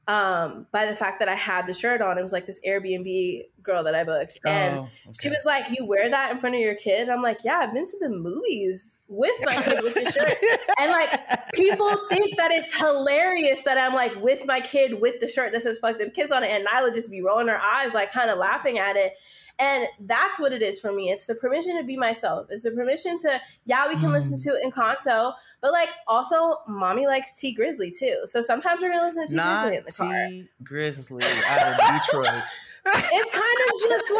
[0.08, 2.18] um, by the fact that I had the shirt on.
[2.18, 4.88] It was like this Airbnb girl that I booked, and Oh,
[5.20, 7.72] she was like, "You wear that in front of your kid?" I'm like, "Yeah, I've
[7.72, 10.34] been to the movies with my kid with the shirt."
[10.78, 11.10] And like
[11.52, 15.62] people think that it's hilarious that I'm like with my kid with the shirt that
[15.62, 18.30] says "fuck them kids" on it, and Nyla just be rolling her eyes, like kind
[18.30, 19.12] of laughing at it.
[19.60, 21.10] And that's what it is for me.
[21.10, 22.46] It's the permission to be myself.
[22.50, 24.12] It's the permission to, yeah, we can Mm.
[24.14, 28.22] listen to Encanto, but like also, mommy likes Tee Grizzley too.
[28.24, 30.26] So sometimes we're gonna listen to T Not Grizzley in the car.
[30.28, 32.42] Tee Grizzley out of Detroit.
[32.86, 34.10] It's kind of just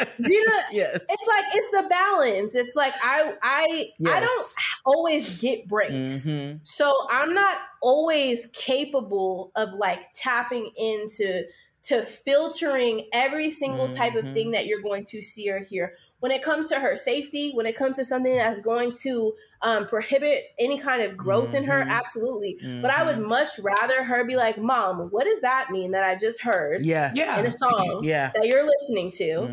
[0.00, 0.58] like, do you know?
[0.72, 1.04] yes.
[1.06, 2.54] It's like it's the balance.
[2.54, 4.54] It's like I I I don't
[4.86, 5.92] always get breaks.
[6.26, 6.60] Mhm.
[6.66, 11.44] So I'm not always capable of like tapping into
[11.86, 14.34] to filtering every single type of Mhm.
[14.34, 15.96] thing that you're going to see or hear.
[16.20, 19.86] When it comes to her safety, when it comes to something that's going to um,
[19.86, 21.88] prohibit any kind of growth in her, Mhm.
[21.88, 22.58] absolutely.
[22.82, 23.28] But I would Mhm.
[23.28, 27.10] much rather her be like, "Mom, what does that mean that I just heard Yeah.
[27.14, 27.40] Yeah.
[27.40, 28.32] in a song Yeah.
[28.34, 29.48] that you're listening to?"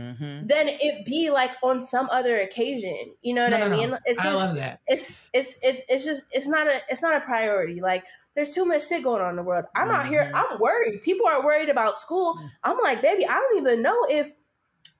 [0.46, 3.16] Then it be like on some other occasion.
[3.22, 3.78] You know what No, I no, no.
[3.78, 3.98] mean?
[4.06, 4.82] It's I love that.
[4.88, 7.80] it's it's it's it's just it's not a it's not a priority.
[7.80, 8.06] Like
[8.36, 9.66] there's too much shit going on in the world.
[9.76, 10.44] I'm out here, Mhm.
[10.52, 11.02] I'm worried.
[11.04, 12.36] People are worried about school.
[12.36, 12.50] Mm.
[12.64, 14.32] I'm like, baby, I don't even know if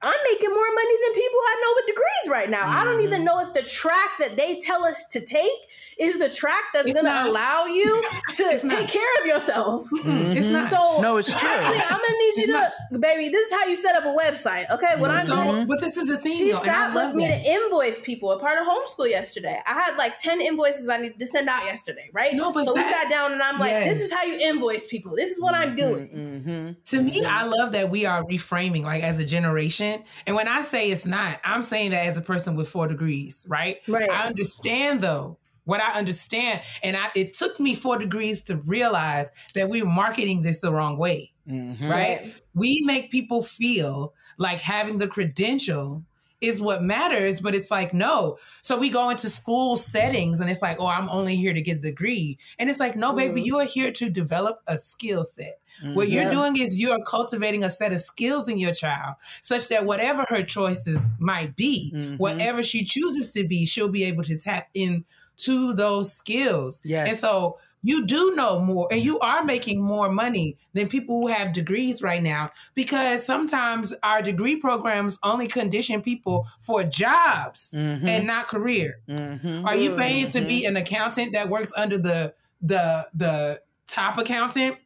[0.02, 2.68] I'm making more money than people I know with degrees right now.
[2.68, 3.24] I don't even Mhm.
[3.24, 5.50] know if the track that they tell us to take
[5.98, 8.02] is the track that's going to allow you
[8.34, 8.88] to take not.
[8.88, 9.84] care of yourself.
[9.92, 10.68] Mm-mm, It's not.
[10.68, 11.48] So No, it's true.
[11.48, 13.28] Actually, I'm gonna need you It's to, baby.
[13.30, 14.68] This is how you set up a website.
[14.70, 15.64] Okay, what I know.
[15.66, 16.36] but this is a thing.
[16.36, 17.44] She though, sat with me that.
[17.44, 19.58] to invoice people, a part of homeschool yesterday.
[19.66, 22.34] I had like 10 invoices I needed to send out yesterday, right?
[22.34, 25.14] No, but so we sat down and I'm like, this is how you invoice people.
[25.16, 26.08] This is what I'm doing.
[26.08, 26.72] Mm-hmm.
[26.96, 29.83] To me, I love that we are reframing like as a generation.
[30.26, 33.44] And when I say it's not, I'm saying that as a person with four degrees,
[33.48, 33.78] right?
[33.88, 34.10] Right.
[34.10, 35.38] I understand though.
[35.66, 39.88] What I understand, and I, it took me four degrees to realize that we we're
[39.90, 41.90] marketing this the wrong way, Mm-hmm.
[41.90, 42.34] right?
[42.54, 46.04] We make people feel like having the credential
[46.40, 48.38] is what matters, but it's like, no.
[48.62, 51.78] So we go into school settings and it's like, oh, I'm only here to get
[51.78, 52.38] a degree.
[52.58, 53.46] And it's like, no, baby, Mhm.
[53.46, 55.58] you are here to develop a skill set.
[55.94, 59.84] What you're doing is you're cultivating a set of skills in your child such that
[59.86, 62.18] whatever her choices might be, Mhm.
[62.18, 66.80] whatever she chooses to be, she'll be able to tap into those skills.
[66.84, 67.08] Yes.
[67.08, 71.28] And so you do know more and you are making more money than people who
[71.28, 78.08] have degrees right now because sometimes our degree programs only condition people for jobs Mhm.
[78.08, 78.98] and not career.
[79.08, 79.64] Mhm.
[79.66, 80.48] Are you paying to Mhm.
[80.48, 84.78] be an accountant that works under the the the top accountant?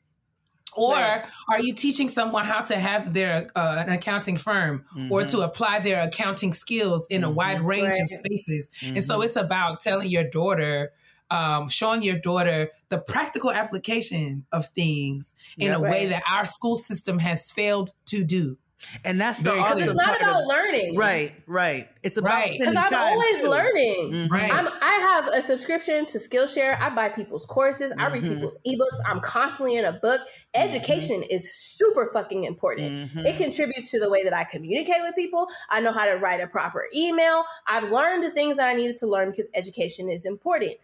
[0.75, 1.25] Or Right.
[1.49, 5.31] are you teaching someone how to have their uh, an accounting firm or Mhm.
[5.31, 7.35] to apply their accounting skills in a Mhm.
[7.35, 8.21] wide range of Right.
[8.25, 8.69] spaces?
[8.83, 10.93] And so it's about telling your daughter,
[11.31, 15.77] um, showing your daughter the practical application of things in Yeah.
[15.77, 16.09] a way Right.
[16.11, 18.57] that our school system has failed to do.
[19.05, 20.95] and that's the Because awesome it's not part about of, learning.
[20.97, 21.89] right, right.
[22.05, 22.45] It's about Right.
[22.47, 23.49] spending Because I'm time always too.
[23.49, 24.11] learning.
[24.13, 24.31] Mhm.
[24.31, 24.55] Right.
[24.55, 26.81] I'm, I have a subscription to Skillshare.
[26.81, 27.93] I buy people's courses.
[27.99, 28.35] I read Mhm.
[28.35, 29.01] people's ebooks.
[29.05, 30.21] I'm constantly in a book.
[30.55, 33.11] Education is super fucking important.
[33.13, 33.27] Mhm.
[33.27, 35.49] It contributes to the way that I communicate with people.
[35.71, 37.45] I know how to write a proper email.
[37.67, 40.75] I've learned the things that I needed to learn because education is important.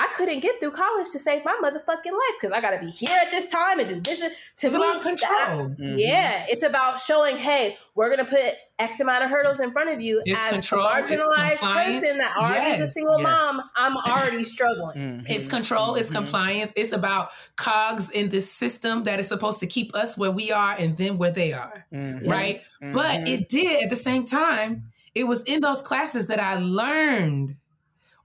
[0.00, 2.90] I couldn't get through college to save my motherfucking life because I got to be
[2.92, 4.20] here at this time and do this.
[4.20, 5.68] To It's me, about that- control.
[5.70, 5.98] Mhm.
[5.98, 10.00] yeah, it's about showing, hey, we're gonna put X amount of hurdles in front of
[10.00, 13.22] you It's as control, a marginalized person that already is a single yes.
[13.28, 13.60] mom.
[13.76, 14.96] I'm already struggling.
[14.96, 15.26] Mhm.
[15.28, 16.14] It's control, it's Mhm.
[16.14, 20.52] compliance, it's about cogs in this system that is supposed to keep us where we
[20.52, 22.28] are and then where they are, Mhm.
[22.30, 22.62] right?
[22.80, 23.28] But Mhm.
[23.28, 27.56] it did at the same time, it was in those classes that I learned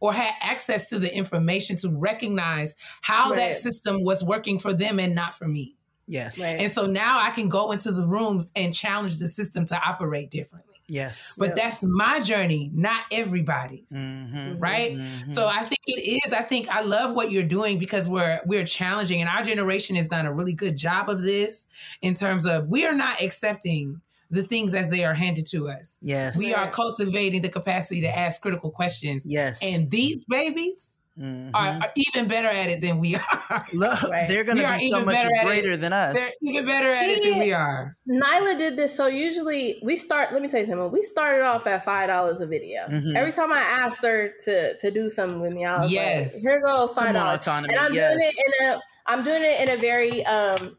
[0.03, 3.53] or had access to the information to recognize how Right.
[3.53, 5.77] that system was working for them and not for me.
[6.07, 6.59] yes, Right.
[6.59, 10.29] And so now I can go into the rooms and challenge the system to operate
[10.29, 10.81] differently.
[10.89, 11.63] yes, But Yeah.
[11.63, 13.89] that's my journey, not everybody's.
[13.89, 14.57] Mhm.
[14.59, 14.97] Right?
[14.97, 15.33] Mhm.
[15.33, 16.33] So I think it is.
[16.33, 20.09] I think I love what you're doing because we're we're challenging, and our generation has
[20.09, 21.65] done a really good job of this
[22.01, 24.01] in terms of we are not accepting
[24.33, 25.97] the things as they are handed to us.
[26.01, 31.51] yes, We are cultivating the capacity to ask critical questions, yes, and these babies Mhm.
[31.53, 33.67] are, are even better at it than we are.
[33.73, 34.27] Look, Right.
[34.27, 35.45] they're going to be so much better at it.
[35.47, 36.15] greater than us.
[36.15, 37.95] They're even better at it than we are.
[38.09, 38.95] Nyla did this.
[38.95, 40.33] So usually we start.
[40.33, 40.89] Let me tell you something.
[40.91, 42.81] We started off at five dollars a video.
[42.89, 43.15] Mhm.
[43.15, 46.33] Every time I asked her to to do something with me, I was Yes.
[46.33, 48.11] like, "Here go five Come on, dollars." And I'm yes.
[48.17, 50.77] doing it in a I'm doing it in a very um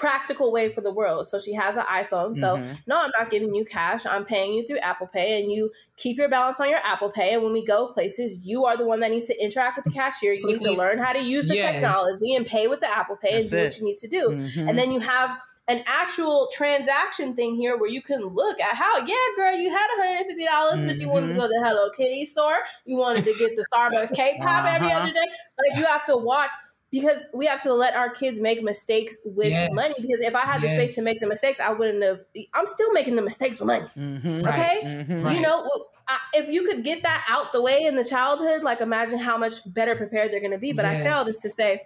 [0.00, 1.28] practical way for the world.
[1.28, 2.34] So she has an iPhone.
[2.34, 2.78] So Mhm.
[2.86, 4.06] no, I'm not giving you cash.
[4.06, 7.34] I'm paying you through Apple Pay and you keep your balance on your Apple Pay.
[7.34, 9.90] And when we go places, you are the one that needs to interact with the
[9.92, 10.32] cashier.
[10.32, 11.74] You need to learn how to use the Yes.
[11.74, 13.64] technology and pay with the Apple Pay That's and do it.
[13.64, 14.28] what you need to do.
[14.30, 14.68] Mhm.
[14.70, 15.38] And then you have
[15.68, 19.86] an actual transaction thing here where you can look at how, yeah, girl, you had
[19.98, 21.36] $150, but you wanted to Mhm.
[21.36, 22.58] go to the Hello Kitty store.
[22.86, 25.02] You wanted to get the Starbucks cake pop every Uh-huh.
[25.02, 25.28] other day.
[25.68, 26.50] Like you have to watch
[26.90, 29.70] because we have to let our kids make mistakes with Yes.
[29.72, 29.94] money.
[30.00, 32.20] Because if I had the space to make the mistakes, I wouldn't have.
[32.54, 33.88] I'm still making the mistakes with money.
[33.96, 34.44] Mhm.
[34.44, 34.78] Right.
[34.78, 35.14] Okay.
[35.22, 35.36] Right.
[35.36, 38.80] You know, I- if you could get that out the way in the childhood, like
[38.80, 40.72] imagine how much better prepared they're going to be.
[40.72, 41.82] But I say all this to say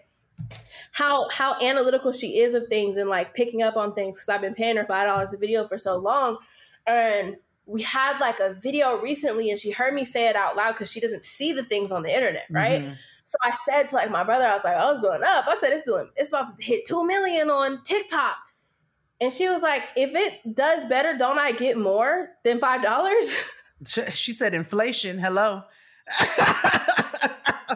[0.93, 4.41] how how analytical she is of things and like picking up on things because I've
[4.41, 6.39] been paying her five dollars a video for so long,
[6.87, 7.37] and
[7.67, 10.91] we had like a video recently, and she heard me say it out loud because
[10.91, 12.83] she doesn't see the things on the internet, right?
[12.83, 12.97] Mhm.
[13.25, 15.47] So I said to like my brother, I was like, I was going up.
[15.49, 18.37] I said it's doing it's about to hit two million on TikTok.
[19.20, 23.35] And she was like, if it does better, don't I get more than five dollars?
[23.87, 25.18] She she said inflation.
[25.18, 25.64] Hello.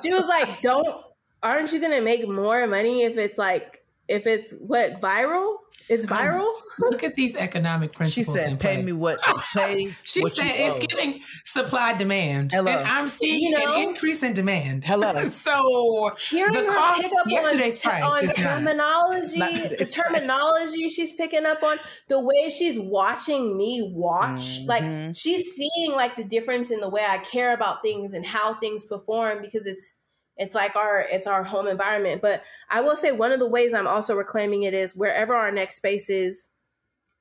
[0.03, 1.05] she was like, don't
[1.43, 5.57] aren't you gonna make more money if it's like if it's what viral,
[5.89, 6.53] it's viral.
[6.81, 8.15] Look at these economic principles.
[8.15, 9.19] She said, "Pay me what
[9.57, 12.71] pay." she what said it's giving supply demand, Hello.
[12.71, 13.75] and I'm seeing You know?
[13.75, 14.85] an increase in demand.
[14.85, 15.13] Hello.
[15.31, 18.59] so Hearing the her cost pick up yesterday's on, price on is not.
[18.59, 20.07] terminology, not the today's price.
[20.07, 21.79] terminology she's picking up on,
[22.09, 24.67] the way she's watching me watch, Mhm.
[24.69, 28.55] like she's seeing like the difference in the way I care about things and how
[28.61, 29.95] things perform because it's
[30.39, 32.23] it's like our it's our home environment.
[32.23, 35.51] But I will say one of the ways I'm also reclaiming it is wherever our
[35.51, 36.49] next space is,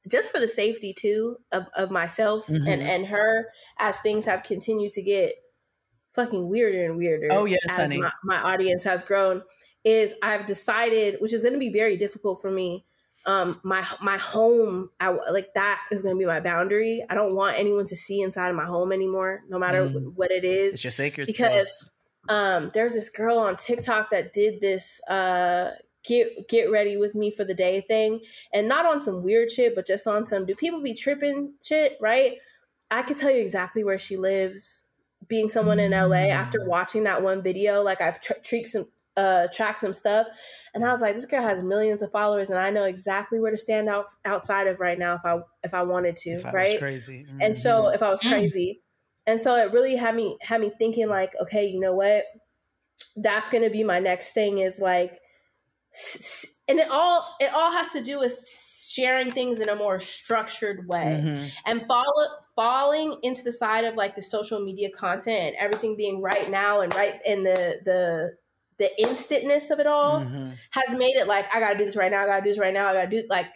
[0.09, 2.67] just for the safety too of, of myself Mhm.
[2.67, 3.49] and and her
[3.79, 5.35] as things have continued to get
[6.11, 8.01] fucking weirder and weirder Oh, yes, as honey.
[8.01, 9.43] my, my audience has grown
[9.83, 12.85] is i've decided which is going to be very difficult for me
[13.25, 17.35] um my my home I, like that is going to be my boundary i don't
[17.35, 20.13] want anyone to see inside of my home anymore no matter Mm.
[20.15, 21.89] what it is It's your sacred because space.
[22.29, 25.71] Um there's this girl on TikTok that did this uh
[26.03, 28.21] get get ready with me for the day thing
[28.53, 31.97] and not on some weird shit but just on some do people be tripping shit
[31.99, 32.37] right
[32.89, 34.83] I could tell you exactly where she lives
[35.27, 36.67] being someone in LA after Mm.
[36.67, 40.27] watching that one video like I've tr- tweaked some uh tracked some stuff
[40.73, 43.51] and I was like this girl has millions of followers and I know exactly where
[43.51, 46.49] to stand out outside of right now if I if I wanted to If I
[46.49, 47.25] was right crazy.
[47.41, 47.95] and so Mhm.
[47.95, 48.29] if I was Mm.
[48.29, 48.81] crazy,
[49.27, 52.25] and so it really had me had me thinking like, okay, you know what?
[53.17, 55.19] That's gonna be my next thing is like,
[56.67, 60.87] and it all it all has to do with sharing things in a more structured
[60.87, 61.51] way Mhm.
[61.65, 66.21] and follow falling into the side of like the social media content and everything being
[66.21, 68.37] right now and right in the the
[68.77, 70.59] the instantness of it all Mhm.
[70.71, 72.73] has made it like I gotta do this right now, I gotta do this right
[72.73, 73.47] now, I gotta do like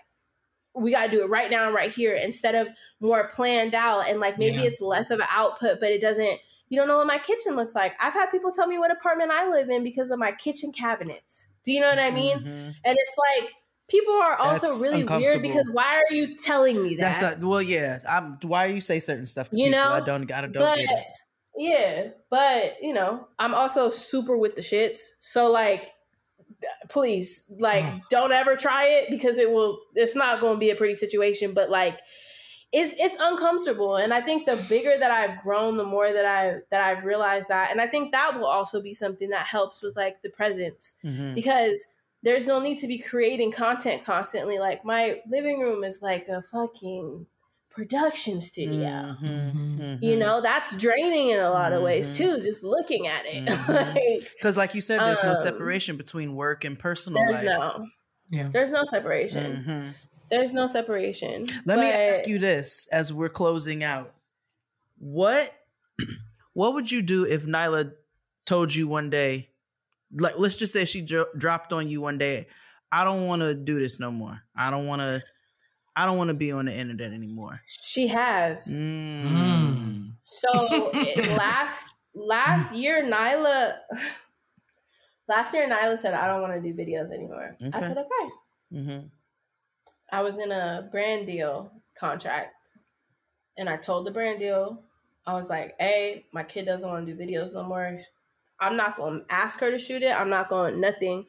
[0.73, 2.69] we gotta do it right now and right here instead of
[2.99, 4.67] more planned out and like maybe Yeah.
[4.67, 7.75] it's less of an output, but it doesn't you don't know what my kitchen looks
[7.75, 7.93] like.
[8.01, 11.49] I've had people tell me what apartment I live in because of my kitchen cabinets.
[11.65, 12.39] Do you know what I mean?
[12.39, 12.75] Mhm.
[12.85, 13.53] And it's like
[13.89, 17.19] people are also That's really weird because why are you telling me that?
[17.19, 17.99] That's not well, yeah.
[18.07, 19.79] I'm why you say certain stuff to You people?
[19.81, 20.79] know, I don't I don't but
[21.57, 24.99] yeah, but you know, I'm also super with the shits.
[25.19, 25.91] So like
[26.89, 28.01] please like Mm.
[28.09, 31.53] don't ever try it because it will it's not going to be a pretty situation
[31.53, 31.99] but like
[32.71, 36.55] it's it's uncomfortable and i think the bigger that i've grown the more that i
[36.69, 39.95] that i've realized that and i think that will also be something that helps with
[39.97, 41.35] like the presence Mhm.
[41.35, 41.85] because
[42.23, 46.41] there's no need to be creating content constantly like my living room is like a
[46.41, 47.25] fucking
[47.73, 49.53] production studio Mhm.
[49.55, 50.03] Mhm.
[50.03, 52.17] you know that's draining in a lot of ways Mhm.
[52.17, 53.95] too just looking at it Mhm.
[53.95, 57.45] like Because, like you said, there's no Um, separation between work and personal there's life.
[57.45, 57.87] no
[58.29, 58.49] Yeah.
[58.51, 59.93] there's no separation Mhm.
[60.29, 64.13] there's no separation Let me ask you this as we're closing out:
[64.97, 65.53] what
[66.53, 67.93] what would you do if Nyla
[68.45, 69.49] told you one day,
[70.13, 72.47] like let's just say she dro- dropped on you one day,
[72.91, 74.41] I don't want to do this no more.
[74.55, 75.23] I don't want to.
[75.95, 77.61] I don't want to be on the internet anymore.
[77.67, 78.67] she has.
[78.79, 80.13] Mm.
[80.25, 80.91] so
[81.37, 83.75] last last year nyla
[85.27, 87.55] last year nyla said i don't want to do videos anymore.
[87.73, 88.29] I said okay.
[88.73, 89.09] Mhm.
[90.11, 92.55] i was in a brand deal contract
[93.57, 94.83] and i told the brand deal.
[95.25, 97.99] I was like hey my kid doesn't want to do videos no more.
[98.59, 100.11] I'm not going to ask her to shoot it.
[100.13, 101.25] I'm not going nothing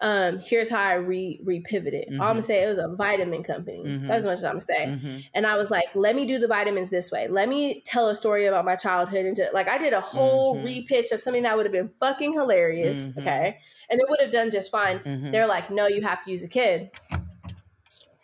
[0.00, 2.44] um here's how i re repivoted all i'm gonna Mhm.
[2.44, 4.06] say it was a vitamin company Mhm.
[4.08, 5.24] that's as much as i'm gonna say Mhm.
[5.34, 7.28] and I was like, let me do the vitamins this way.
[7.28, 9.24] Let me tell a story about my childhood.
[9.26, 10.64] And just, like, I did a whole Mhm.
[10.64, 13.12] repitch of something that would have been fucking hilarious.
[13.12, 13.18] Mhm.
[13.22, 13.58] Okay.
[13.90, 15.00] And it would have done just fine.
[15.32, 16.90] They're like, no, you have to use a kid.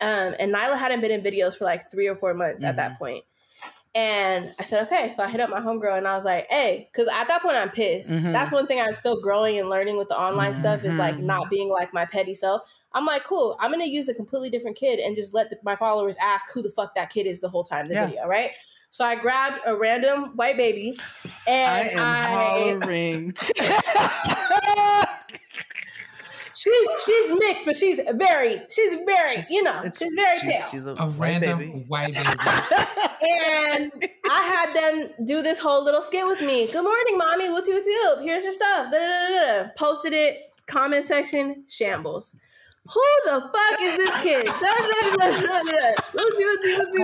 [0.01, 2.77] Um, and Nyla hadn't been in videos for like three or four months at Mm-hmm.
[2.77, 3.23] that point.
[3.93, 5.11] And I said, okay.
[5.11, 7.57] So I hit up my homegirl and I was like, hey, because at that point
[7.57, 8.09] I'm pissed.
[8.09, 8.31] Mhm.
[8.31, 11.23] That's one thing I'm still growing and learning with the online stuff is like Mhm.
[11.23, 12.61] not being like my petty self.
[12.93, 13.57] I'm like, cool.
[13.59, 16.61] I'm gonna use a completely different kid and just let the, my followers ask who
[16.61, 18.05] the fuck that kid is the whole time the Yeah.
[18.07, 18.51] video, right?
[18.91, 20.97] So I grabbed a random white baby
[21.47, 22.27] and I and am I,
[22.79, 23.33] hollering.
[26.55, 30.67] she's she's mixed, but she's very she's very She's- you know she's very she's, pale.
[30.71, 31.85] she's a, A white random baby.
[31.87, 32.29] white baby.
[33.21, 33.91] And
[34.29, 36.67] I had them do this whole little skit with me.
[36.71, 37.49] Good morning, mommy.
[37.49, 38.21] What's up?
[38.21, 38.91] Here's your stuff.
[38.91, 39.69] Da, da, da, da.
[39.77, 40.51] Posted it.
[40.67, 42.35] Comment section shambles.
[42.85, 44.45] Who the fuck is this kid?
[44.45, 44.67] Da, da,
[45.17, 45.93] da, da,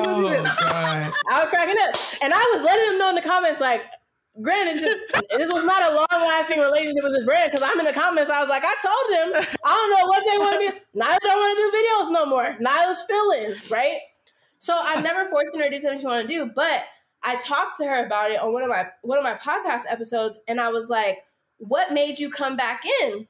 [0.06, 1.14] Oh God.
[1.30, 3.86] I was cracking up, and I was letting them know in the comments like.
[4.40, 4.94] Granted, this,
[5.36, 8.30] this was not a long-lasting relationship with this brand because I'm in the comments.
[8.30, 10.78] I was like, I told them, I don't know what they want to be.
[10.94, 12.56] Nyla don't want to do videos no more.
[12.62, 13.98] Nyla's feelings, right?
[14.60, 16.84] So I've never forced her to do something she want to do, but
[17.24, 20.38] I talked to her about it on one of my one of my podcast episodes,
[20.48, 21.20] and I was like,
[21.58, 23.28] "What made you come back in?"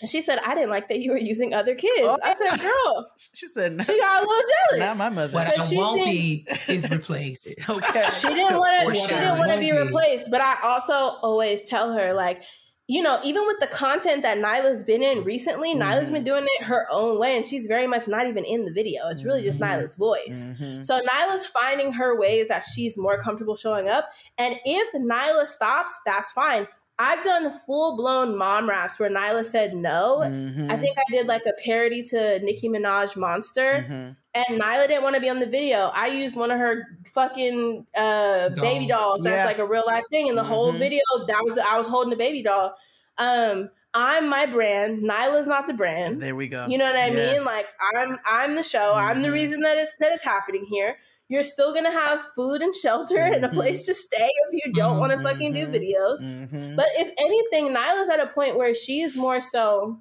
[0.00, 2.02] And she said, I didn't like that you were using other kids.
[2.02, 2.18] Oh.
[2.22, 2.84] I said, oh.
[2.84, 3.10] girl.
[3.34, 3.82] She said, no.
[3.82, 4.96] she got a little jealous.
[4.96, 5.32] Not my mother.
[5.32, 7.58] What I won't be is replaced.
[7.68, 8.04] okay.
[8.20, 8.94] She didn't want to.
[8.94, 10.30] She didn't want to be replaced.
[10.30, 12.44] But I also always tell her like,
[12.90, 15.82] you know, even with the content that Nyla's been in recently, mm-hmm.
[15.82, 18.72] Nyla's been doing it her own way, and she's very much not even in the
[18.72, 19.08] video.
[19.08, 19.80] It's really just mm-hmm.
[19.80, 20.48] Nyla's voice.
[20.48, 20.82] Mm-hmm.
[20.82, 24.08] So Nyla's finding her ways that she's more comfortable showing up.
[24.38, 26.66] And if Nyla stops, that's fine.
[26.98, 30.22] I've done full blown mom raps where Nyla said no.
[30.24, 30.70] Mm-hmm.
[30.70, 34.16] I think I did like a parody to Nicki Minaj Monster.
[34.38, 34.52] Mm-hmm.
[34.52, 35.90] And Nyla didn't want to be on the video.
[35.94, 38.60] I used one of her fucking uh, dolls.
[38.60, 39.22] baby dolls.
[39.22, 39.44] That's yeah.
[39.44, 40.28] like a real life thing.
[40.28, 40.50] And the mm-hmm.
[40.50, 42.74] whole video, that was the, I was holding a baby doll.
[43.18, 45.02] Um, I'm my brand.
[45.02, 46.22] Nyla's not the brand.
[46.22, 46.66] There we go.
[46.68, 47.38] You know what I yes.
[47.38, 47.44] mean?
[47.44, 47.64] Like
[47.96, 48.94] I'm I'm the show.
[48.94, 49.34] I'm the mm-hmm.
[49.34, 50.96] reason that it's that it's happening here
[51.28, 53.34] you're still gonna have food and shelter mm-hmm.
[53.34, 53.56] and a mm-hmm.
[53.56, 55.00] place to stay if you don't mm-hmm.
[55.00, 56.22] want to fucking do videos.
[56.22, 56.74] Mm-hmm.
[56.74, 60.00] But if anything, Nyla's at a point where she's more so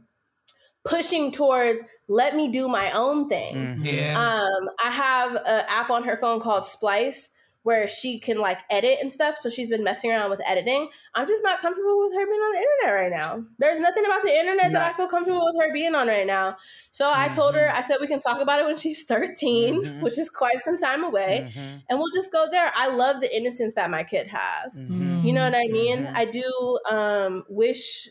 [0.88, 3.56] pushing towards let me do my own thing.
[3.56, 3.86] Mm-hmm.
[3.86, 4.20] Yeah.
[4.20, 7.30] Um, I have an app on her phone called Splice
[7.68, 9.36] where she can like edit and stuff.
[9.36, 10.88] So she's been messing around with editing.
[11.14, 13.44] I'm just not comfortable with her being on the internet right now.
[13.60, 16.26] There's nothing about the internet not- that I feel comfortable with her being on right
[16.26, 16.56] now.
[16.92, 17.20] So mm-hmm.
[17.20, 17.70] I told her.
[17.74, 20.02] I said we can talk about it when she's 13, mm-hmm.
[20.02, 21.80] which is quite some time away, mm-hmm.
[21.90, 22.72] and we'll just go there.
[22.74, 24.80] I love the innocence that my kid has.
[24.80, 25.26] Mm-hmm.
[25.26, 26.06] You know what I mean?
[26.06, 26.16] Mm-hmm.
[26.16, 28.08] I do um, wish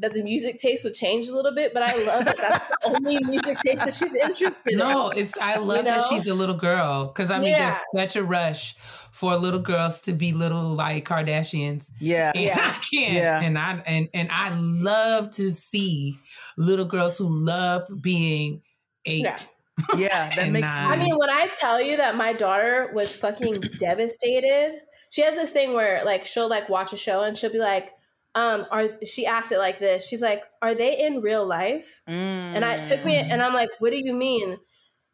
[0.00, 2.76] that the music taste would change a little bit, but I love that that's the
[2.84, 4.78] only music taste that she's interested in.
[4.78, 5.98] No, it's I love you know?
[5.98, 7.80] that she's a little girl because I mean, yeah.
[7.92, 8.76] there's such a rush
[9.10, 11.90] for little girls to be little like Kardashians.
[11.98, 12.54] Yeah, and yeah.
[12.56, 13.14] I can't.
[13.14, 13.40] Yeah.
[13.40, 16.18] and I and and I love to see
[16.56, 18.62] little girls who love being
[19.04, 19.24] eight.
[19.24, 19.36] Yeah.
[19.94, 20.74] Yeah, that makes.
[20.74, 20.90] Nine.
[20.90, 24.80] I mean, when I tell you that my daughter was fucking devastated,
[25.10, 27.92] she has this thing where like she'll like watch a show and she'll be like,
[28.36, 30.06] um, are she asked it like this?
[30.06, 32.12] She's like, "Are they in real life?" Mm.
[32.54, 34.58] And I took me, and I'm like, "What do you mean?"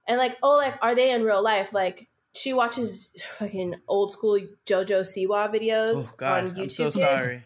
[0.09, 4.41] And like, "Oh, like, are they in real life?" Like, she watches fucking old school
[4.67, 6.63] JoJo Siwa videos oh, God, on YouTube.
[6.63, 7.45] I'm so sorry.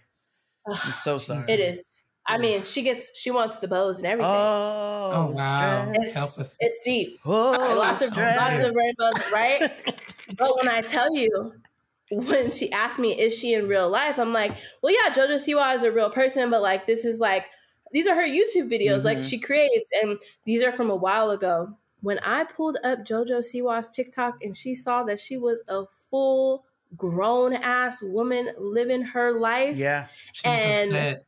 [0.67, 1.45] I'm so sorry.
[1.47, 2.07] It is.
[2.27, 4.33] I mean, she gets she wants the bows and everything.
[4.33, 5.93] Oh, oh wow!
[5.95, 7.21] It's, it's deep.
[7.25, 9.71] Oh, lots of lots of rainbows, right?
[10.39, 11.53] but when I tell you,
[12.11, 14.19] when she asked me, is she in real life?
[14.19, 17.47] I'm like, well, yeah, JoJo Siwa is a real person, but like, this is like,
[17.93, 19.07] these are her YouTube videos, mm-hmm.
[19.07, 21.75] like she creates, and these are from a while ago.
[22.03, 26.65] When I pulled up JoJo Siwa's TikTok and she saw that she was a full
[26.97, 29.77] grown ass woman living her life.
[29.77, 30.07] Yeah.
[30.45, 31.25] and upset.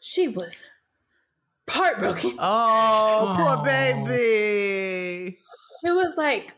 [0.00, 0.64] she was
[1.68, 2.36] heartbroken.
[2.38, 3.36] Oh, Aww.
[3.36, 5.36] poor baby.
[5.84, 6.54] She was like,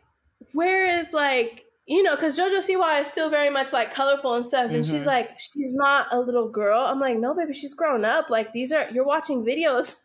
[0.53, 4.45] where is like you know, because JoJo Siwa is still very much like colorful and
[4.45, 4.71] stuff.
[4.71, 4.95] And mm-hmm.
[4.95, 6.81] she's like, she's not a little girl.
[6.81, 8.31] I'm like, no, baby, she's grown up.
[8.31, 9.97] Like these are you're watching videos.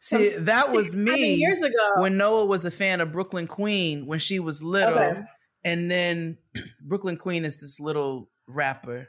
[0.00, 4.06] See, that six, was me years ago when Noah was a fan of Brooklyn Queen
[4.06, 5.20] when she was little, okay.
[5.64, 6.38] and then
[6.80, 9.08] Brooklyn Queen is this little rapper,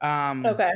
[0.00, 0.72] um, okay,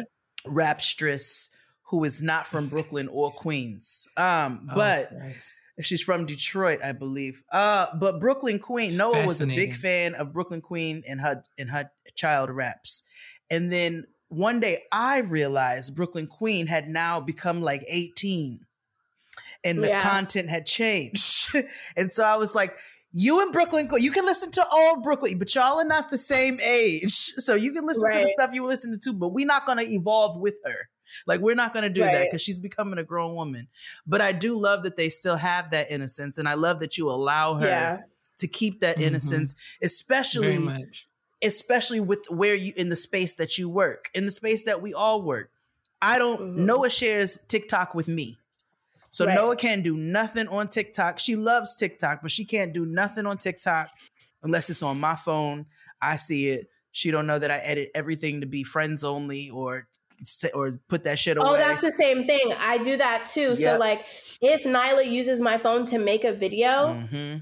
[0.47, 1.51] rapstress
[1.91, 5.13] who is not from Brooklyn or Queens, um, oh, but.
[5.13, 7.43] Nice She's from Detroit, I believe.
[7.53, 11.71] Uh, but Brooklyn Queen, Noah was a big fan of Brooklyn Queen and her and
[11.71, 13.03] her child raps.
[13.51, 18.61] And then one day I realized Brooklyn Queen had now become like 18
[19.65, 20.01] and the yeah.
[20.01, 21.55] content had changed.
[21.97, 22.77] and so I was like,
[23.13, 26.61] you and Brooklyn, you can listen to old Brooklyn, but y'all are not the same
[26.63, 27.33] age.
[27.39, 28.21] So you can listen right.
[28.21, 30.89] to the stuff you were listening to, but we're not going to evolve with her.
[31.27, 32.13] Like we're not going to do right.
[32.13, 33.69] that because she's becoming a grown woman.
[34.07, 37.11] But I do love that they still have that innocence, and I love that you
[37.11, 37.99] allow her yeah.
[38.39, 39.09] to keep that mm-hmm.
[39.09, 40.87] innocence, especially
[41.43, 44.95] especially with where you in the space that you work, in the space that we
[44.95, 45.51] all work.
[46.03, 46.41] I don't.
[46.41, 46.67] Mm-hmm.
[46.67, 48.39] Noah shares TikTok with me.
[49.11, 49.35] So right.
[49.35, 51.19] Noah can't do nothing on TikTok.
[51.19, 53.91] She loves TikTok, but she can't do nothing on TikTok
[54.43, 55.67] unless it's on my phone.
[56.01, 56.69] I see it.
[56.93, 59.89] She don't know that I edit everything to be friends only or
[60.55, 61.51] or put that shit oh, away.
[61.51, 62.53] Oh, that's the same thing.
[62.59, 63.55] I do that too.
[63.55, 63.59] Yep.
[63.59, 64.07] So like,
[64.41, 66.69] if Nyla uses my phone to make a video.
[66.69, 67.39] Mm-hmm.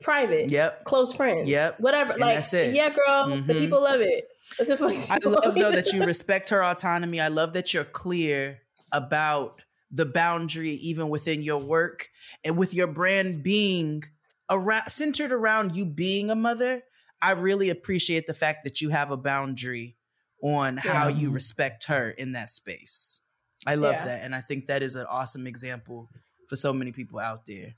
[0.00, 2.10] Private, yep, close friends, yep, whatever.
[2.10, 3.46] And like, yeah, girl, mm-hmm.
[3.46, 4.26] the people love it.
[4.56, 7.20] What the fuck I love though that you respect her autonomy.
[7.20, 9.54] I love that you're clear about
[9.92, 12.08] the boundary even within your work
[12.44, 14.02] and with your brand being
[14.50, 16.82] around centered around you being a mother.
[17.20, 19.96] I really appreciate the fact that you have a boundary
[20.42, 20.92] on yeah.
[20.92, 23.20] how you respect her in that space.
[23.66, 24.04] I love yeah.
[24.04, 24.24] that.
[24.24, 26.10] And I think that is an awesome example
[26.48, 27.74] for so many people out there.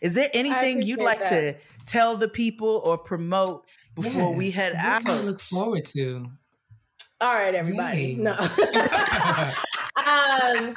[0.00, 1.30] Is there anything you'd like that.
[1.30, 4.38] to tell the people or promote before yes.
[4.38, 5.04] we head out?
[5.24, 6.26] look forward to.
[7.20, 8.00] All right, everybody.
[8.00, 8.14] Yay.
[8.14, 8.32] No.
[9.96, 10.74] um,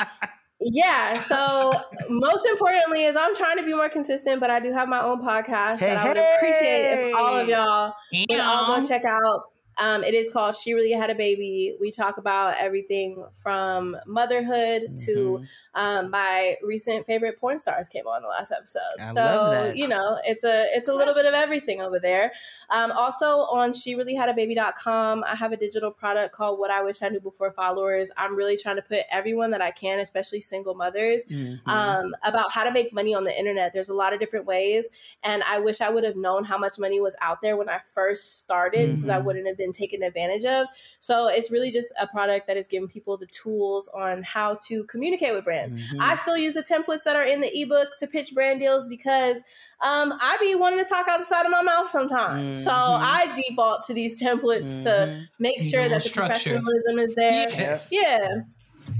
[0.59, 1.17] Yeah.
[1.17, 1.71] So
[2.09, 5.21] most importantly is I'm trying to be more consistent, but I do have my own
[5.21, 6.35] podcast Hey, that I would hey.
[6.37, 7.93] appreciate if all of y'all
[8.29, 9.43] would all go check out.
[9.79, 11.75] Um, it is called She Really Had a Baby.
[11.79, 15.47] We talk about everything from motherhood to Mhm.
[15.75, 18.81] um, my recent favorite porn stars came on the last episode.
[18.99, 22.31] I so you know, it's a it's a little bit of everything over there.
[22.69, 26.71] Um, also on she really had a baby.com, I have a digital product called What
[26.71, 28.09] I Wish I Knew Before Followers.
[28.17, 31.67] I'm really trying to put everyone that I can, especially single mothers, Mhm.
[31.67, 33.73] um, about how to make money on the internet.
[33.73, 34.89] There's a lot of different ways,
[35.23, 37.79] and I wish I would have known how much money was out there when I
[37.79, 39.23] first started because I Mhm.
[39.25, 40.67] wouldn't have been taken advantage of.
[40.99, 44.83] So it's really just a product that is giving people the tools on how to
[44.85, 45.73] communicate with brands.
[45.73, 45.97] Mhm.
[45.99, 49.43] I still use the templates that are in the ebook to pitch brand deals because
[49.81, 52.63] um, I be wanting to talk outside of my mouth sometimes.
[52.63, 52.73] So Mhm.
[52.73, 55.27] I default to these templates to Mhm.
[55.39, 56.27] make sure that the structure.
[56.57, 57.47] professionalism is there.
[57.49, 57.89] Yes.
[57.91, 58.27] Yeah.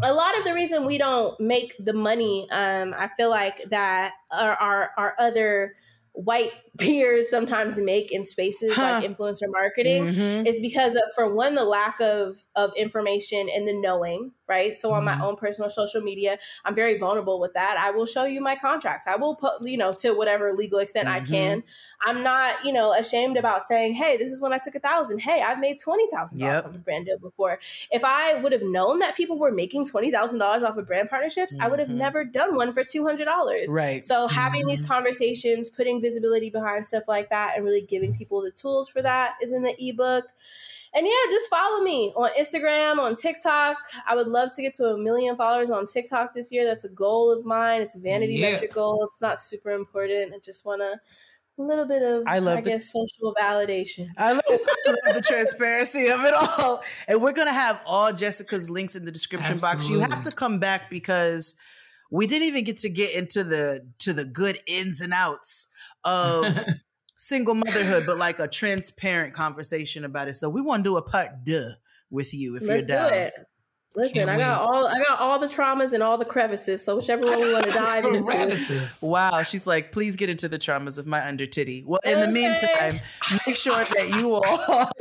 [0.04, 4.14] A lot of the reason we don't make the money, um, I feel like that
[4.32, 5.76] our, our other
[6.12, 8.82] white peers sometimes make in spaces Huh.
[9.02, 10.48] like influencer marketing Mhm.
[10.48, 14.92] is because of for one the lack of of information and the knowing right so
[14.92, 15.20] on Mm-hmm.
[15.20, 18.56] my own personal social media i'm very vulnerable with that i will show you my
[18.56, 21.28] contracts i will put you know to whatever legal extent i Mhm.
[21.28, 21.64] can
[22.06, 25.20] i'm not you know ashamed about saying hey this is when i took a thousand
[25.20, 26.66] hey i've made twenty thousand dollars Yep.
[26.66, 27.60] off a brand deal before
[27.92, 31.10] if i would have known that people were making twenty thousand dollars off of brand
[31.10, 31.96] partnerships i would have Mhm.
[31.96, 34.06] never done one for two hundred dollars Right.
[34.06, 34.94] so having these Mm-hmm.
[34.94, 39.34] conversations, putting visibility behind stuff like that, and really giving people the tools for that
[39.42, 40.26] is in the ebook.
[40.94, 43.76] And yeah, just follow me on Instagram, on TikTok.
[44.08, 46.66] I would love to get to a million followers on TikTok this year.
[46.66, 47.82] That's a goal of mine.
[47.82, 48.54] It's a vanity Yeah.
[48.54, 49.04] metric goal.
[49.04, 50.34] It's not super important.
[50.34, 51.00] I just want to
[51.60, 54.08] a little bit of, I I, love the- guess, social validation.
[54.18, 56.84] I love, I love the transparency of it all.
[57.08, 59.90] And we're going to have all Jessica's links in the description box.
[59.90, 61.56] You have to come back because
[62.12, 65.68] we didn't even get to get into the to the good ins and outs
[66.04, 66.46] of
[67.18, 70.38] single motherhood, but like a transparent conversation about it.
[70.38, 71.74] So we want to do a part deux
[72.10, 73.10] with you if Let's you're down.
[73.10, 73.34] do it.
[73.98, 76.86] Listen, I got all I got all the traumas and all the crevices.
[76.86, 78.88] So whichever one we want to dive into.
[79.02, 81.84] Wow, she's like, please get into the traumas of my under titty.
[81.84, 83.00] Well, in the meantime,
[83.48, 84.92] make sure that you all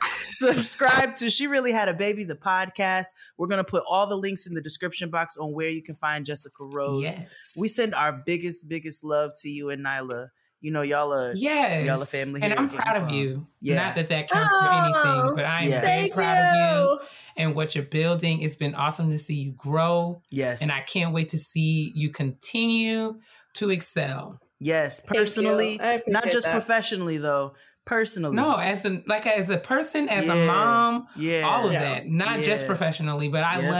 [0.08, 3.08] subscribe to She Really Had a Baby, the podcast.
[3.36, 6.24] We're gonna put all the links in the description box on where you can find
[6.24, 7.02] Jessica Rose.
[7.02, 7.26] Yes.
[7.58, 10.28] We send our biggest, biggest love to you and Nyla.
[10.62, 11.86] You know, y'all are Yes.
[11.86, 13.46] Y'all a family And here I'm proud of Getting you.
[13.60, 13.74] Yeah.
[13.84, 15.80] Not that that counts for Oh, anything, but I am Yeah.
[15.80, 17.00] very Thank proud of you you.
[17.36, 18.40] and what you're building.
[18.42, 20.22] It's been awesome to see you grow.
[20.30, 23.18] yes, And I can't wait to see you continue
[23.54, 24.38] to excel.
[24.60, 26.52] yes, personally, not just that.
[26.52, 27.54] professionally though.
[27.84, 30.34] Personally, No, as a like as a person, as Yeah.
[30.34, 31.80] a mom, yeah, all of Yeah.
[31.82, 32.06] that.
[32.06, 33.70] Not just professionally, but I Yeah.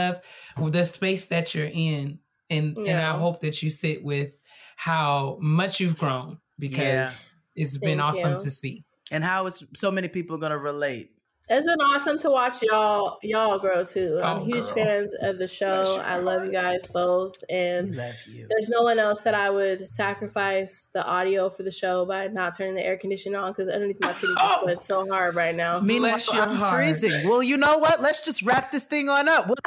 [0.57, 2.19] love the space that you're in.
[2.49, 4.31] And and I hope that you sit with
[4.75, 7.11] how much you've grown because Yeah.
[7.55, 8.39] it's been awesome you.
[8.39, 8.83] to see.
[9.11, 11.09] and how is so many people gonna relate.
[11.49, 14.17] It's been awesome to watch y'all y'all grow too.
[14.23, 14.75] I'm Oh, huge girl.
[14.75, 15.83] fans of the show.
[15.97, 18.47] Bless I love you guys both, and love you.
[18.49, 22.55] there's no one else that I would sacrifice the audio for the show by not
[22.57, 24.65] turning the air conditioner on because underneath my titty just Oh!
[24.65, 25.81] went so hard right now.
[25.81, 26.75] Meanwhile, Bless your I'm heart.
[26.75, 27.27] freezing.
[27.27, 28.01] Well, you know what?
[28.01, 29.47] Let's just wrap this thing on up.
[29.47, 29.57] We'll-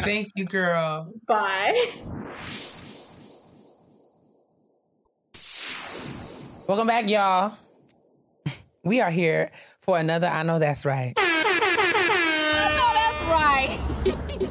[0.00, 1.12] Thank you, girl.
[1.26, 1.92] Bye.
[6.68, 7.56] Welcome back, y'all.
[8.84, 9.50] We are here
[9.80, 11.14] for another I Know That's Right.
[11.16, 13.70] I know that's right.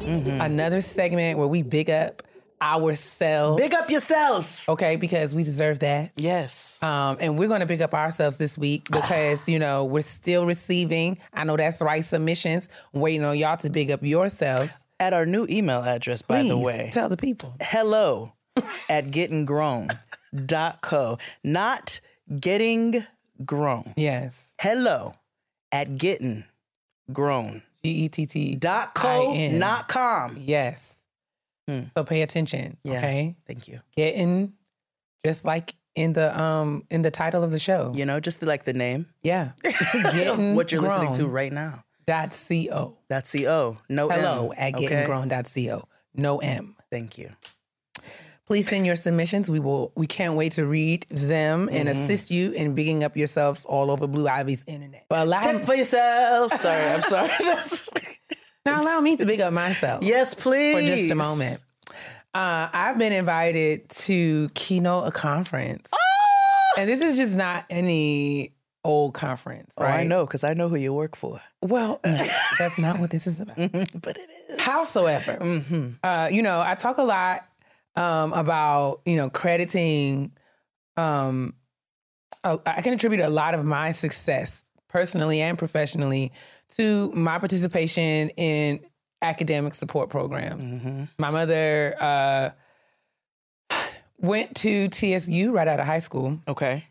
[0.00, 0.40] mm-hmm.
[0.40, 2.24] Another segment where we big up
[2.60, 3.62] ourselves.
[3.62, 4.68] Big up yourself.
[4.68, 6.10] Okay, because we deserve that.
[6.16, 6.82] Yes.
[6.82, 10.44] Um, and we're going to big up ourselves this week because, you know, we're still
[10.44, 14.72] receiving, I know that's right, submissions, waiting on y'all to big up yourselves.
[14.98, 16.90] At our new email address, by the way.
[16.92, 17.54] Tell the people.
[17.60, 18.32] hello
[18.88, 21.18] at gettingrown.co.
[21.44, 22.00] Not
[22.40, 23.04] getting
[23.44, 23.92] grown.
[23.96, 24.54] Yes.
[24.60, 25.14] Hello
[25.72, 26.44] at getting
[27.12, 27.62] grown.
[27.84, 28.56] G E T T.
[28.56, 30.36] Dot co, not com.
[30.40, 30.96] Yes.
[31.68, 31.82] Hmm.
[31.96, 32.76] So pay attention.
[32.82, 32.98] Yeah.
[32.98, 33.36] Okay.
[33.46, 33.80] Thank you.
[33.96, 34.54] Getting
[35.24, 37.92] just like in the um in the title of the show.
[37.94, 39.06] You know, just like the name.
[39.22, 39.50] Yeah.
[39.92, 41.84] Getting what you're listening to right now.
[42.06, 42.96] Dot co.
[43.08, 43.76] Dot co.
[43.88, 45.06] No Hello M, at okay?
[45.06, 45.88] gettingrown.co.
[46.14, 46.74] No M.
[46.90, 47.30] Thank you.
[48.48, 49.50] Please send your submissions.
[49.50, 49.92] We will.
[49.94, 52.02] We can't wait to read them and Mm-hmm.
[52.02, 55.04] assist you in bigging up yourselves all over Blue Ivy's internet.
[55.10, 56.58] But allow, Tip for yourself.
[56.58, 57.30] Sorry, I'm sorry.
[58.66, 60.74] Now allow me to big up myself yes, please.
[60.74, 61.60] for just a moment.
[62.34, 68.52] Uh, I've been invited to keynote a conference, Oh, and this is just not any
[68.84, 69.84] old conference, Oh.
[69.84, 71.40] I know because I know who you work for.
[71.62, 72.00] Well,
[72.58, 73.56] that's not what this is about.
[73.56, 74.60] but it is.
[74.60, 75.88] Howsoever, Mm-hmm.
[76.02, 77.46] uh, you know, I talk a lot
[77.98, 80.32] um, about you know crediting.
[80.96, 81.54] Um,
[82.44, 86.32] a- I can attribute a lot of my success personally and professionally
[86.76, 88.80] to my participation in
[89.22, 90.64] academic support programs.
[90.64, 91.04] Mm-hmm.
[91.18, 92.50] My mother uh,
[94.18, 96.84] went to TSU right out of high school, Okay.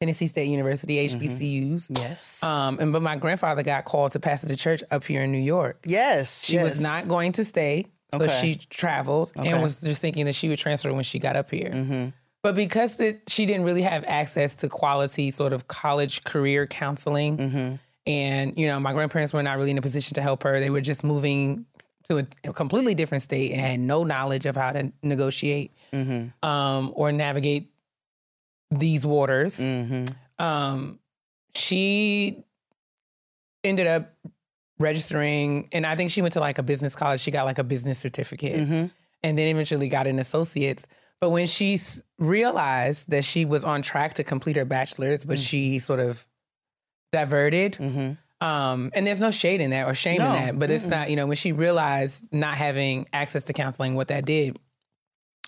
[0.00, 1.86] Tennessee State University, HBCUs.
[1.88, 2.42] Yes.
[2.42, 5.38] Um, and but my grandfather got called to pastor the church up here in New
[5.38, 5.78] York.
[5.86, 6.44] yes.
[6.44, 8.40] She was not going to stay, so Okay.
[8.40, 9.50] she traveled Okay.
[9.50, 11.70] and was just thinking that she would transfer when she got up here.
[11.70, 12.12] Mhm.
[12.42, 17.36] But because that she didn't really have access to quality sort of college career counseling,
[17.38, 17.78] Mhm.
[18.06, 20.60] and you know my grandparents were not really in a position to help her.
[20.60, 21.66] They were just moving
[22.08, 26.32] to a, completely different state and had no knowledge of how to negotiate Mhm.
[26.44, 27.68] um, or navigate
[28.70, 29.58] these waters.
[29.58, 30.08] Mhm.
[30.38, 31.00] Um,
[31.56, 32.44] she
[33.64, 34.14] ended up
[34.78, 37.20] registering, and I think she went to like a business college.
[37.20, 38.90] She got like a business certificate, Mhm.
[39.22, 40.86] and then eventually got an associate's.
[41.20, 45.38] But when she s- realized that she was on track to complete her bachelor's, but
[45.38, 46.26] she sort of
[47.12, 47.72] diverted.
[47.74, 48.18] Mhm.
[48.42, 50.26] Um, and there's no shade in that or shame No.
[50.26, 53.94] in that, but it's not, you know, when she realized not having access to counseling,
[53.94, 54.58] what that did,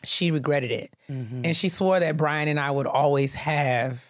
[0.05, 0.95] she regretted it.
[1.11, 1.43] Mhm.
[1.45, 4.08] And she swore that Brian and I would always have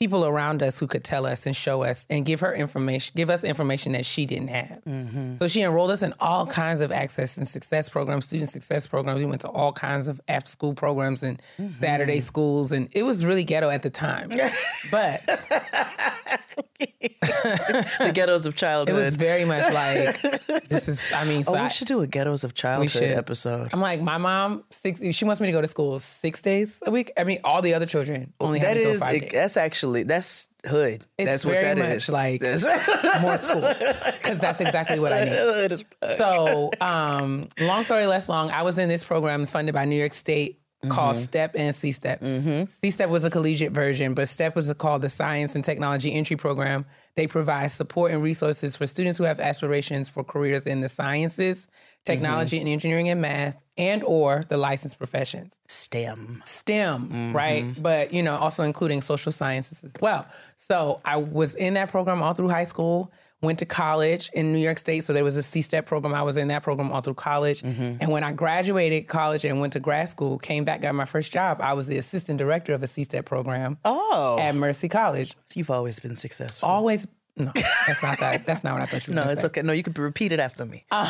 [0.00, 3.30] people around us who could tell us and show us and give her information, give
[3.30, 4.80] us information that she didn't have.
[4.86, 5.38] Mhm.
[5.38, 9.18] So she enrolled us in all kinds of access and success programs, student success programs.
[9.18, 11.80] We went to all kinds of after school programs and Mm-hmm.
[11.80, 12.70] Saturday schools.
[12.72, 14.30] And it was really ghetto at the time.
[14.90, 15.20] But
[16.78, 18.96] the ghettos of childhood.
[18.98, 20.20] it was very much like,
[20.68, 23.68] this is, I mean, so oh, I, we should do a ghettos of childhood episode.
[23.72, 26.90] I'm like, my mom, six, she wants me to go to school six days a
[26.90, 27.12] week.
[27.18, 31.04] I mean, all the other children only That is, five it- that's actually that's hood.
[31.18, 32.08] It's that's what that is.
[32.08, 32.64] like That's-
[33.22, 35.32] more school because that's exactly what I need.
[35.34, 36.16] Hood as fuck.
[36.18, 40.14] So, um, long story less long, I was in this program funded by New York
[40.14, 42.22] State called STEP and C STEP.
[42.68, 46.36] C STEP was a collegiate version, but STEP was called the Science and Technology Entry
[46.36, 46.86] Program.
[47.16, 51.66] They provide support and resources for students who have aspirations for careers in the sciences,
[52.12, 52.66] technology mm-hmm.
[52.66, 55.58] and engineering and math, and or the licensed professions.
[55.68, 56.42] STEM.
[56.44, 57.36] STEM, mm-hmm.
[57.36, 57.80] right?
[57.80, 60.26] But you know, also including social sciences as well.
[60.56, 63.12] So I was in that program all through high school.
[63.40, 66.12] Went to college in New York State, so there was a C-STEP program.
[66.12, 67.62] I was in that program all through college.
[67.62, 67.98] Mm-hmm.
[68.00, 71.30] And when I graduated college and went to grad school, came back, got my first
[71.30, 75.36] job, I was the assistant director of a C-STEP program Oh, at Mercy College.
[75.54, 76.68] you've always been successful.
[76.68, 77.06] Always,
[77.38, 77.52] no,
[77.86, 78.44] that's not that.
[78.44, 79.46] That's not what I thought you were no, it's say.
[79.48, 79.62] okay.
[79.62, 80.84] No, you could repeat it after me.
[80.90, 81.06] Um,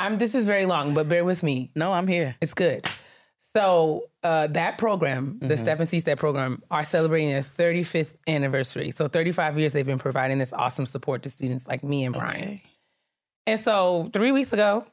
[0.00, 1.70] I'm, this is very long, but bear with me.
[1.74, 2.36] no, I'm here.
[2.40, 2.88] It's good.
[3.54, 8.90] So uh, that program, the Step and C Step program, are celebrating their 35th anniversary.
[8.92, 12.42] So 35 years they've been providing this awesome support to students like me and Brian.
[12.42, 12.62] Okay.
[13.46, 14.86] And so three weeks ago,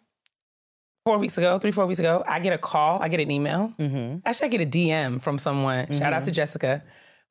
[1.05, 3.73] four weeks ago, three, four weeks ago, I get a call, I get an email.
[3.79, 4.19] Mm-hmm.
[4.25, 5.91] Actually, I get a DM from someone.
[5.93, 6.83] Shout out to Jessica,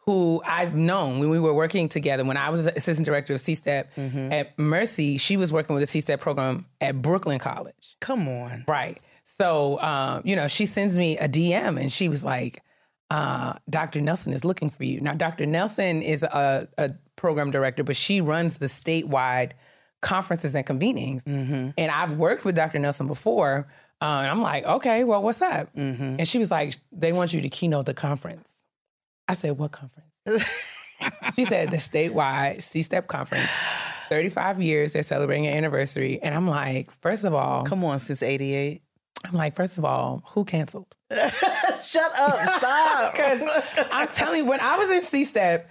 [0.09, 2.24] who I've known when we were working together.
[2.24, 5.86] When I was assistant director of C Step at Mercy, she was working with the
[5.86, 7.94] C Step program at Brooklyn College.
[8.01, 8.64] Come on.
[8.66, 8.98] Right.
[9.24, 12.62] So, um, you know, she sends me a DM and she was like,
[13.10, 14.01] uh, Dr.
[14.01, 14.98] Nelson is looking for you.
[15.02, 15.44] Now, Dr.
[15.44, 19.51] Nelson is a, a program director, but she runs the statewide
[20.01, 21.22] conferences and convenings.
[21.76, 22.78] And I've worked with Dr.
[22.78, 23.68] Nelson before.
[24.01, 25.68] Uh, and I'm like, okay, well, what's up?
[25.74, 28.48] And she was like, they want you to keynote the conference.
[29.28, 30.09] I said, what conference?
[31.36, 33.48] she said, the statewide C STEP conference.
[34.09, 36.18] 35 years, they're celebrating an anniversary.
[36.22, 38.82] And I'm like, first of all, Come on, since 88.
[39.26, 40.86] I'm like, first of all, who canceled?
[41.10, 42.48] Shut up.
[42.59, 43.12] Stop.
[43.12, 45.68] Because I'm telling you, when I was in C STEP,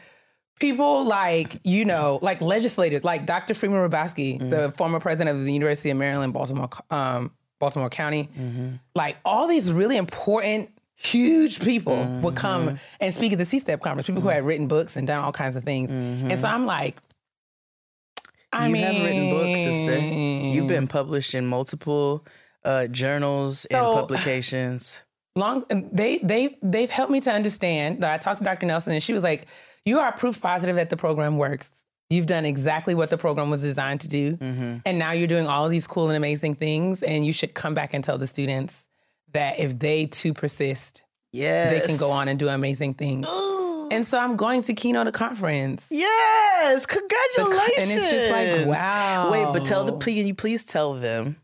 [0.60, 3.54] people like, you know, like legislators, like Dr.
[3.54, 8.30] Freeman Hrabowski, the former president of the University of Maryland, Baltimore, um, Baltimore County,
[8.96, 12.76] like all these really important, huge people would come mm-hmm.
[13.00, 15.32] and speak at the C STEP conference, people who had written books and done all
[15.32, 15.92] kinds of things.
[15.92, 16.46] And so mm-hmm.
[16.46, 16.98] I'm like,
[18.52, 19.98] I you mean, have written books, sister.
[19.98, 22.26] You've been published in multiple
[22.66, 25.04] uh, journals and publications.
[25.36, 28.66] long they they they've helped me to understand that I talked to Dr.
[28.66, 29.48] Nelson and she was like,
[29.86, 31.70] You are proof positive that the program works.
[32.10, 34.38] You've done exactly what the program was designed to do.
[34.38, 34.78] Mm-hmm.
[34.86, 37.04] And now you're doing all of these cool and amazing things.
[37.04, 38.87] And you should come back and tell the students
[39.38, 41.72] that if they too persist, Yes.
[41.72, 43.30] they can go on and do amazing things.
[43.30, 43.90] Ooh.
[43.92, 45.86] And so I'm going to keynote a conference.
[45.92, 47.78] Yes, congratulations.
[47.80, 49.32] And it's just like, wow.
[49.32, 51.38] Wait, but tell the please, can you please tell them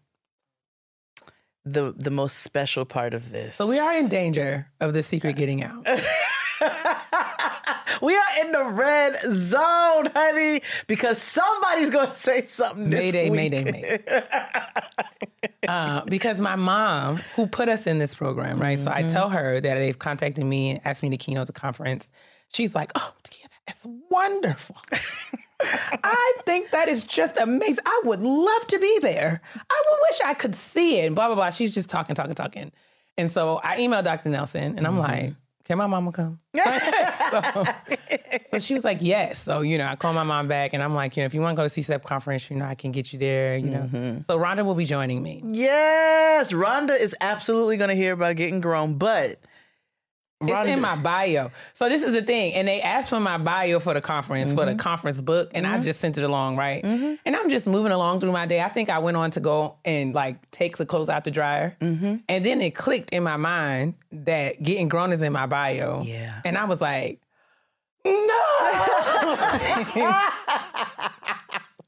[1.66, 3.56] the the most special part of this.
[3.56, 5.88] So we are in danger of the secret getting out.
[8.02, 12.90] we are in the red zone, honey, because somebody's going to say something.
[12.90, 13.52] This Mayday, week.
[13.52, 14.24] mayday, mayday.
[15.68, 18.80] uh, because my mom, who put us in this program, right?
[18.80, 22.10] So I tell her that they've contacted me and asked me to keynote the conference.
[22.54, 24.76] She's like, "Oh, Takia, that's wonderful.
[25.62, 27.84] I think that is just amazing.
[27.86, 29.42] I would love to be there.
[29.70, 31.50] I would wish I could see it." Blah blah blah.
[31.50, 32.72] She's just talking, talking, talking.
[33.18, 34.30] And so I emailed Dr.
[34.30, 35.34] Nelson, and I'm like,
[35.66, 36.40] "Can my mama come?"
[37.34, 37.64] So,
[38.52, 39.40] so she was like, yes.
[39.40, 41.42] So, you know, I called my mom back and I'm like, you know, if you
[41.42, 43.70] want to go to C STEP conference, you know, I can get you there, you
[43.70, 43.90] know.
[43.92, 44.22] Mm-hmm.
[44.22, 45.44] So Rhonda will be joining me.
[45.48, 49.40] Yes, Rhonda is absolutely going to hear about getting grown, but
[50.42, 51.52] It's in my bio.
[51.74, 52.54] So this is the thing.
[52.54, 54.80] And they asked for my bio for the conference, for the mm-hmm.
[54.80, 55.84] conference book, and I mm-hmm.
[55.84, 56.84] just sent it along, right?
[56.84, 58.62] And I'm just moving along through my day.
[58.62, 61.76] I think I went on to go and like take the clothes out the dryer.
[61.80, 66.02] And then it clicked in my mind that getting grown is in my bio.
[66.04, 66.42] Yeah.
[66.44, 67.22] And I was like,
[68.06, 68.40] no.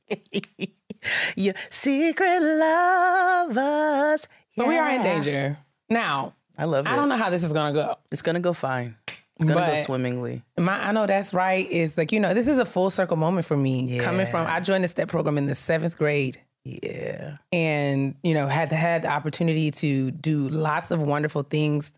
[1.36, 4.28] Your secret lovers.
[4.58, 5.58] But we are in danger.
[5.90, 6.92] Now, I love it.
[6.92, 7.96] I don't know how this is gonna go.
[8.12, 8.96] It's going to go fine.
[9.08, 10.42] It's going to go swimmingly.
[10.58, 11.70] My, I know that's right.
[11.70, 14.00] Is like you know, this is a full circle moment for me.
[14.00, 17.36] Coming from, I joined the step program in the seventh grade, Yeah.
[17.52, 21.92] and you know, had had the opportunity to do lots of wonderful things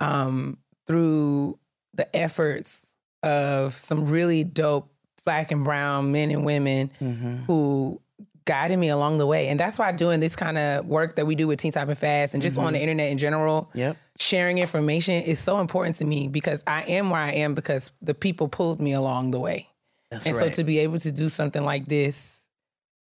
[0.00, 1.58] um, through
[1.94, 2.80] the efforts
[3.22, 4.92] of some really dope
[5.24, 7.36] black and brown men and women mm-hmm.
[7.44, 8.00] who
[8.44, 9.48] guided me along the way.
[9.48, 11.98] And that's why doing this kind of work that we do with Teen Top and
[11.98, 12.82] Fast and just on the mm-hmm.
[12.82, 13.96] internet in general, Yep.
[14.18, 18.14] sharing information is so important to me because I am where I am because the
[18.14, 19.68] people pulled me along the way.
[20.10, 20.46] That's and right.
[20.46, 22.36] so to be able to do something like this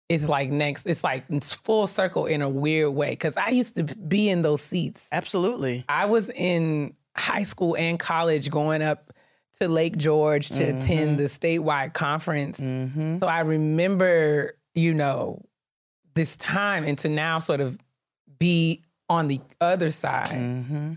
[0.09, 3.75] it's like next it's like it's full circle in a weird way because i used
[3.75, 5.85] to be in those seats Absolutely.
[5.87, 9.12] i was in high school and college going up
[9.59, 10.77] to lake george to Mm-hmm.
[10.77, 15.41] attend the statewide conference so i remember you know
[16.15, 17.77] this time and to now sort of
[18.39, 20.93] be on the other side hmm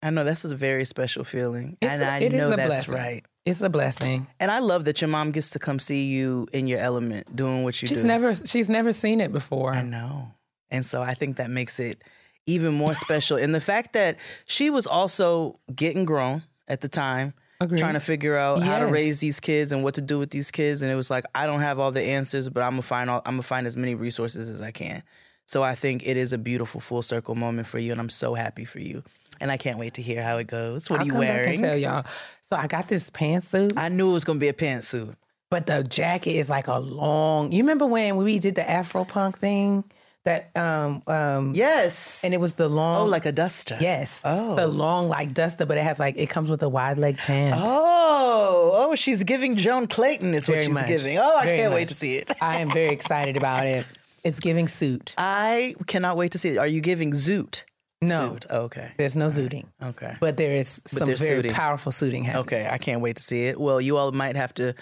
[0.00, 1.76] I know that's a very special feeling.
[1.80, 2.94] It's and a- I know that's blessing.
[2.94, 3.26] right.
[3.44, 6.68] it's a blessing And I love that your mom gets to come see you in
[6.68, 8.06] your element doing what you she's do.
[8.06, 10.30] never she's never seen it before I know.
[10.70, 12.04] And so I think that makes it
[12.46, 13.38] even more special.
[13.38, 17.78] And the fact that she was also getting grown at the time, Agreed.
[17.78, 20.50] trying to figure out how to raise these kids and what to do with these
[20.50, 20.82] kids.
[20.82, 23.22] And it was like, I don't have all the answers, but I'm gonna find all
[23.26, 25.02] I'm gonna find as many resources as I can.
[25.46, 28.34] So I think it is a beautiful full circle moment for you, and I'm so
[28.34, 29.02] happy for you.
[29.40, 30.90] And I can't wait to hear how it goes.
[30.90, 31.48] What I'll are you come back wearing?
[31.54, 32.04] and tell y'all.
[32.48, 35.14] So I got this pantsuit, I knew it was gonna be a pantsuit.
[35.50, 37.50] but the jacket is like a long.
[37.52, 39.84] You remember when we did the Afro punk thing?
[40.28, 42.22] That um um Yes.
[42.24, 43.78] and it was the long oh, like a duster.
[43.80, 44.52] yes, Oh.
[44.52, 47.16] it's a long like duster, but it has like it comes with a wide leg
[47.16, 47.54] pant.
[47.66, 50.86] Oh, oh, she's giving Joan Clayton is what she's much.
[50.88, 51.18] giving.
[51.18, 52.30] Oh, I Very can't wait to see it.
[52.42, 53.86] I am very excited about it.
[54.24, 55.14] It's giving suit.
[55.16, 56.58] I cannot wait to see it.
[56.58, 57.64] Are you giving Zoot?
[58.02, 58.32] No.
[58.32, 58.50] Zoot.
[58.50, 58.92] Okay.
[58.98, 60.14] There's no zooting, Okay.
[60.20, 61.52] but there is some very suiting.
[61.52, 62.42] powerful suiting happening.
[62.42, 62.68] Okay.
[62.70, 63.58] I can't wait to see it.
[63.60, 64.74] Well, you all might have to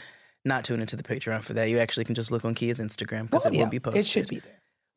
[0.44, 1.68] not tune into the Patreon for that.
[1.70, 4.00] You actually can just look on Keia's Instagram because Oh, it yeah, will be posted.
[4.02, 4.52] It should be there.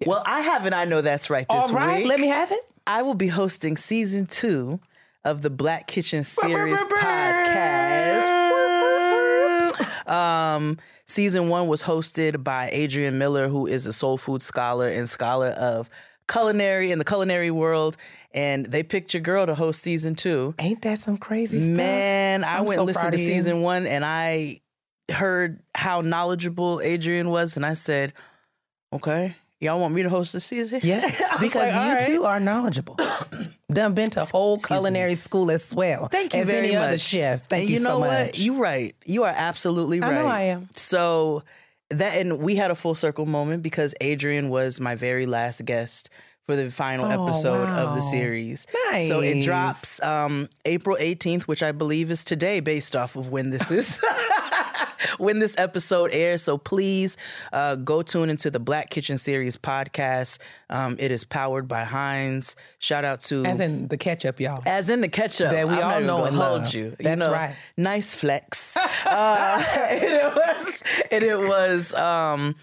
[0.05, 0.73] Well, I have it.
[0.73, 1.45] I know that's right.
[1.49, 2.07] This All right, week.
[2.07, 2.59] let me have it.
[2.87, 4.79] I will be hosting season two
[5.25, 8.29] of the Black Kitchen Series podcast.
[10.07, 15.07] Um, season one was hosted by Adrian Miller, who is a soul food scholar and
[15.09, 15.89] scholar of
[16.27, 17.97] culinary in the culinary world.
[18.33, 20.55] And they picked your girl to host season two.
[20.59, 21.69] Ain't that some crazy stuff?
[21.77, 23.27] Man, I I'm went so and listened to you.
[23.27, 24.61] season one and I
[25.11, 28.13] heard how knowledgeable Adrian was, and I said,
[28.93, 30.81] Okay, y'all want me to host the season?
[30.83, 32.97] Yes, because like, you "All right." two are knowledgeable.
[33.71, 36.07] Done been to whole culinary school as well.
[36.07, 36.87] Thank you as very any much.
[36.87, 37.45] other chef.
[37.47, 38.09] Thank And you, you know so what?
[38.27, 38.39] much.
[38.39, 38.95] You're right.
[39.05, 40.11] You are absolutely right.
[40.13, 40.69] I know I am.
[40.73, 41.43] So
[41.91, 46.09] that and we had a full circle moment because Adrian was my very last guest
[46.45, 48.11] for the final Oh, episode of the wow.
[48.11, 48.65] series.
[49.07, 53.51] So it drops um, April 18th, which I believe is today based off of when
[53.51, 53.99] this is
[55.17, 56.43] when this episode airs.
[56.43, 57.17] So please
[57.53, 60.39] uh, go tune into the Black Kitchen Series podcast.
[60.69, 62.55] Um, it is powered by Heinz.
[62.79, 64.61] Shout out to As in the ketchup, y'all.
[64.65, 66.73] as in the ketchup That we I'm all know and hold love.
[66.73, 66.85] you.
[66.85, 67.55] You That's know, right.
[67.77, 68.75] Nice flex.
[69.05, 70.83] uh, and it was.
[71.11, 71.93] And it was.
[71.93, 72.55] Um,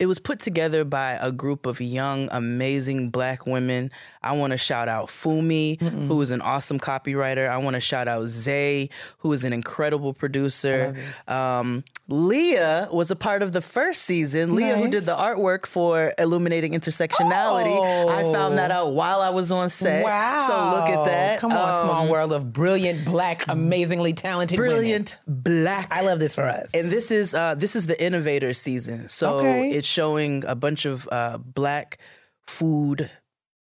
[0.00, 3.92] it was put together by a group of young, amazing black women.
[4.24, 7.48] I want to shout out Fumi, who is an awesome copywriter.
[7.48, 8.88] I want to shout out Zay,
[9.18, 10.96] who is an incredible producer.
[11.28, 14.54] Um, Leah was a part of the first season.
[14.54, 18.08] Leah, who did the artwork for Illuminating Intersectionality.
[18.10, 20.04] I found that out while I was on set.
[20.04, 20.46] Wow.
[20.46, 21.38] So look at that.
[21.38, 24.74] Come on, Um, small world of brilliant, black, amazingly talented women.
[24.76, 25.88] brilliant black.
[25.90, 26.68] I love this for us.
[26.74, 29.70] And this is uh, this is the innovator season, so Okay.
[29.70, 31.98] it's showing a bunch of uh, black
[32.46, 33.10] food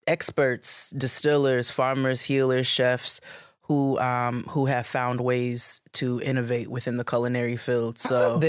[0.09, 3.21] experts, distillers, farmers, healers, chefs
[3.61, 7.99] who um, who have found ways to innovate within the culinary field.
[7.99, 8.39] So.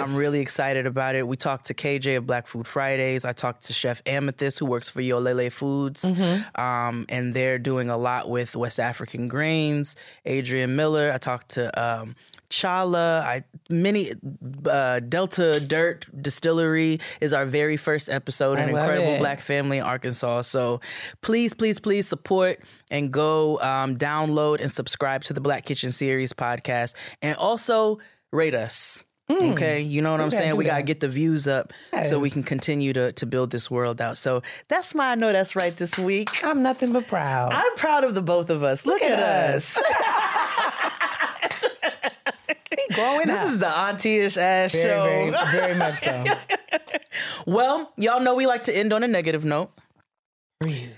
[0.00, 1.26] I'm really excited about it.
[1.26, 3.24] We talked to KJ of Black Food Fridays.
[3.24, 6.04] I talked to Chef Amethyst, who works for Yolele Foods,
[6.54, 9.96] um, and they're doing a lot with West African grains.
[10.24, 11.10] Adrian Miller.
[11.12, 12.14] I talked to um,
[12.50, 13.20] Chala.
[13.22, 14.12] I many
[14.66, 18.58] uh, Delta Dirt Distillery is our very first episode.
[18.58, 19.18] I An incredible it.
[19.18, 20.42] black family in Arkansas.
[20.42, 20.80] So
[21.20, 22.60] please, please, please support
[22.90, 27.98] and go um, download and subscribe to the Black Kitchen Series podcast, and also
[28.32, 29.04] rate us.
[29.30, 30.52] Okay, you know what I'm that, saying?
[30.52, 33.70] Do We gotta get the views up so we can continue to to build this
[33.70, 34.16] world out.
[34.16, 36.42] So that's my I know that's right this week.
[36.42, 37.52] I'm nothing but proud.
[37.52, 38.86] I'm proud of the both of us.
[38.86, 39.76] Look, Look at, at us.
[42.98, 43.48] growing this up.
[43.48, 45.44] is the auntie-ish ass very, show.
[45.44, 46.24] very, very much so.
[47.46, 49.70] well, y'all know we like to end on a negative note.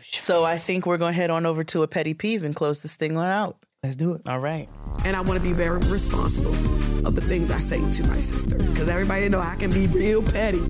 [0.02, 2.96] So I think we're gonna head on over to a petty peeve and close this
[2.96, 3.58] thing on out.
[3.82, 4.20] Let's do it.
[4.26, 4.68] All right.
[5.06, 6.52] and I want to be very responsible
[7.06, 10.22] of the things I say to my sister because everybody know I can be real
[10.22, 10.60] petty.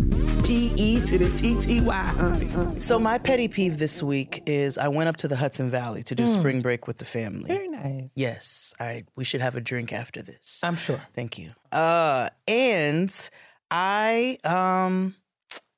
[0.46, 2.78] P E to the T T Y, honey, honey.
[2.78, 6.14] So my petty peeve this week is I went up to the Hudson Valley to
[6.14, 7.48] do spring break with the family.
[7.48, 8.10] Very nice.
[8.14, 10.60] Yes, I we should have a drink after this.
[10.62, 11.00] I'm sure.
[11.12, 11.50] Thank you.
[11.72, 13.12] Uh, and
[13.72, 15.16] I um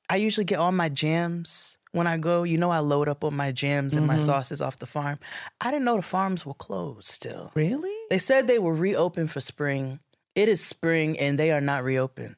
[0.07, 2.43] I usually get all my jams when I go.
[2.43, 4.25] You know, I load up on my jams and my mm-hmm.
[4.25, 5.19] sauces off the farm.
[5.61, 7.51] I didn't know the farms were closed still.
[7.55, 7.95] Really?
[8.09, 9.99] They said they were reopened for spring.
[10.35, 12.35] It is spring and they are not reopened.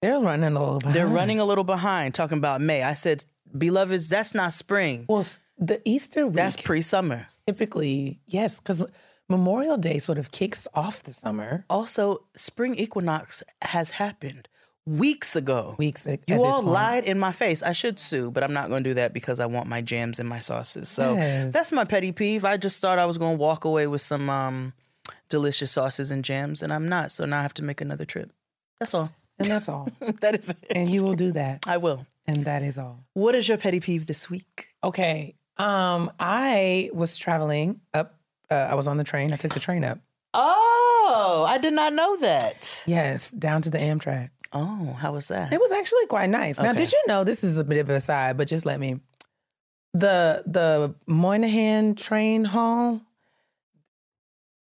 [0.00, 0.96] They're running a little behind.
[0.96, 2.82] They're running a little behind talking about May.
[2.82, 3.24] I said,
[3.56, 5.04] beloveds, that's not spring.
[5.08, 5.26] Well,
[5.58, 6.36] the Easter week.
[6.36, 7.26] That's pre-summer.
[7.46, 8.82] typically yes, because
[9.28, 14.48] Memorial Day sort of kicks off the summer Also, spring equinox has happened
[14.88, 15.74] weeks ago.
[15.78, 16.06] weeks.
[16.06, 16.18] ago.
[16.26, 17.62] You all lied in my face.
[17.62, 20.18] I should sue, but I'm not going to do that because I want my jams
[20.18, 20.88] and my sauces.
[20.88, 21.52] So Yes.
[21.52, 22.44] that's my petty peeve.
[22.44, 24.72] I just thought I was going to walk away with some um,
[25.28, 27.12] delicious sauces and jams, and I'm not.
[27.12, 28.32] So now I have to make another trip.
[28.80, 29.10] That's all.
[29.38, 29.88] and that's all.
[30.20, 30.56] that is it.
[30.70, 32.06] and you will do that, I will.
[32.26, 33.00] and that is all.
[33.14, 34.68] What is your petty peeve this week?
[34.82, 35.34] Okay.
[35.58, 38.14] Um, I was traveling up.
[38.50, 39.32] Uh, I was on the train.
[39.32, 39.98] I took the train up.
[40.34, 42.82] Oh, I did not know that.
[42.86, 44.30] Yes, down to the Amtrak.
[44.52, 45.52] Oh, how was that?
[45.52, 46.58] It was actually quite nice.
[46.58, 49.00] Now, did you know this is a bit of a side, but just let me.
[49.94, 53.00] The the Moynihan train hall.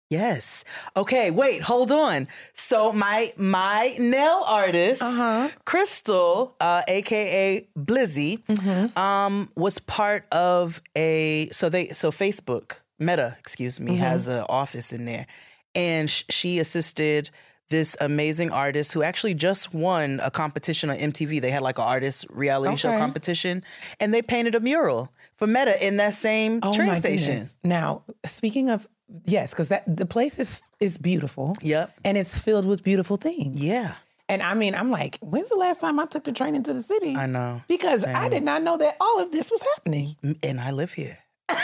[0.10, 0.64] Yes.
[0.96, 2.30] Okay, wait, hold on.
[2.54, 5.50] So my my nail artist, Uh-huh.
[5.66, 8.98] Crystal, uh, aka Blizzy, Mm-hmm.
[8.98, 14.94] um, was part of a so they so Facebook Meta, excuse me, has an office
[14.94, 15.28] in there,
[15.76, 17.30] and sh- she assisted
[17.70, 21.42] this amazing artist who actually just won a competition on MTV.
[21.42, 23.64] They had like an artist reality show competition,
[24.00, 27.34] and they painted a mural for Meta in that same Oh train station.
[27.34, 27.58] goodness!
[27.64, 28.88] Now, speaking of
[29.26, 31.56] yes, because that the place is is beautiful.
[31.62, 31.92] Yep.
[32.06, 33.58] and it's filled with beautiful things.
[33.62, 33.96] Yeah,
[34.30, 36.84] And I mean, I'm like, when's the last time I took the train into the
[36.84, 37.16] city?
[37.16, 37.62] I know.
[37.68, 40.16] Because I did not know that all of this was happening.
[40.44, 41.18] and I live here.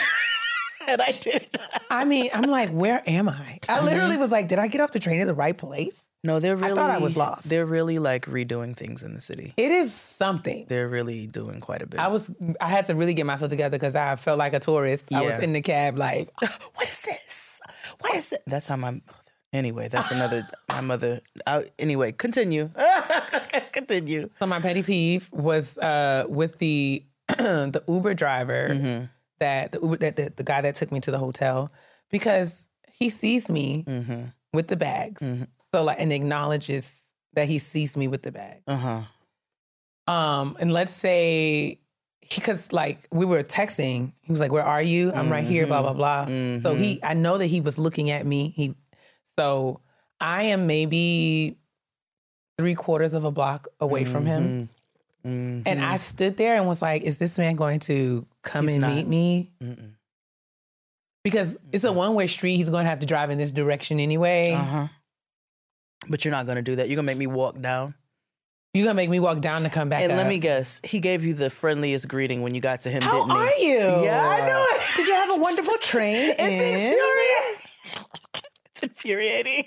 [0.88, 1.48] and I did.
[1.90, 3.58] I mean, I'm like, where am I?
[3.68, 3.84] I Mm-hmm.
[3.86, 5.94] literally was like, did I get off the train at the right place?
[6.22, 6.72] No, they're really.
[6.72, 7.50] I thought I was lost.
[7.50, 9.52] They're really like redoing things in the city.
[9.58, 10.64] It is something.
[10.68, 12.00] They're really doing quite a bit.
[12.00, 12.30] I was,
[12.60, 15.04] I had to really get myself together because I felt like a tourist.
[15.12, 17.60] I was in the cab, like, what is this?
[18.00, 18.42] What is it?
[18.46, 19.02] That's how my.
[19.52, 20.48] Anyway, that's another.
[20.70, 21.20] my mother.
[21.46, 22.70] I, anyway, continue.
[23.72, 24.30] continue.
[24.38, 29.04] So my petty peeve was uh, with the the Uber driver Mm-hmm.
[29.40, 31.70] That the Uber that the, the guy that took me to the hotel
[32.10, 34.24] because he sees me Mm-hmm.
[34.52, 35.22] with the bags.
[35.72, 37.00] So like and acknowledges
[37.34, 38.62] that he sees me with the bag.
[38.66, 39.02] Uh huh.
[40.06, 41.80] Um, and let's say
[42.36, 45.12] because like we were texting, he was like, "Where are you?
[45.12, 46.26] I'm right here." Blah blah blah.
[46.60, 48.52] So he, I know that he was looking at me.
[48.56, 48.74] He,
[49.38, 49.80] so
[50.20, 51.58] I am maybe
[52.58, 54.68] three quarters of a block away from him.
[55.26, 55.62] Mm-hmm.
[55.66, 58.82] And I stood there and was like, is this man going to come He's and
[58.82, 58.94] not.
[58.94, 59.50] meet me?
[59.62, 59.92] Mm-mm.
[61.22, 62.56] Because it's a one way street.
[62.56, 64.52] He's going to have to drive in this direction anyway.
[64.52, 64.86] Uh huh.
[66.08, 66.88] But you're not gonna do that.
[66.90, 67.94] You're gonna make me walk down.
[68.74, 70.18] You're going to make me walk down to come back And up.
[70.18, 73.24] let me guess, he gave you the friendliest greeting when you got to him, How
[73.24, 73.76] didn't he?
[73.76, 74.04] are you?
[74.04, 74.80] Yeah, I know it.
[74.96, 76.34] Did you have a wonderful train?
[76.36, 77.60] It's infuriating.
[78.74, 79.66] It's infuriating.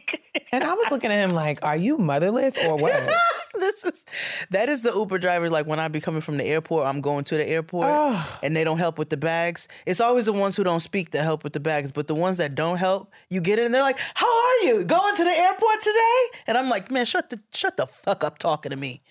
[0.51, 2.93] And I was looking at him like, are you motherless or what?
[3.59, 4.05] this is
[4.51, 5.51] that is the Uber drivers.
[5.51, 8.39] Like when I be coming from the airport, I'm going to the airport, Oh.
[8.43, 9.67] and they don't help with the bags.
[9.85, 12.37] It's always the ones who don't speak that help with the bags, but the ones
[12.37, 14.83] that don't help, you get it, and they're like, "How are you?
[14.83, 18.37] Going to the airport today?" And I'm like, "Man, shut the shut the fuck up
[18.39, 19.01] talking to me."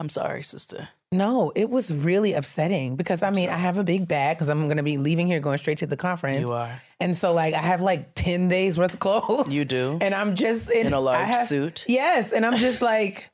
[0.00, 0.88] I'm sorry, sister.
[1.12, 4.66] No, it was really upsetting because I mean, I have a big bag because I'm
[4.66, 6.40] going to be leaving here going straight to the conference.
[6.40, 6.80] You are.
[7.00, 9.48] And so, like, I have like 10 days worth of clothes.
[9.48, 9.98] You do.
[10.02, 11.84] And I'm just in, In a large have- suit.
[11.86, 12.32] Yes.
[12.32, 13.30] And I'm just like,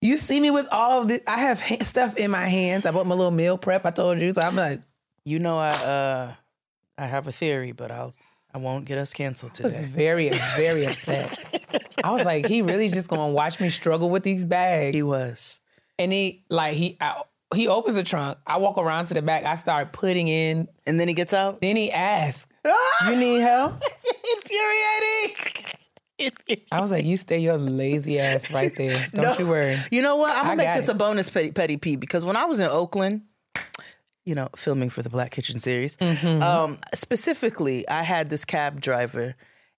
[0.00, 1.20] you see me with all of this.
[1.26, 2.86] I have ha- stuff in my hands.
[2.86, 3.84] I bought my little meal prep.
[3.86, 4.32] I told you.
[4.32, 4.80] So I'm like,
[5.24, 6.34] You know, I uh,
[6.96, 8.12] I have a theory, but I'll
[8.54, 9.86] I won't get us canceled I was today.
[9.86, 11.38] very, very upset.
[12.02, 14.94] I was like, he really just to watch me struggle with these bags.
[14.94, 15.60] He was.
[15.98, 17.20] and he, like, he, I,
[17.54, 18.38] he opens the trunk.
[18.46, 19.44] I walk around to the back.
[19.44, 20.66] I start putting in.
[20.86, 21.60] And then he gets out.
[21.60, 22.46] Then he asks,
[23.06, 23.74] you need help?
[24.36, 25.64] Infuriating.
[26.72, 29.08] I was like, you stay your lazy ass right there.
[29.14, 29.36] Don't No.
[29.38, 29.76] you worry.
[29.90, 30.36] You know what?
[30.36, 30.92] I'm gonna make this it.
[30.92, 33.22] a bonus petty, petty P because when I was in Oakland,
[34.24, 36.42] you know, filming for the Black Kitchen series, Mm-hmm.
[36.42, 39.36] um, specifically, I had this cab driver,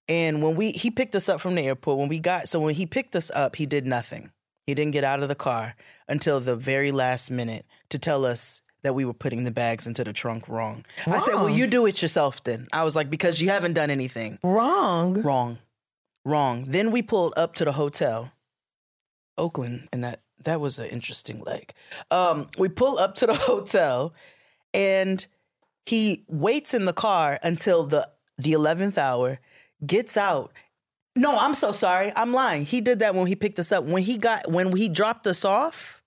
[0.09, 2.75] and when we he picked us up from the airport, when we got so when
[2.75, 4.31] he picked us up, he did nothing.
[4.67, 5.75] He didn't get out of the car
[6.07, 10.03] until the very last minute to tell us that we were putting the bags into
[10.03, 10.85] the trunk wrong.
[11.07, 13.89] I said, "Well, you do it yourself then." I was like, "Because you haven't done
[13.89, 15.21] anything." Wrong.
[15.21, 15.57] Wrong.
[16.25, 16.65] Wrong.
[16.67, 18.31] Then we pulled up to the hotel.
[19.37, 21.73] Oakland, and that that was an interesting leg.
[22.09, 24.13] Um, we pull up to the hotel
[24.73, 25.25] and
[25.85, 29.39] he waits in the car until the the 11th hour,
[29.85, 30.51] gets out.
[31.15, 32.11] No, I'm so sorry.
[32.15, 32.65] I'm lying.
[32.65, 33.83] He did that when he picked us up.
[33.83, 36.01] When he got when he dropped us off,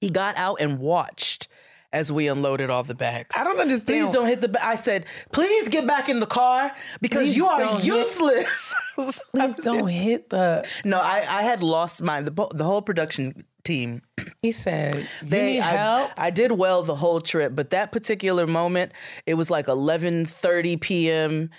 [0.00, 1.48] he got out and watched
[1.92, 3.34] as we unloaded all the bags.
[3.36, 3.86] I don't understand.
[3.86, 4.48] Please don't hit the.
[4.48, 7.84] Ba- I said, please get back in the car because Please you are don't hit-
[7.84, 8.74] useless.
[9.32, 10.66] Please don't hit the.
[10.84, 14.02] No, I, I had lost my the, the whole production team.
[14.42, 16.10] He said, you They need I, help?
[16.16, 18.92] I did well the whole trip, but that particular moment,
[19.26, 21.50] it was like 11:30 p.m.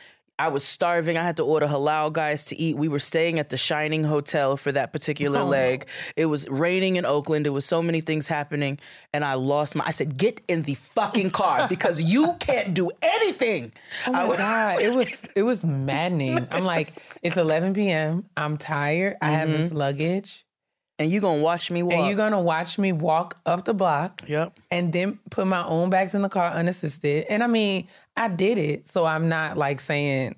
[0.42, 1.20] I was starving.
[1.20, 2.76] I had to order halal guys to eat.
[2.76, 5.46] We were staying at the Shining Hotel for that particular Oh.
[5.46, 5.86] leg.
[6.16, 7.46] It was raining in Oakland.
[7.46, 8.80] There was so many things happening,
[9.14, 9.84] and I lost my.
[9.86, 13.72] I said, "Get in the fucking car because you can't do anything."
[14.08, 16.48] Oh I my was- God, it was it was maddening.
[16.52, 18.26] I'm like, it's 11 p.m.
[18.36, 19.18] I'm tired.
[19.22, 19.78] I have this mm-hmm.
[19.78, 20.44] luggage,
[20.98, 21.94] and you gonna watch me walk?
[21.94, 24.60] and you're gonna watch me walk up the block, Yep.
[24.72, 27.28] and then put my own bags in the car unassisted.
[27.30, 30.36] And I mean, I did it, so I'm not like saying,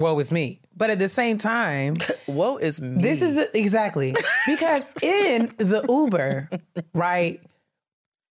[0.00, 1.94] "Woe is me," but at the same time,
[2.26, 3.02] Woe is me.
[3.02, 4.14] this is exactly
[4.46, 6.48] because in the Uber,
[6.94, 7.40] right?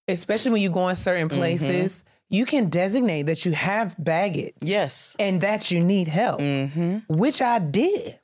[0.08, 4.56] Especially when you go in certain places, you can designate that you have baggage.
[4.60, 5.16] yes.
[5.20, 6.98] and that you need help, Mm-hmm.
[7.08, 8.18] which I did.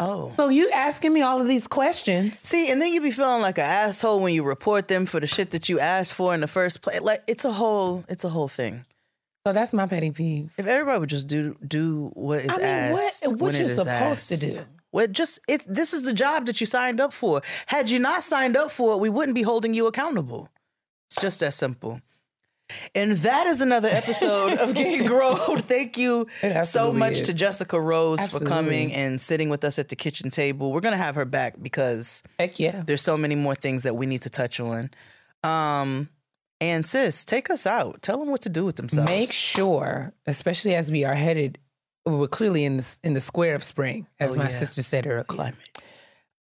[0.00, 0.32] Oh.
[0.36, 2.38] So you asking me all of these questions.
[2.40, 5.26] See, and then you be feeling like an asshole when you report them for the
[5.26, 7.00] shit that you asked for in the first place.
[7.00, 8.84] Like it's a whole, it's a whole thing.
[9.46, 10.52] So that's my petty peeve.
[10.58, 13.68] If everybody would just do do what is I mean, what- asked, what when you're
[13.68, 14.58] supposed to do.
[14.90, 15.64] Well, just it.
[15.66, 17.42] This is the job that you signed up for.
[17.66, 20.48] Had you not signed up for it, we wouldn't be holding you accountable.
[21.08, 22.00] It's just that simple.
[22.94, 25.58] And that is another episode of Getting Grown.
[25.58, 26.26] Thank you
[26.64, 27.22] so much is.
[27.22, 28.46] to Jessica Rose Absolutely.
[28.46, 30.72] for coming and sitting with us at the kitchen table.
[30.72, 32.82] We're gonna have her back because Heck yeah.
[32.86, 34.90] there's so many more things that we need to touch on.
[35.42, 36.08] Um,
[36.60, 38.00] and sis, take us out.
[38.00, 39.10] Tell them what to do with themselves.
[39.10, 41.58] Make sure, especially as we are headed,
[42.06, 44.48] we're clearly in the in the square of spring, as Oh, my yeah.
[44.50, 45.24] sister said earlier.
[45.24, 45.58] climate.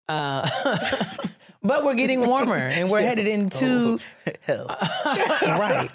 [0.09, 0.49] Uh,
[1.63, 3.99] but we're getting warmer, and we're headed into
[4.43, 4.67] Hell,
[5.43, 5.89] right.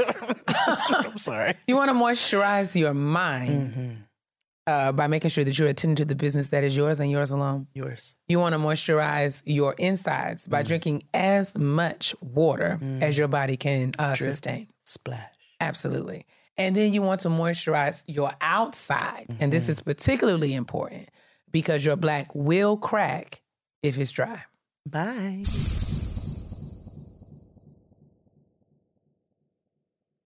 [0.47, 1.53] I'm sorry.
[1.67, 3.91] You want to moisturize your mind Mm-hmm.
[4.67, 7.31] uh, by making sure that you're attending to the business that is yours and yours
[7.31, 7.67] alone.
[7.73, 8.15] Yours.
[8.27, 13.93] You want to moisturize your insides by drinking as much water as your body can
[13.99, 14.67] uh, sustain.
[14.83, 15.33] Splash.
[15.59, 16.25] Absolutely.
[16.57, 19.27] And then you want to moisturize your outside.
[19.39, 21.09] And this is particularly important
[21.51, 23.41] because your black will crack
[23.83, 24.41] if it's dry.
[24.89, 25.43] Bye.